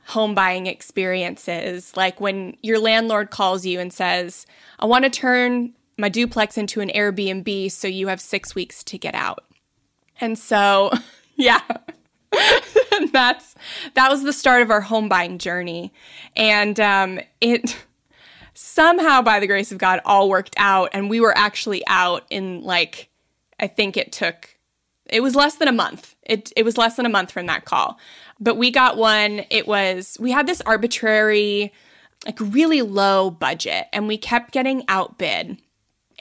home 0.06 0.36
buying 0.36 0.68
experiences, 0.68 1.96
like 1.96 2.20
when 2.20 2.58
your 2.62 2.80
landlord 2.80 3.30
calls 3.30 3.66
you 3.66 3.80
and 3.80 3.94
says, 3.94 4.46
I 4.80 4.86
want 4.86 5.06
to 5.06 5.10
turn 5.10 5.74
my 5.98 6.10
duplex 6.10 6.58
into 6.58 6.82
an 6.82 6.90
Airbnb 6.90 7.72
so 7.72 7.88
you 7.88 8.08
have 8.08 8.20
six 8.20 8.56
weeks 8.56 8.84
to 8.86 8.98
get 8.98 9.16
out. 9.16 9.46
And 10.20 10.38
so, 10.38 10.92
yeah. 11.36 11.62
That's 13.12 13.56
that 13.96 14.10
was 14.10 14.24
the 14.24 14.34
start 14.34 14.62
of 14.62 14.72
our 14.72 14.82
home 14.82 15.10
buying 15.10 15.38
journey. 15.38 15.94
And 16.36 16.80
um, 16.80 17.20
it 17.40 17.78
somehow 18.54 19.22
by 19.22 19.40
the 19.40 19.48
grace 19.48 19.72
of 19.72 19.78
God 19.78 20.02
all 20.06 20.30
worked 20.30 20.56
out 20.58 20.90
and 20.94 21.10
we 21.10 21.20
were 21.20 21.38
actually 21.38 21.84
out 21.88 22.26
in 22.30 22.62
like 22.62 23.10
I 23.60 23.68
think 23.68 23.98
it 23.98 24.12
took 24.12 24.50
it 25.06 25.22
was 25.22 25.36
less 25.36 25.56
than 25.56 25.68
a 25.68 25.74
month. 25.74 26.16
It 26.24 26.52
it 26.56 26.64
was 26.64 26.78
less 26.78 26.96
than 26.96 27.06
a 27.06 27.10
month 27.10 27.32
from 27.32 27.48
that 27.48 27.66
call. 27.66 28.00
But 28.40 28.58
we 28.58 28.72
got 28.72 28.98
one. 28.98 29.46
It 29.50 29.68
was 29.68 30.18
we 30.20 30.32
had 30.32 30.48
this 30.48 30.62
arbitrary 30.62 31.74
like 32.26 32.40
really 32.40 32.82
low 32.82 33.32
budget 33.32 33.88
and 33.94 34.08
we 34.08 34.18
kept 34.18 34.52
getting 34.52 34.84
outbid. 34.88 35.62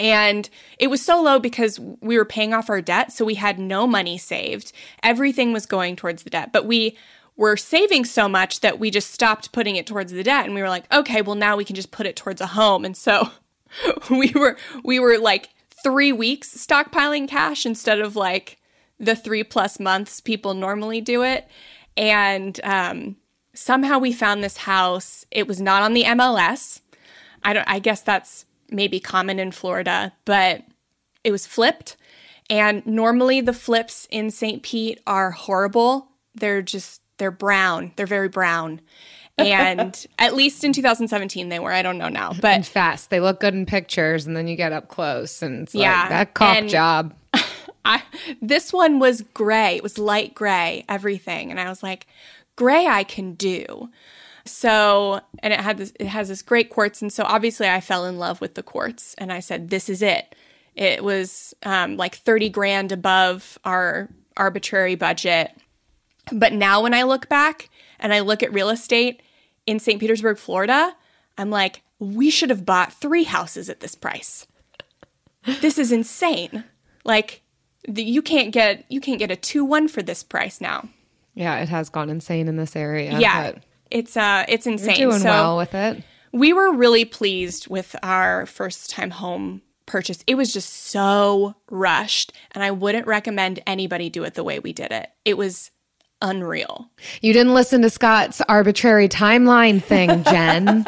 And 0.01 0.49
it 0.79 0.89
was 0.89 1.05
so 1.05 1.23
low 1.23 1.39
because 1.39 1.79
we 1.79 2.17
were 2.17 2.25
paying 2.25 2.55
off 2.55 2.71
our 2.71 2.81
debt, 2.81 3.13
so 3.13 3.23
we 3.23 3.35
had 3.35 3.59
no 3.59 3.87
money 3.87 4.17
saved. 4.17 4.73
Everything 5.03 5.53
was 5.53 5.67
going 5.67 5.95
towards 5.95 6.23
the 6.23 6.31
debt. 6.31 6.55
But 6.55 6.65
we 6.65 6.97
were 7.37 7.59
saving 7.59 8.07
so 8.07 8.27
much 8.27 8.61
that 8.61 8.81
we 8.81 8.91
just 8.91 9.11
stopped 9.11 9.53
putting 9.53 9.77
it 9.77 9.87
towards 9.87 10.11
the 10.11 10.23
debt 10.23 10.47
and 10.47 10.55
we 10.55 10.63
were 10.63 10.71
like, 10.71 10.91
"Okay, 10.91 11.21
well 11.21 11.37
now 11.37 11.55
we 11.55 11.67
can 11.67 11.77
just 11.77 11.91
put 11.91 12.07
it 12.07 12.17
towards 12.17 12.41
a 12.41 12.47
home." 12.47 12.87
And 12.87 12.97
so 12.97 13.29
we 14.11 14.33
were 14.35 14.57
we 14.83 14.99
were 14.99 15.19
like 15.19 15.51
3 15.85 16.13
weeks 16.13 16.55
stockpiling 16.55 17.29
cash 17.29 17.67
instead 17.67 18.01
of 18.01 18.17
like 18.17 18.59
the 18.99 19.15
3 19.15 19.45
plus 19.45 19.79
months 19.79 20.21
people 20.21 20.55
normally 20.55 21.03
do 21.03 21.23
it. 21.23 21.47
And 21.95 22.59
um 22.65 23.17
somehow 23.53 23.99
we 23.99 24.13
found 24.13 24.43
this 24.43 24.57
house. 24.57 25.27
It 25.31 25.47
was 25.47 25.61
not 25.61 25.83
on 25.83 25.93
the 25.93 26.05
MLS. 26.05 26.81
I 27.43 27.53
don't 27.53 27.69
I 27.69 27.81
guess 27.81 28.01
that's 28.01 28.47
maybe 28.71 29.01
common 29.01 29.39
in 29.39 29.53
Florida, 29.53 30.13
but 30.25 30.63
it 31.25 31.31
was 31.33 31.47
flipped. 31.47 31.97
And 32.49 32.85
normally 32.87 33.41
the 33.41 33.53
flips 33.53 34.09
in 34.11 34.31
St. 34.31 34.63
Pete 34.63 35.01
are 35.07 35.31
horrible. 35.31 36.09
They're 36.35 36.63
just 36.63 37.01
they're 37.19 37.31
brown. 37.31 37.93
They're 37.97 38.07
very 38.07 38.29
brown. 38.29 38.81
And 39.39 40.07
at 40.19 40.35
least 40.35 40.65
in 40.65 40.73
2017 40.73 41.49
they 41.49 41.59
were. 41.59 41.73
I 41.73 41.83
don't 41.83 41.99
know 41.99 42.09
now. 42.09 42.31
and 42.31 42.41
But 42.41 42.67
fast. 42.67 43.11
They 43.11 43.21
look 43.21 43.41
good 43.41 43.55
in 43.55 43.67
pictures, 43.67 44.27
and 44.27 44.37
then 44.37 44.49
you 44.49 44.57
get 44.57 44.73
up 44.73 44.89
close, 44.89 45.43
and 45.43 45.63
it's 45.63 45.75
Yeah, 45.75 46.01
like 46.01 46.09
that 46.11 46.35
cop 46.35 46.57
and- 46.57 46.69
job. 46.69 47.15
I 47.85 48.03
this 48.43 48.73
one 48.73 48.99
was 48.99 49.23
gray. 49.33 49.77
It 49.77 49.83
was 49.83 49.97
light 49.99 50.35
gray, 50.35 50.85
everything. 50.89 51.51
And 51.51 51.59
I 51.61 51.69
was 51.69 51.83
like, 51.83 52.07
gray 52.57 52.87
I 52.87 53.05
can 53.05 53.35
do. 53.35 53.89
So, 54.51 55.21
and 55.41 55.53
it 55.53 55.61
had 55.61 55.79
this 55.79 55.93
it 55.99 56.07
has 56.07 56.29
this 56.29 56.43
great 56.43 56.71
quartz 56.71 57.03
and 57.03 57.13
so 57.13 57.25
obviously 57.25 57.69
I 57.69 57.81
fell 57.81 58.05
in 58.05 58.19
love 58.19 58.41
with 58.41 58.55
the 58.55 58.63
quartz 58.63 59.15
and 59.19 59.33
I 59.33 59.41
said 59.41 59.71
this 59.71 59.89
is 59.89 60.03
it. 60.03 60.35
It 60.75 61.05
was 61.05 61.55
um, 61.63 61.97
like 61.97 62.17
30 62.17 62.49
grand 62.51 62.93
above 62.93 63.59
our 63.65 64.09
arbitrary 64.37 64.95
budget. 64.95 65.53
But 66.33 66.53
now 66.53 66.83
when 66.83 66.95
I 66.95 67.03
look 67.03 67.29
back 67.29 67.69
and 67.99 68.15
I 68.15 68.21
look 68.21 68.43
at 68.43 68.53
real 68.53 68.71
estate 68.71 69.23
in 69.67 69.79
St. 69.79 70.01
Petersburg, 70.01 70.39
Florida, 70.39 70.95
I'm 71.37 71.51
like, 71.51 71.83
we 71.99 72.31
should 72.31 72.51
have 72.51 72.65
bought 72.65 72.93
three 72.93 73.25
houses 73.25 73.69
at 73.69 73.81
this 73.81 73.95
price. 73.95 74.47
This 75.61 75.79
is 75.79 75.93
insane. 75.93 76.65
Like 77.05 77.43
the, 77.89 78.03
you 78.03 78.23
can't 78.23 78.53
get 78.53 78.85
you 78.89 79.01
can't 79.01 79.19
get 79.19 79.31
a 79.31 79.37
2-1 79.37 79.91
for 79.91 80.03
this 80.03 80.23
price 80.23 80.61
now. 80.61 80.89
Yeah, 81.35 81.59
it 81.59 81.69
has 81.69 81.89
gone 81.89 82.11
insane 82.11 82.49
in 82.49 82.57
this 82.57 82.77
area. 82.77 83.19
yeah. 83.19 83.53
but 83.53 83.63
It's 83.91 84.17
uh 84.17 84.45
it's 84.49 84.67
insane. 84.67 84.97
you're 84.99 85.09
insane. 85.09 85.09
doing 85.09 85.21
so 85.21 85.29
well 85.29 85.57
with 85.57 85.75
it. 85.75 86.03
we 86.33 86.53
were 86.53 86.73
really 86.73 87.05
pleased 87.05 87.69
with 87.69 87.97
our 88.03 88.47
first 88.47 88.91
time 88.91 89.11
home 89.11 89.63
purchase. 89.87 90.23
It 90.27 90.37
was 90.37 90.53
just 90.53 90.71
so 90.73 91.55
rushed 91.71 92.33
and 92.53 92.63
I 92.63 92.71
wouldn't 92.71 93.07
recommend 93.07 93.61
anybody 93.67 94.09
do 94.09 94.23
it 94.25 94.35
the 94.35 94.45
way 94.45 94.59
we 94.61 94.73
did 94.73 94.93
it. 94.93 95.11
It 95.25 95.37
was 95.37 95.71
unreal. 96.23 96.89
You 97.23 97.33
didn't 97.33 97.55
listen 97.55 97.83
to 97.83 97.91
Scott's 97.91 98.41
arbitrary 98.43 99.09
timeline 99.09 99.83
thing, 99.83 100.23
Jen. 100.31 100.85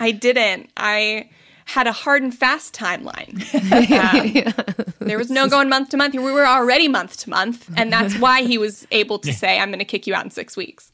I 0.00 0.10
didn't. 0.10 0.70
I 0.76 1.30
had 1.64 1.86
a 1.86 1.92
hard 1.92 2.22
and 2.22 2.36
fast 2.36 2.74
timeline. 2.74 3.44
Um, 5.00 5.08
there 5.08 5.18
was 5.18 5.30
no 5.30 5.48
going 5.48 5.68
month 5.68 5.90
to 5.90 5.96
month. 5.96 6.14
We 6.14 6.20
were 6.20 6.46
already 6.46 6.88
month 6.88 7.16
to 7.18 7.30
month, 7.30 7.70
and 7.76 7.92
that's 7.92 8.18
why 8.24 8.42
he 8.42 8.58
was 8.58 8.86
able 8.90 9.18
to 9.20 9.32
say, 9.32 9.58
"I'm 9.58 9.68
going 9.70 9.78
to 9.78 9.84
kick 9.84 10.06
you 10.06 10.14
out 10.14 10.24
in 10.24 10.30
six 10.30 10.56
weeks." 10.56 10.92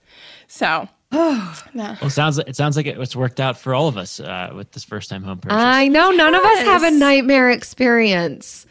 So, 0.54 0.88
Well, 1.12 1.96
it 2.00 2.10
sounds 2.10 2.38
like 2.38 2.48
it 2.48 2.54
sounds 2.54 2.76
like 2.76 2.86
it 2.86 2.96
was 2.96 3.16
worked 3.16 3.40
out 3.40 3.58
for 3.58 3.74
all 3.74 3.88
of 3.88 3.96
us 3.96 4.20
uh, 4.20 4.52
with 4.54 4.70
this 4.70 4.84
first 4.84 5.10
time 5.10 5.24
home 5.24 5.38
purchase. 5.38 5.56
I 5.58 5.88
know 5.88 6.12
none 6.12 6.32
of 6.32 6.40
us 6.44 6.60
have 6.60 6.84
a 6.84 6.92
nightmare 6.92 7.50
experience. 7.50 8.64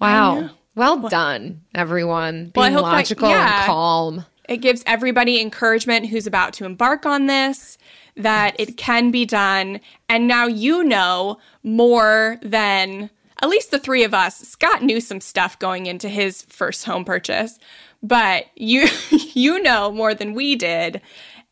Wow. 0.00 0.48
Well 0.74 1.08
done, 1.08 1.60
everyone. 1.74 2.52
Well, 2.54 2.64
I 2.64 2.68
Being 2.68 2.76
hope 2.78 2.86
that- 2.86 2.92
logical 2.96 3.28
yeah. 3.28 3.56
and 3.58 3.66
calm. 3.66 4.24
it 4.48 4.58
gives 4.58 4.82
everybody 4.86 5.38
encouragement 5.40 6.06
who's 6.06 6.26
about 6.26 6.54
to 6.54 6.64
embark 6.64 7.04
on 7.04 7.26
this 7.26 7.76
that 8.16 8.56
it 8.58 8.76
can 8.78 9.10
be 9.10 9.26
done. 9.26 9.80
And 10.08 10.26
now 10.28 10.46
you 10.46 10.82
know 10.82 11.38
more 11.62 12.38
than 12.42 13.10
at 13.40 13.48
least 13.48 13.70
the 13.70 13.78
three 13.78 14.04
of 14.04 14.14
us. 14.14 14.38
Scott 14.38 14.82
knew 14.82 15.00
some 15.00 15.20
stuff 15.20 15.58
going 15.58 15.86
into 15.86 16.08
his 16.08 16.42
first 16.42 16.84
home 16.84 17.04
purchase, 17.04 17.58
but 18.02 18.46
you 18.56 18.88
you 19.10 19.62
know 19.62 19.90
more 19.92 20.14
than 20.14 20.34
we 20.34 20.56
did 20.56 21.00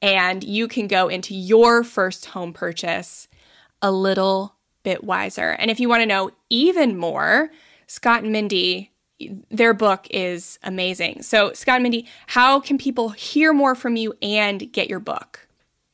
and 0.03 0.45
you 0.45 0.69
can 0.69 0.87
go 0.87 1.09
into 1.09 1.35
your 1.35 1.83
first 1.83 2.27
home 2.27 2.53
purchase 2.53 3.29
a 3.83 3.91
little 3.91 4.55
bit 4.83 5.03
wiser. 5.05 5.51
And 5.51 5.71
if 5.71 5.81
you 5.81 5.89
want 5.89 6.03
to 6.03 6.07
know 6.07 6.31
even 6.51 6.97
more, 6.97 7.51
Scott 7.87 8.23
and 8.23 8.33
Mindy 8.33 8.93
their 9.51 9.73
book 9.73 10.07
is 10.11 10.59
amazing. 10.63 11.23
So, 11.23 11.53
Scott 11.55 11.77
and 11.77 11.85
Mindy, 11.85 12.07
how 12.27 12.61
can 12.61 12.77
people 12.77 13.11
hear 13.11 13.53
more 13.53 13.75
from 13.75 13.97
you 13.97 14.15
and 14.21 14.71
get 14.73 14.91
your 14.91 15.01
book? 15.01 15.46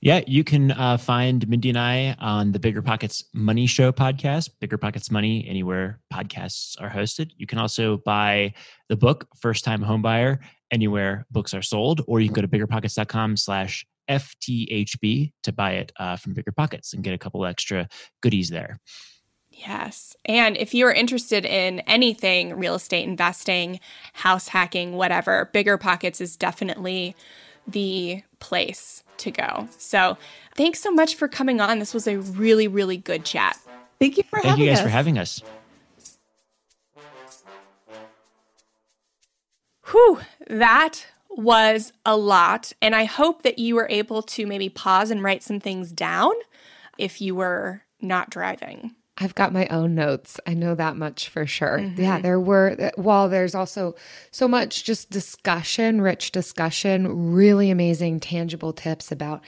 Yeah, 0.02 0.22
you 0.26 0.42
can 0.42 0.72
uh, 0.72 0.96
find 0.96 1.46
Mindy 1.48 1.68
and 1.68 1.78
I 1.78 2.16
on 2.18 2.50
the 2.50 2.58
Bigger 2.58 2.82
Pockets 2.82 3.24
Money 3.32 3.68
Show 3.68 3.92
podcast, 3.92 4.50
Bigger 4.60 4.76
Pockets 4.76 5.12
Money, 5.12 5.46
anywhere 5.48 6.00
podcasts 6.12 6.74
are 6.82 6.90
hosted. 6.90 7.30
You 7.36 7.46
can 7.46 7.58
also 7.58 7.98
buy 7.98 8.52
the 8.88 8.96
book, 8.96 9.28
First 9.40 9.64
Time 9.64 9.80
Homebuyer, 9.80 10.40
anywhere 10.72 11.24
books 11.30 11.54
are 11.54 11.62
sold, 11.62 12.00
or 12.08 12.18
you 12.18 12.26
can 12.26 12.34
go 12.34 12.42
to 12.42 12.48
biggerpockets.com 12.48 13.36
slash 13.36 13.86
FTHB 14.10 15.30
to 15.44 15.52
buy 15.52 15.74
it 15.74 15.92
uh, 16.00 16.16
from 16.16 16.34
Bigger 16.34 16.50
Pockets 16.50 16.94
and 16.94 17.04
get 17.04 17.14
a 17.14 17.18
couple 17.18 17.46
extra 17.46 17.88
goodies 18.22 18.48
there. 18.48 18.80
Yes. 19.50 20.16
And 20.24 20.56
if 20.56 20.74
you 20.74 20.84
are 20.86 20.92
interested 20.92 21.44
in 21.44 21.78
anything 21.80 22.58
real 22.58 22.74
estate 22.74 23.04
investing, 23.04 23.78
house 24.14 24.48
hacking, 24.48 24.94
whatever, 24.94 25.48
Bigger 25.52 25.78
Pockets 25.78 26.20
is 26.20 26.36
definitely 26.36 27.14
the 27.68 28.24
place 28.40 29.04
to 29.22 29.30
go. 29.30 29.68
So, 29.78 30.16
thanks 30.54 30.80
so 30.80 30.90
much 30.90 31.14
for 31.16 31.28
coming 31.28 31.60
on. 31.60 31.78
This 31.78 31.94
was 31.94 32.06
a 32.06 32.18
really, 32.18 32.68
really 32.68 32.96
good 32.96 33.24
chat. 33.24 33.58
Thank 33.98 34.16
you 34.16 34.24
for 34.24 34.38
having 34.38 34.48
us. 34.48 34.52
Thank 34.52 34.58
having 34.58 34.64
you 34.64 34.70
guys 34.70 34.78
us. 34.78 34.84
for 34.84 34.88
having 34.88 35.18
us. 35.18 35.42
Whew, 39.90 40.20
that 40.48 41.06
was 41.30 41.92
a 42.04 42.16
lot. 42.16 42.72
And 42.80 42.94
I 42.94 43.04
hope 43.04 43.42
that 43.42 43.58
you 43.58 43.74
were 43.74 43.88
able 43.90 44.22
to 44.22 44.46
maybe 44.46 44.68
pause 44.68 45.10
and 45.10 45.22
write 45.22 45.42
some 45.42 45.60
things 45.60 45.92
down 45.92 46.32
if 46.98 47.20
you 47.20 47.34
were 47.34 47.82
not 48.00 48.30
driving. 48.30 48.94
I've 49.22 49.36
got 49.36 49.52
my 49.52 49.68
own 49.68 49.94
notes. 49.94 50.40
I 50.48 50.54
know 50.54 50.74
that 50.74 50.96
much 50.96 51.28
for 51.28 51.46
sure. 51.46 51.78
Mm-hmm. 51.78 52.02
Yeah, 52.02 52.20
there 52.20 52.40
were, 52.40 52.90
while 52.96 53.28
there's 53.28 53.54
also 53.54 53.94
so 54.32 54.48
much 54.48 54.82
just 54.82 55.10
discussion, 55.10 56.00
rich 56.00 56.32
discussion, 56.32 57.32
really 57.32 57.70
amazing 57.70 58.18
tangible 58.18 58.72
tips 58.72 59.12
about 59.12 59.40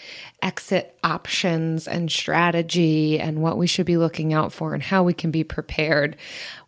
exit 0.43 0.97
options 1.03 1.89
and 1.89 2.11
strategy 2.11 3.19
and 3.19 3.43
what 3.43 3.59
we 3.59 3.67
should 3.67 3.87
be 3.87 3.97
looking 3.97 4.33
out 4.33 4.53
for 4.53 4.75
and 4.75 4.83
how 4.83 5.03
we 5.03 5.13
can 5.13 5.33
be 5.33 5.43
prepared. 5.43 6.17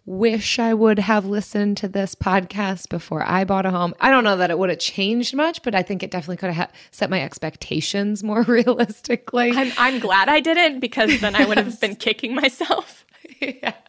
Wish 0.07 0.61
I 0.61 0.73
would 0.73 1.01
have 1.01 1.25
listened 1.27 1.79
to 1.79 1.89
this 1.89 2.15
podcast 2.15 2.89
before 2.89 3.25
I 3.29 3.43
bought 3.43 3.67
a 3.67 3.73
home. 3.73 3.93
I 3.99 4.09
don't 4.09 4.23
know 4.23 4.37
that 4.37 4.53
it 4.53 4.59
would 4.59 4.71
have 4.71 4.79
changed 4.79 5.35
much, 5.35 5.65
but 5.65 5.75
I 5.75 5.83
think 5.83 6.05
it 6.05 6.13
definitely 6.13 6.37
could 6.37 6.53
have 6.53 6.73
set 6.93 7.11
my 7.11 7.21
expectations 7.21 8.23
more 8.23 8.43
realistically. 8.47 9.51
I'm, 9.51 9.73
I'm 9.77 9.99
glad 9.99 10.29
I 10.29 10.39
didn't 10.39 10.79
because 10.79 11.21
then 11.21 11.35
I 11.35 11.45
would 11.45 11.59
have 11.59 11.81
been 11.81 11.97
kicking 11.97 12.37
myself. 12.37 13.05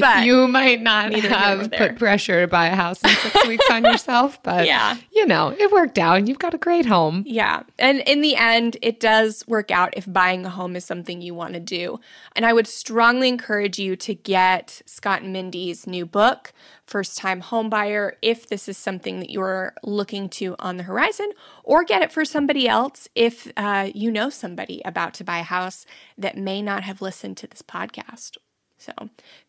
But 0.00 0.24
you 0.26 0.46
might 0.48 0.82
not 0.82 1.12
have 1.14 1.70
put 1.72 1.96
pressure 1.98 2.42
to 2.42 2.46
buy 2.46 2.66
a 2.66 2.74
house 2.76 3.02
in 3.02 3.10
six 3.10 3.46
weeks 3.48 3.64
on 3.70 3.84
yourself, 3.84 4.42
but 4.42 4.66
Yeah. 4.66 4.96
you 5.12 5.26
know, 5.26 5.48
it 5.58 5.72
worked 5.72 5.98
out 5.98 6.18
and 6.18 6.28
you've 6.28 6.38
got 6.38 6.54
a 6.54 6.58
great 6.58 6.86
home. 6.86 7.24
Yeah. 7.26 7.62
And 7.78 8.00
in 8.06 8.20
the 8.20 8.36
end, 8.36 8.76
it 8.82 9.00
does 9.00 9.44
work 9.48 9.70
out 9.70 9.94
if 9.96 10.10
buying 10.12 10.44
a 10.44 10.50
home 10.50 10.76
is 10.76 10.84
something 10.84 11.22
you 11.22 11.34
want 11.34 11.54
to 11.54 11.60
do. 11.60 12.00
And 12.34 12.44
I 12.44 12.52
would 12.52 12.66
strongly 12.66 13.28
encourage 13.28 13.78
you 13.78 13.96
to 13.96 14.14
get 14.14 14.82
Scott 14.86 15.22
and 15.22 15.32
Mindy's 15.32 15.86
new 15.86 16.04
book, 16.06 16.52
First 16.86 17.18
Time 17.18 17.40
Home 17.40 17.68
Buyer, 17.70 18.16
if 18.22 18.46
this 18.48 18.68
is 18.68 18.76
something 18.78 19.20
that 19.20 19.30
you're 19.30 19.74
looking 19.82 20.28
to 20.30 20.54
on 20.58 20.76
the 20.76 20.84
horizon, 20.84 21.30
or 21.64 21.82
get 21.82 22.02
it 22.02 22.12
for 22.12 22.24
somebody 22.24 22.68
else 22.68 23.08
if 23.14 23.50
uh, 23.56 23.90
you 23.94 24.10
know 24.10 24.30
somebody 24.30 24.82
about 24.84 25.14
to 25.14 25.24
buy 25.24 25.38
a 25.38 25.42
house 25.42 25.84
that 26.16 26.36
may 26.36 26.62
not 26.62 26.84
have 26.84 27.02
listened 27.02 27.36
to 27.38 27.46
this 27.48 27.62
podcast. 27.62 28.36
So, 28.78 28.92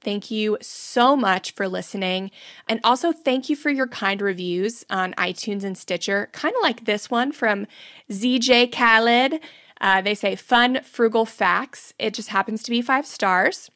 thank 0.01 0.31
you 0.31 0.57
so 0.61 1.15
much 1.15 1.53
for 1.53 1.67
listening. 1.67 2.31
And 2.67 2.79
also, 2.83 3.11
thank 3.11 3.49
you 3.49 3.55
for 3.55 3.69
your 3.69 3.87
kind 3.87 4.21
reviews 4.21 4.85
on 4.89 5.13
iTunes 5.13 5.63
and 5.63 5.77
Stitcher, 5.77 6.29
kind 6.31 6.55
of 6.55 6.61
like 6.63 6.85
this 6.85 7.11
one 7.11 7.31
from 7.31 7.67
ZJ 8.09 8.71
Khaled. 8.71 9.41
Uh, 9.79 10.01
they 10.01 10.15
say, 10.15 10.35
fun, 10.35 10.81
frugal 10.83 11.25
facts. 11.25 11.93
It 11.99 12.13
just 12.13 12.29
happens 12.29 12.63
to 12.63 12.71
be 12.71 12.81
five 12.81 13.05
stars. 13.05 13.69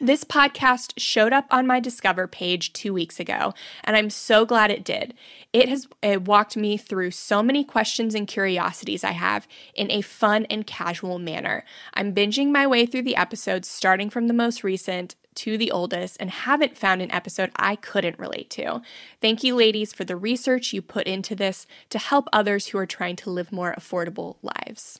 This 0.00 0.24
podcast 0.24 0.92
showed 0.98 1.32
up 1.32 1.46
on 1.50 1.66
my 1.66 1.80
Discover 1.80 2.26
page 2.26 2.72
two 2.72 2.92
weeks 2.92 3.18
ago, 3.18 3.54
and 3.82 3.96
I'm 3.96 4.10
so 4.10 4.44
glad 4.44 4.70
it 4.70 4.84
did. 4.84 5.14
It 5.52 5.68
has 5.68 5.88
it 6.02 6.22
walked 6.22 6.56
me 6.56 6.76
through 6.76 7.12
so 7.12 7.42
many 7.42 7.64
questions 7.64 8.14
and 8.14 8.26
curiosities 8.26 9.04
I 9.04 9.12
have 9.12 9.48
in 9.74 9.90
a 9.90 10.02
fun 10.02 10.44
and 10.50 10.66
casual 10.66 11.18
manner. 11.18 11.64
I'm 11.94 12.14
binging 12.14 12.50
my 12.50 12.66
way 12.66 12.84
through 12.84 13.02
the 13.02 13.16
episodes, 13.16 13.68
starting 13.68 14.10
from 14.10 14.26
the 14.26 14.34
most 14.34 14.62
recent 14.62 15.14
to 15.36 15.56
the 15.56 15.70
oldest, 15.70 16.16
and 16.20 16.30
haven't 16.30 16.76
found 16.76 17.00
an 17.00 17.12
episode 17.12 17.50
I 17.56 17.76
couldn't 17.76 18.18
relate 18.18 18.50
to. 18.50 18.82
Thank 19.20 19.44
you, 19.44 19.54
ladies, 19.54 19.92
for 19.92 20.04
the 20.04 20.16
research 20.16 20.72
you 20.72 20.82
put 20.82 21.06
into 21.06 21.34
this 21.34 21.66
to 21.90 21.98
help 21.98 22.28
others 22.32 22.68
who 22.68 22.78
are 22.78 22.86
trying 22.86 23.16
to 23.16 23.30
live 23.30 23.52
more 23.52 23.74
affordable 23.78 24.36
lives. 24.42 24.98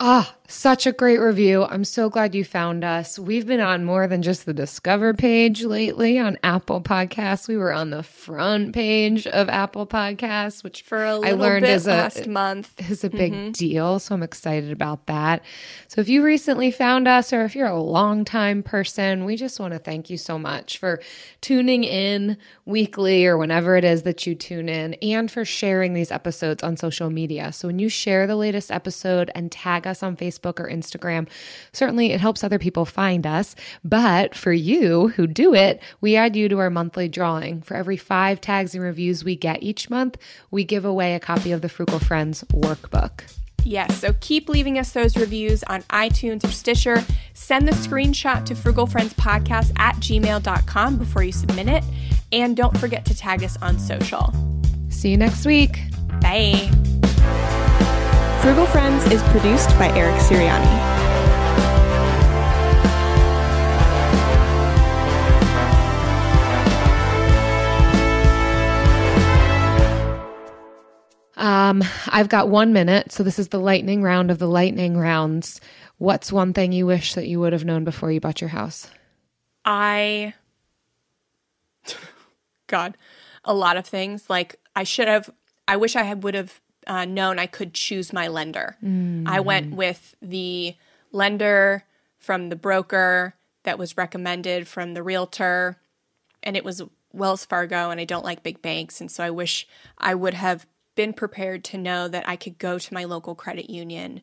Ah, 0.00 0.32
such 0.46 0.86
a 0.86 0.92
great 0.92 1.18
review. 1.18 1.64
I'm 1.64 1.84
so 1.84 2.08
glad 2.08 2.32
you 2.32 2.44
found 2.44 2.84
us. 2.84 3.18
We've 3.18 3.46
been 3.46 3.60
on 3.60 3.84
more 3.84 4.06
than 4.06 4.22
just 4.22 4.46
the 4.46 4.54
Discover 4.54 5.12
page 5.14 5.64
lately 5.64 6.18
on 6.20 6.38
Apple 6.44 6.80
Podcasts. 6.80 7.48
We 7.48 7.56
were 7.56 7.72
on 7.72 7.90
the 7.90 8.04
front 8.04 8.72
page 8.72 9.26
of 9.26 9.48
Apple 9.48 9.88
Podcasts, 9.88 10.62
which 10.62 10.82
For 10.82 11.02
a 11.04 11.14
I 11.14 11.18
little 11.18 11.38
learned 11.38 11.62
bit 11.64 11.70
is 11.72 11.86
a 11.88 11.90
last 11.90 12.28
month. 12.28 12.80
is 12.90 13.02
a 13.02 13.10
big 13.10 13.52
deal. 13.54 13.98
So 13.98 14.14
I'm 14.14 14.22
excited 14.22 14.70
about 14.70 15.06
that. 15.06 15.42
So 15.88 16.00
if 16.00 16.08
you 16.08 16.22
recently 16.24 16.70
found 16.70 17.08
us 17.08 17.32
or 17.32 17.42
if 17.44 17.56
you're 17.56 17.66
a 17.66 17.82
longtime 17.82 18.62
person, 18.62 19.24
we 19.24 19.34
just 19.36 19.58
want 19.58 19.72
to 19.74 19.80
thank 19.80 20.08
you 20.10 20.16
so 20.16 20.38
much 20.38 20.78
for 20.78 21.00
tuning 21.40 21.82
in 21.82 22.38
weekly 22.64 23.26
or 23.26 23.36
whenever 23.36 23.76
it 23.76 23.84
is 23.84 24.04
that 24.04 24.26
you 24.28 24.36
tune 24.36 24.68
in 24.68 24.94
and 24.94 25.28
for 25.30 25.44
sharing 25.44 25.92
these 25.92 26.12
episodes 26.12 26.62
on 26.62 26.76
social 26.76 27.10
media. 27.10 27.52
So 27.52 27.66
when 27.68 27.80
you 27.80 27.88
share 27.88 28.28
the 28.28 28.36
latest 28.36 28.70
episode 28.70 29.30
and 29.34 29.50
tag 29.50 29.87
us 29.88 30.02
on 30.04 30.16
Facebook 30.16 30.60
or 30.60 30.68
Instagram, 30.68 31.26
certainly 31.72 32.12
it 32.12 32.20
helps 32.20 32.44
other 32.44 32.60
people 32.60 32.84
find 32.84 33.26
us. 33.26 33.56
But 33.82 34.36
for 34.36 34.52
you 34.52 35.08
who 35.08 35.26
do 35.26 35.54
it, 35.54 35.82
we 36.00 36.14
add 36.14 36.36
you 36.36 36.48
to 36.48 36.58
our 36.58 36.70
monthly 36.70 37.08
drawing. 37.08 37.62
For 37.62 37.74
every 37.74 37.96
five 37.96 38.40
tags 38.40 38.74
and 38.74 38.84
reviews 38.84 39.24
we 39.24 39.34
get 39.34 39.62
each 39.62 39.90
month, 39.90 40.16
we 40.50 40.62
give 40.62 40.84
away 40.84 41.14
a 41.14 41.20
copy 41.20 41.50
of 41.50 41.62
the 41.62 41.68
Frugal 41.68 41.98
Friends 41.98 42.44
workbook. 42.52 43.22
Yes, 43.64 43.98
so 43.98 44.14
keep 44.20 44.48
leaving 44.48 44.78
us 44.78 44.92
those 44.92 45.16
reviews 45.16 45.62
on 45.64 45.82
iTunes 45.84 46.44
or 46.44 46.48
Stitcher. 46.48 47.04
Send 47.34 47.66
the 47.66 47.72
screenshot 47.72 48.44
to 48.46 48.54
frugalfriendspodcast 48.54 49.78
at 49.78 49.96
gmail.com 49.96 50.96
before 50.96 51.22
you 51.22 51.32
submit 51.32 51.68
it. 51.68 51.84
And 52.32 52.56
don't 52.56 52.76
forget 52.78 53.04
to 53.06 53.16
tag 53.16 53.42
us 53.42 53.58
on 53.60 53.78
social. 53.78 54.32
See 54.88 55.10
you 55.10 55.16
next 55.16 55.44
week. 55.44 55.80
Bye. 56.20 57.67
Frugal 58.40 58.66
Friends 58.66 59.04
is 59.10 59.22
produced 59.24 59.70
by 59.78 59.88
Eric 59.96 60.14
Siriani. 60.22 60.98
Um, 71.36 71.82
I've 72.06 72.28
got 72.28 72.48
one 72.48 72.72
minute, 72.72 73.12
so 73.12 73.22
this 73.22 73.38
is 73.38 73.48
the 73.48 73.58
lightning 73.58 74.02
round 74.02 74.30
of 74.30 74.38
the 74.38 74.48
lightning 74.48 74.96
rounds. 74.96 75.60
What's 75.98 76.32
one 76.32 76.52
thing 76.52 76.72
you 76.72 76.86
wish 76.86 77.14
that 77.14 77.26
you 77.26 77.40
would 77.40 77.52
have 77.52 77.64
known 77.64 77.84
before 77.84 78.12
you 78.12 78.20
bought 78.20 78.40
your 78.40 78.50
house? 78.50 78.88
I, 79.64 80.32
God, 82.68 82.96
a 83.44 83.52
lot 83.52 83.76
of 83.76 83.84
things. 83.84 84.30
Like 84.30 84.56
I 84.76 84.84
should 84.84 85.08
have, 85.08 85.28
I 85.66 85.76
wish 85.76 85.96
I 85.96 86.04
had 86.04 86.22
would 86.22 86.34
have 86.34 86.60
uh, 86.88 87.04
known 87.04 87.38
I 87.38 87.46
could 87.46 87.74
choose 87.74 88.12
my 88.12 88.28
lender. 88.28 88.76
I 89.26 89.40
went 89.40 89.74
with 89.74 90.14
the 90.22 90.74
lender 91.12 91.84
from 92.18 92.48
the 92.48 92.56
broker 92.56 93.34
that 93.64 93.78
was 93.78 93.96
recommended 93.96 94.66
from 94.66 94.94
the 94.94 95.02
realtor, 95.02 95.76
and 96.42 96.56
it 96.56 96.64
was 96.64 96.82
Wells 97.12 97.44
Fargo, 97.44 97.90
and 97.90 98.00
I 98.00 98.04
don't 98.04 98.24
like 98.24 98.42
big 98.42 98.62
banks, 98.62 99.00
and 99.00 99.10
so 99.10 99.22
I 99.24 99.30
wish 99.30 99.66
I 99.98 100.14
would 100.14 100.34
have 100.34 100.66
been 100.94 101.12
prepared 101.12 101.64
to 101.64 101.78
know 101.78 102.08
that 102.08 102.28
I 102.28 102.36
could 102.36 102.58
go 102.58 102.78
to 102.78 102.94
my 102.94 103.04
local 103.04 103.34
credit 103.34 103.70
union 103.70 104.22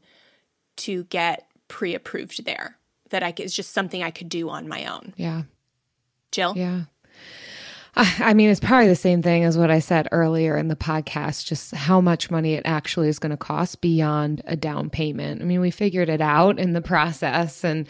to 0.77 1.05
get 1.05 1.47
pre-approved 1.67 2.45
there. 2.45 2.77
That 3.09 3.23
I 3.23 3.31
could, 3.31 3.45
it's 3.45 3.55
just 3.55 3.71
something 3.71 4.01
I 4.03 4.11
could 4.11 4.29
do 4.29 4.49
on 4.49 4.67
my 4.67 4.85
own. 4.85 5.13
Yeah, 5.15 5.43
Jill? 6.31 6.53
yeah. 6.57 6.83
I 7.97 8.33
mean, 8.33 8.49
it's 8.49 8.59
probably 8.59 8.89
the 8.89 8.95
same 8.95 9.21
thing 9.21 9.45
as 9.45 9.57
what 9.57 9.71
I 9.71 9.79
said 9.79 10.09
earlier 10.11 10.57
in 10.57 10.67
the 10.67 10.75
podcast, 10.75 11.45
just 11.45 11.73
how 11.73 12.01
much 12.01 12.29
money 12.29 12.55
it 12.55 12.63
actually 12.65 13.07
is 13.07 13.19
going 13.19 13.29
to 13.29 13.37
cost 13.37 13.79
beyond 13.79 14.41
a 14.45 14.57
down 14.57 14.89
payment. 14.89 15.41
I 15.41 15.45
mean, 15.45 15.61
we 15.61 15.71
figured 15.71 16.09
it 16.09 16.19
out 16.19 16.59
in 16.59 16.73
the 16.73 16.81
process 16.81 17.63
and 17.63 17.87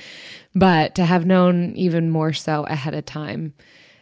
but 0.53 0.94
to 0.95 1.06
have 1.06 1.26
known 1.26 1.76
even 1.76 2.11
more 2.11 2.34
so 2.34 2.65
ahead 2.65 2.94
of 2.94 3.06
time, 3.06 3.53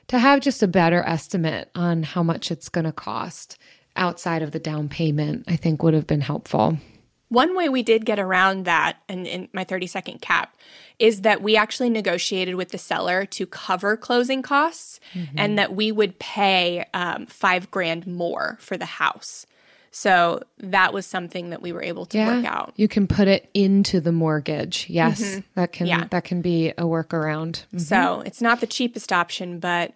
to 0.08 0.20
have 0.20 0.42
just 0.42 0.62
a 0.62 0.68
better 0.68 1.02
estimate 1.04 1.70
on 1.74 2.04
how 2.04 2.22
much 2.22 2.52
it's 2.52 2.68
going 2.68 2.86
to 2.86 2.92
cost 2.92 3.58
outside 3.96 4.42
of 4.42 4.52
the 4.52 4.60
down 4.60 4.90
payment, 4.90 5.46
I 5.48 5.56
think 5.56 5.84
would 5.84 5.94
have 5.94 6.08
been 6.08 6.22
helpful. 6.22 6.78
One 7.30 7.56
way 7.56 7.68
we 7.70 7.82
did 7.82 8.06
get 8.06 8.20
around 8.20 8.66
that, 8.66 8.98
and 9.10 9.26
in 9.26 9.48
my 9.54 9.64
30 9.64 9.88
second 9.88 10.22
cap, 10.22 10.56
is 11.00 11.22
that 11.22 11.42
we 11.42 11.56
actually 11.58 11.90
negotiated 11.90 12.56
with 12.56 12.70
the 12.70 12.78
seller 12.78 13.26
to 13.26 13.46
cover 13.48 13.98
closing 13.98 14.42
costs 14.44 15.00
and 15.36 15.58
that 15.58 15.74
we 15.76 15.92
would 15.92 16.20
pay 16.20 16.86
um, 16.94 17.26
five 17.26 17.72
grand 17.72 18.06
more 18.06 18.58
for 18.62 18.78
the 18.78 18.86
house. 18.86 19.48
So 19.90 20.42
that 20.60 20.94
was 20.94 21.06
something 21.06 21.50
that 21.52 21.62
we 21.62 21.72
were 21.72 21.82
able 21.84 22.06
to 22.08 22.18
work 22.26 22.46
out. 22.46 22.74
You 22.78 22.88
can 22.88 23.08
put 23.08 23.28
it 23.28 23.50
into 23.54 24.00
the 24.00 24.12
mortgage. 24.12 24.88
Yes, 24.90 25.40
that 25.56 25.72
can 25.72 25.88
Yeah. 25.88 26.06
that 26.12 26.24
can 26.24 26.42
be 26.42 26.70
a 26.70 26.84
workaround. 26.84 27.66
Mhm. 27.74 27.82
So 27.82 28.22
it's 28.26 28.42
not 28.42 28.60
the 28.60 28.68
cheapest 28.68 29.12
option, 29.12 29.60
but, 29.60 29.94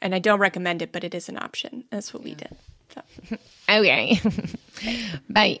and 0.00 0.14
I 0.14 0.18
don't 0.20 0.40
recommend 0.40 0.82
it, 0.82 0.90
but 0.92 1.02
it 1.04 1.14
is 1.14 1.28
an 1.28 1.38
option. 1.38 1.84
That's 1.90 2.12
what 2.14 2.22
we 2.22 2.34
did. 2.34 2.56
So. 2.94 3.02
Okay. 3.70 4.20
Bye. 5.30 5.60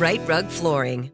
Rite 0.00 0.26
Rug 0.26 0.48
Flooring. 0.48 1.08